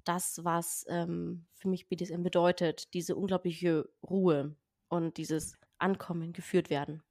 das, 0.06 0.44
was 0.44 0.86
ähm, 0.90 1.46
für 1.54 1.68
mich 1.68 1.88
BDSM 1.88 2.24
bedeutet, 2.24 2.94
diese 2.94 3.16
unglaubliche 3.16 3.88
Ruhe 4.02 4.56
und 4.88 5.18
dieses 5.18 5.58
Ankommen, 5.78 6.34
geführt 6.34 6.70
werden. 6.70 7.04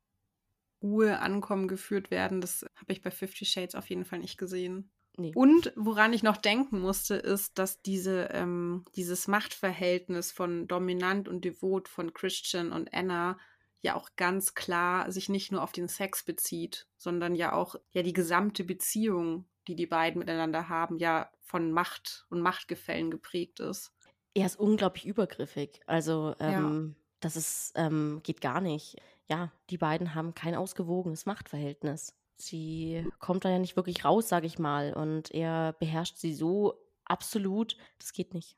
Ruhe, 0.83 1.21
Ankommen, 1.21 1.69
geführt 1.69 2.11
werden, 2.11 2.41
das 2.41 2.65
habe 2.77 2.93
ich 2.93 3.03
bei 3.03 3.11
Fifty 3.11 3.45
Shades 3.45 3.75
auf 3.75 3.91
jeden 3.91 4.05
Fall 4.05 4.19
nicht 4.19 4.39
gesehen. 4.39 4.91
Nee. 5.17 5.33
Und 5.35 5.73
woran 5.77 6.13
ich 6.13 6.23
noch 6.23 6.37
denken 6.37 6.81
musste, 6.81 7.15
ist, 7.15 7.59
dass 7.59 7.83
diese, 7.83 8.31
ähm, 8.33 8.85
dieses 8.97 9.29
Machtverhältnis 9.29 10.33
von 10.33 10.67
dominant 10.67 11.29
und 11.29 11.45
devot 11.45 11.89
von 11.89 12.15
Christian 12.15 12.73
und 12.73 12.95
Anna 12.95 13.39
ja 13.83 13.97
auch 13.97 14.11
ganz 14.17 14.55
klar 14.55 15.11
sich 15.11 15.29
nicht 15.29 15.53
nur 15.53 15.63
auf 15.63 15.73
den 15.73 15.89
Sex 15.89 16.23
bezieht, 16.25 16.87
sondern 16.97 17.35
ja 17.35 17.53
auch 17.53 17.77
ja 17.93 18.03
die 18.03 18.13
gesamte 18.13 18.65
Beziehung, 18.65 19.47
die 19.69 19.75
die 19.75 19.87
beiden 19.87 20.19
miteinander 20.19 20.69
haben, 20.69 20.99
ja 20.99 21.31
von 21.43 21.73
Macht 21.73 22.27
und 22.31 22.41
Machtgefällen 22.41 23.11
geprägt 23.11 23.61
ist. 23.61 23.93
Er 24.35 24.47
ist 24.47 24.57
unglaublich 24.57 25.07
übergriffig. 25.07 25.81
Also 25.87 26.35
ähm, 26.39 26.95
ja. 26.95 27.03
das 27.21 27.37
ist 27.37 27.73
ähm, 27.75 28.21
geht 28.23 28.41
gar 28.41 28.61
nicht. 28.61 28.97
Ja, 29.31 29.53
die 29.71 29.79
beiden 29.79 30.15
haben 30.15 30.35
kein 30.35 30.55
ausgewogenes 30.55 31.25
Machtverhältnis. 31.25 32.15
Sie 32.37 33.07
kommt 33.19 33.45
da 33.45 33.51
ja 33.51 33.59
nicht 33.59 33.77
wirklich 33.77 34.05
raus, 34.05 34.29
sage 34.29 34.47
ich 34.47 34.59
mal, 34.59 34.93
und 34.93 35.31
er 35.31 35.75
beherrscht 35.75 36.17
sie 36.17 36.35
so 36.35 36.75
absolut, 37.05 37.77
das 37.99 38.13
geht 38.13 38.35
nicht. 38.35 38.57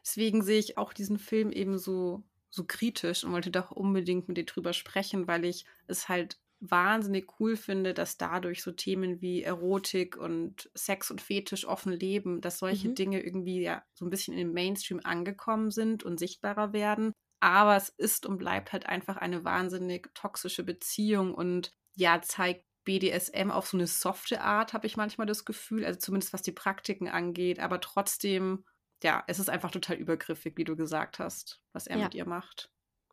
Deswegen 0.00 0.42
sehe 0.42 0.60
ich 0.60 0.78
auch 0.78 0.92
diesen 0.92 1.18
Film 1.18 1.50
eben 1.50 1.78
so 1.78 2.22
so 2.56 2.64
kritisch 2.64 3.22
und 3.22 3.32
wollte 3.32 3.50
doch 3.50 3.70
unbedingt 3.70 4.28
mit 4.28 4.38
dir 4.38 4.46
drüber 4.46 4.72
sprechen, 4.72 5.28
weil 5.28 5.44
ich 5.44 5.66
es 5.86 6.08
halt 6.08 6.38
wahnsinnig 6.58 7.38
cool 7.38 7.56
finde, 7.56 7.92
dass 7.92 8.16
dadurch 8.16 8.62
so 8.62 8.72
Themen 8.72 9.20
wie 9.20 9.42
Erotik 9.42 10.16
und 10.16 10.70
Sex 10.74 11.10
und 11.10 11.20
Fetisch 11.20 11.66
offen 11.66 11.92
leben, 11.92 12.40
dass 12.40 12.58
solche 12.58 12.88
mhm. 12.88 12.94
Dinge 12.94 13.22
irgendwie 13.22 13.60
ja 13.60 13.82
so 13.92 14.06
ein 14.06 14.10
bisschen 14.10 14.32
in 14.32 14.48
den 14.48 14.54
Mainstream 14.54 15.00
angekommen 15.04 15.70
sind 15.70 16.02
und 16.02 16.18
sichtbarer 16.18 16.72
werden. 16.72 17.12
Aber 17.40 17.76
es 17.76 17.90
ist 17.90 18.26
und 18.26 18.38
bleibt 18.38 18.72
halt 18.72 18.86
einfach 18.86 19.16
eine 19.16 19.44
wahnsinnig 19.44 20.12
toxische 20.14 20.64
Beziehung 20.64 21.34
und 21.34 21.72
ja, 21.94 22.20
zeigt 22.22 22.64
BDSM 22.84 23.50
auf 23.50 23.66
so 23.66 23.76
eine 23.76 23.86
softe 23.86 24.40
Art, 24.40 24.72
habe 24.72 24.86
ich 24.86 24.96
manchmal 24.96 25.26
das 25.26 25.44
Gefühl, 25.44 25.84
also 25.84 25.98
zumindest 25.98 26.32
was 26.32 26.42
die 26.42 26.52
Praktiken 26.52 27.08
angeht, 27.08 27.58
aber 27.58 27.80
trotzdem 27.80 28.64
ja, 29.02 29.24
es 29.26 29.38
ist 29.38 29.50
einfach 29.50 29.70
total 29.70 29.96
übergriffig, 29.96 30.56
wie 30.56 30.64
du 30.64 30.76
gesagt 30.76 31.18
hast, 31.18 31.60
was 31.72 31.86
er 31.86 31.98
ja. 31.98 32.04
mit 32.04 32.14
ihr 32.14 32.26
macht. 32.26 32.70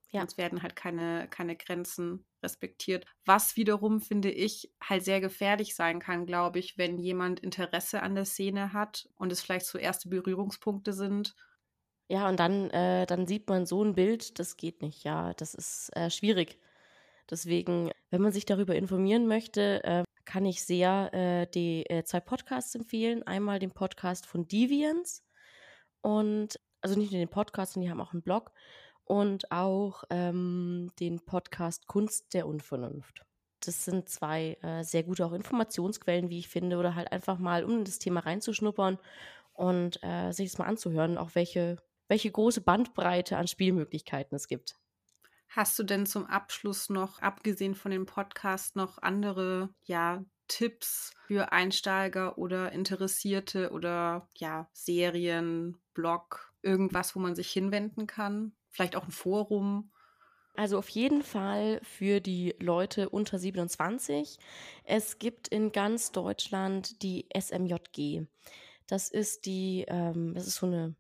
Ja. 0.09 0.23
Es 0.23 0.37
werden 0.37 0.61
halt 0.61 0.75
keine, 0.75 1.27
keine 1.27 1.55
Grenzen 1.55 2.25
respektiert. 2.43 3.05
Was 3.25 3.55
wiederum, 3.57 3.99
finde 3.99 4.29
ich, 4.29 4.71
halt 4.81 5.03
sehr 5.03 5.21
gefährlich 5.21 5.75
sein 5.75 5.99
kann, 5.99 6.27
glaube 6.27 6.59
ich, 6.59 6.77
wenn 6.77 6.99
jemand 6.99 7.39
Interesse 7.39 8.03
an 8.03 8.13
der 8.13 8.25
Szene 8.25 8.73
hat 8.73 9.09
und 9.15 9.31
es 9.31 9.41
vielleicht 9.41 9.65
so 9.65 9.79
erste 9.79 10.09
Berührungspunkte 10.09 10.93
sind. 10.93 11.35
Ja, 12.13 12.29
und 12.29 12.39
dann, 12.39 12.69
äh, 12.69 13.07
dann 13.07 13.25
sieht 13.25 13.49
man 13.49 13.65
so 13.65 13.83
ein 13.83 13.95
Bild, 13.95 14.37
das 14.37 14.55
geht 14.55 14.83
nicht, 14.83 15.03
ja, 15.03 15.33
das 15.33 15.55
ist 15.55 15.89
äh, 15.95 16.11
schwierig. 16.11 16.59
Deswegen, 17.27 17.89
wenn 18.11 18.21
man 18.21 18.31
sich 18.31 18.45
darüber 18.45 18.75
informieren 18.75 19.25
möchte, 19.25 19.83
äh, 19.83 20.03
kann 20.23 20.45
ich 20.45 20.63
sehr 20.63 21.11
äh, 21.11 21.47
die 21.47 21.89
äh, 21.89 22.03
zwei 22.03 22.19
Podcasts 22.19 22.75
empfehlen. 22.75 23.23
Einmal 23.23 23.57
den 23.57 23.71
Podcast 23.71 24.27
von 24.27 24.47
Deviants 24.47 25.23
und 26.01 26.59
also 26.81 26.99
nicht 26.99 27.11
nur 27.11 27.17
den 27.19 27.29
Podcast, 27.29 27.73
sondern 27.73 27.87
die 27.87 27.91
haben 27.91 28.01
auch 28.07 28.13
einen 28.13 28.21
Blog 28.21 28.51
und 29.05 29.51
auch 29.51 30.03
ähm, 30.11 30.91
den 30.99 31.19
Podcast 31.25 31.87
Kunst 31.87 32.35
der 32.35 32.45
Unvernunft. 32.45 33.23
Das 33.61 33.85
sind 33.85 34.07
zwei 34.07 34.59
äh, 34.61 34.83
sehr 34.83 35.01
gute 35.01 35.25
auch 35.25 35.33
Informationsquellen, 35.33 36.29
wie 36.29 36.37
ich 36.37 36.47
finde, 36.47 36.77
oder 36.77 36.93
halt 36.93 37.11
einfach 37.11 37.39
mal, 37.39 37.63
um 37.63 37.79
in 37.79 37.85
das 37.85 37.97
Thema 37.97 38.19
reinzuschnuppern 38.19 38.99
und 39.53 39.99
äh, 40.03 40.31
sich 40.31 40.51
das 40.51 40.59
mal 40.59 40.67
anzuhören, 40.67 41.17
auch 41.17 41.31
welche, 41.33 41.77
welche 42.07 42.31
große 42.31 42.61
Bandbreite 42.61 43.37
an 43.37 43.47
Spielmöglichkeiten 43.47 44.35
es 44.35 44.47
gibt. 44.47 44.77
Hast 45.49 45.77
du 45.77 45.83
denn 45.83 46.05
zum 46.05 46.25
Abschluss 46.25 46.89
noch, 46.89 47.21
abgesehen 47.21 47.75
von 47.75 47.91
dem 47.91 48.07
Podcast, 48.07 48.75
noch 48.75 48.97
andere 48.97 49.69
ja, 49.83 50.25
Tipps 50.47 51.13
für 51.27 51.51
Einsteiger 51.51 52.37
oder 52.37 52.71
Interessierte 52.71 53.71
oder 53.71 54.27
ja, 54.35 54.67
Serien, 54.73 55.77
Blog, 55.93 56.53
irgendwas, 56.63 57.15
wo 57.15 57.19
man 57.19 57.35
sich 57.35 57.51
hinwenden 57.51 58.07
kann? 58.07 58.53
Vielleicht 58.69 58.95
auch 58.95 59.05
ein 59.05 59.11
Forum? 59.11 59.91
Also 60.55 60.77
auf 60.77 60.89
jeden 60.89 61.23
Fall 61.23 61.79
für 61.83 62.19
die 62.19 62.55
Leute 62.59 63.09
unter 63.09 63.39
27. 63.39 64.37
Es 64.83 65.17
gibt 65.17 65.47
in 65.47 65.71
ganz 65.71 66.11
Deutschland 66.11 67.01
die 67.01 67.27
SMJG. 67.35 68.25
Das 68.87 69.09
ist 69.09 69.45
die, 69.45 69.85
ähm, 69.87 70.33
das 70.35 70.45
ist 70.45 70.55
so 70.55 70.67
eine 70.67 70.95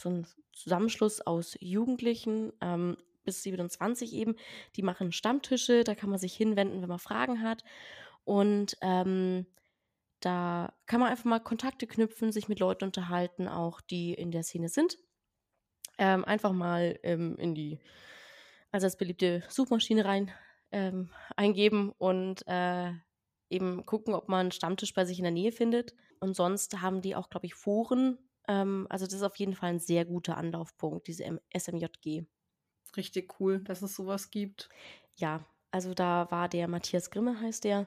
so 0.00 0.08
ein 0.08 0.26
Zusammenschluss 0.52 1.20
aus 1.20 1.56
Jugendlichen 1.60 2.52
ähm, 2.60 2.96
bis 3.24 3.42
27 3.42 4.12
eben. 4.14 4.36
Die 4.76 4.82
machen 4.82 5.12
Stammtische, 5.12 5.84
da 5.84 5.94
kann 5.94 6.10
man 6.10 6.18
sich 6.18 6.34
hinwenden, 6.34 6.80
wenn 6.80 6.88
man 6.88 6.98
Fragen 6.98 7.42
hat. 7.42 7.64
Und 8.24 8.76
ähm, 8.80 9.46
da 10.20 10.72
kann 10.86 11.00
man 11.00 11.10
einfach 11.10 11.24
mal 11.24 11.40
Kontakte 11.40 11.86
knüpfen, 11.86 12.32
sich 12.32 12.48
mit 12.48 12.60
Leuten 12.60 12.84
unterhalten, 12.84 13.48
auch 13.48 13.80
die 13.80 14.14
in 14.14 14.30
der 14.30 14.42
Szene 14.42 14.68
sind. 14.68 14.98
Ähm, 15.98 16.24
einfach 16.24 16.52
mal 16.52 16.98
ähm, 17.02 17.36
in 17.38 17.54
die 17.54 17.80
also 18.70 18.86
als 18.86 18.96
beliebte 18.96 19.42
Suchmaschine 19.48 20.04
rein 20.04 20.30
ähm, 20.70 21.10
eingeben 21.36 21.92
und 21.98 22.46
äh, 22.46 22.92
eben 23.50 23.86
gucken, 23.86 24.14
ob 24.14 24.28
man 24.28 24.40
einen 24.40 24.52
Stammtisch 24.52 24.92
bei 24.92 25.04
sich 25.04 25.18
in 25.18 25.24
der 25.24 25.32
Nähe 25.32 25.52
findet. 25.52 25.94
Und 26.20 26.34
sonst 26.34 26.80
haben 26.82 27.00
die 27.00 27.16
auch, 27.16 27.30
glaube 27.30 27.46
ich, 27.46 27.54
Foren. 27.54 28.18
Ähm, 28.48 28.86
also 28.90 29.04
das 29.04 29.14
ist 29.14 29.22
auf 29.22 29.36
jeden 29.36 29.54
Fall 29.54 29.70
ein 29.70 29.80
sehr 29.80 30.04
guter 30.04 30.36
Anlaufpunkt, 30.36 31.06
diese 31.06 31.24
SMJG. 31.56 32.24
Richtig 32.96 33.38
cool, 33.38 33.60
dass 33.60 33.82
es 33.82 33.94
sowas 33.94 34.30
gibt. 34.30 34.68
Ja, 35.16 35.44
also 35.70 35.94
da 35.94 36.30
war 36.30 36.48
der 36.48 36.66
Matthias 36.68 37.10
Grimme, 37.10 37.40
heißt 37.40 37.64
der. 37.64 37.86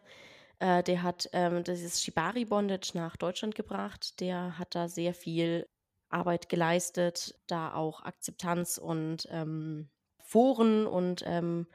Äh, 0.60 0.84
der 0.84 1.02
hat 1.04 1.28
ähm, 1.34 1.64
dieses 1.64 2.04
Shibari 2.04 2.46
Bondage 2.46 2.92
nach 2.94 3.18
Deutschland 3.18 3.56
gebracht. 3.56 4.20
Der 4.20 4.60
hat 4.60 4.76
da 4.76 4.88
sehr 4.88 5.14
viel 5.14 5.66
Arbeit 6.10 6.50
geleistet, 6.50 7.36
da 7.48 7.74
auch 7.74 8.04
Akzeptanz 8.04 8.78
und 8.78 9.28
ähm, 9.32 9.90
Foren 10.24 10.86
und 10.86 11.24
ähm, 11.26 11.68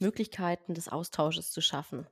Möglichkeiten 0.00 0.74
des 0.74 0.88
Austausches 0.88 1.52
zu 1.52 1.60
schaffen. 1.60 2.08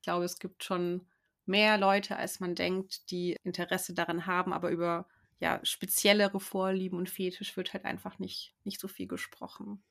Ich 0.00 0.06
glaube, 0.06 0.24
es 0.24 0.38
gibt 0.38 0.64
schon 0.64 1.06
mehr 1.46 1.78
Leute, 1.78 2.16
als 2.16 2.40
man 2.40 2.54
denkt, 2.54 3.10
die 3.10 3.36
Interesse 3.44 3.94
daran 3.94 4.26
haben, 4.26 4.52
aber 4.52 4.70
über 4.70 5.06
ja, 5.44 5.60
speziellere 5.62 6.40
Vorlieben 6.40 6.96
und 6.96 7.10
Fetisch 7.10 7.54
wird 7.58 7.74
halt 7.74 7.84
einfach 7.84 8.18
nicht, 8.18 8.54
nicht 8.64 8.80
so 8.80 8.88
viel 8.88 9.06
gesprochen. 9.06 9.84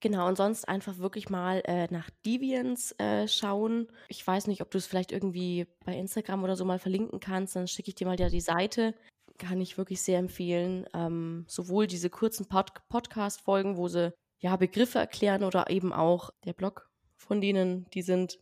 Genau, 0.00 0.28
und 0.28 0.36
sonst 0.36 0.68
einfach 0.68 0.98
wirklich 0.98 1.30
mal 1.30 1.62
äh, 1.64 1.86
nach 1.90 2.10
Deviants 2.26 2.92
äh, 2.98 3.26
schauen. 3.26 3.88
Ich 4.08 4.26
weiß 4.26 4.48
nicht, 4.48 4.60
ob 4.60 4.70
du 4.70 4.76
es 4.76 4.86
vielleicht 4.86 5.10
irgendwie 5.10 5.66
bei 5.86 5.96
Instagram 5.96 6.44
oder 6.44 6.56
so 6.56 6.66
mal 6.66 6.78
verlinken 6.78 7.20
kannst, 7.20 7.56
dann 7.56 7.68
schicke 7.68 7.88
ich 7.88 7.94
dir 7.94 8.06
mal 8.06 8.20
ja 8.20 8.28
die 8.28 8.42
Seite. 8.42 8.94
Kann 9.38 9.62
ich 9.62 9.78
wirklich 9.78 10.02
sehr 10.02 10.18
empfehlen. 10.18 10.84
Ähm, 10.92 11.46
sowohl 11.48 11.86
diese 11.86 12.10
kurzen 12.10 12.46
Pod 12.46 12.72
Podcast-Folgen, 12.90 13.78
wo 13.78 13.88
sie 13.88 14.12
ja 14.40 14.56
Begriffe 14.56 14.98
erklären 14.98 15.42
oder 15.42 15.70
eben 15.70 15.94
auch 15.94 16.30
der 16.44 16.52
Blog 16.52 16.90
von 17.16 17.40
denen, 17.40 17.88
die 17.94 18.02
sind 18.02 18.40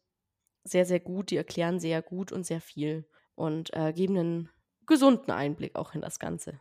sehr, 0.65 0.85
sehr 0.85 0.99
gut, 0.99 1.31
die 1.31 1.37
erklären 1.37 1.79
sehr 1.79 2.03
gut 2.03 2.33
und 2.33 2.45
sehr 2.45 2.61
viel 2.61 3.09
und 3.37 3.73
äh, 3.73 3.93
geben 3.93 4.19
einen 4.19 4.51
gesunden 4.87 5.31
Einblick 5.31 5.77
auch 5.77 5.95
in 5.95 6.01
das 6.01 6.19
Ganze. 6.19 6.61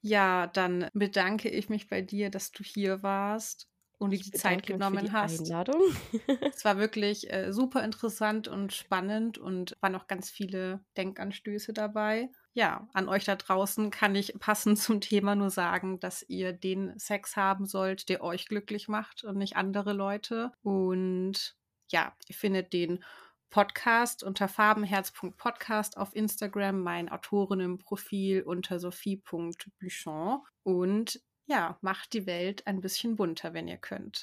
Ja, 0.00 0.48
dann 0.48 0.88
bedanke 0.94 1.48
ich 1.48 1.68
mich 1.68 1.88
bei 1.88 2.02
dir, 2.02 2.30
dass 2.30 2.50
du 2.50 2.64
hier 2.64 3.02
warst 3.02 3.68
und 3.98 4.10
dir 4.10 4.18
die 4.18 4.32
Zeit 4.32 4.66
genommen 4.66 5.06
die 5.06 5.12
hast. 5.12 5.40
Einladung. 5.40 5.80
es 6.52 6.64
war 6.64 6.76
wirklich 6.76 7.32
äh, 7.32 7.52
super 7.52 7.84
interessant 7.84 8.48
und 8.48 8.72
spannend 8.72 9.38
und 9.38 9.76
waren 9.80 9.94
auch 9.94 10.08
ganz 10.08 10.28
viele 10.28 10.84
Denkanstöße 10.96 11.72
dabei. 11.72 12.30
Ja, 12.54 12.88
an 12.92 13.08
euch 13.08 13.24
da 13.24 13.36
draußen 13.36 13.90
kann 13.90 14.14
ich 14.14 14.34
passend 14.38 14.78
zum 14.78 15.00
Thema 15.00 15.36
nur 15.36 15.50
sagen, 15.50 16.00
dass 16.00 16.28
ihr 16.28 16.52
den 16.52 16.98
Sex 16.98 17.36
haben 17.36 17.64
sollt, 17.64 18.08
der 18.08 18.22
euch 18.22 18.46
glücklich 18.46 18.88
macht 18.88 19.22
und 19.24 19.38
nicht 19.38 19.56
andere 19.56 19.92
Leute. 19.92 20.50
Und 20.62 21.56
ja, 21.90 22.12
ihr 22.26 22.34
findet 22.34 22.72
den 22.72 23.04
Podcast 23.52 24.22
unter 24.22 24.48
farbenherz.podcast 24.48 25.98
auf 25.98 26.16
Instagram, 26.16 26.80
mein 26.80 27.10
Autorinnenprofil 27.10 28.42
unter 28.42 28.80
sophie.buchon 28.80 30.40
und 30.62 31.20
ja, 31.44 31.76
macht 31.82 32.14
die 32.14 32.24
Welt 32.24 32.66
ein 32.66 32.80
bisschen 32.80 33.14
bunter, 33.14 33.52
wenn 33.52 33.68
ihr 33.68 33.76
könnt. 33.76 34.20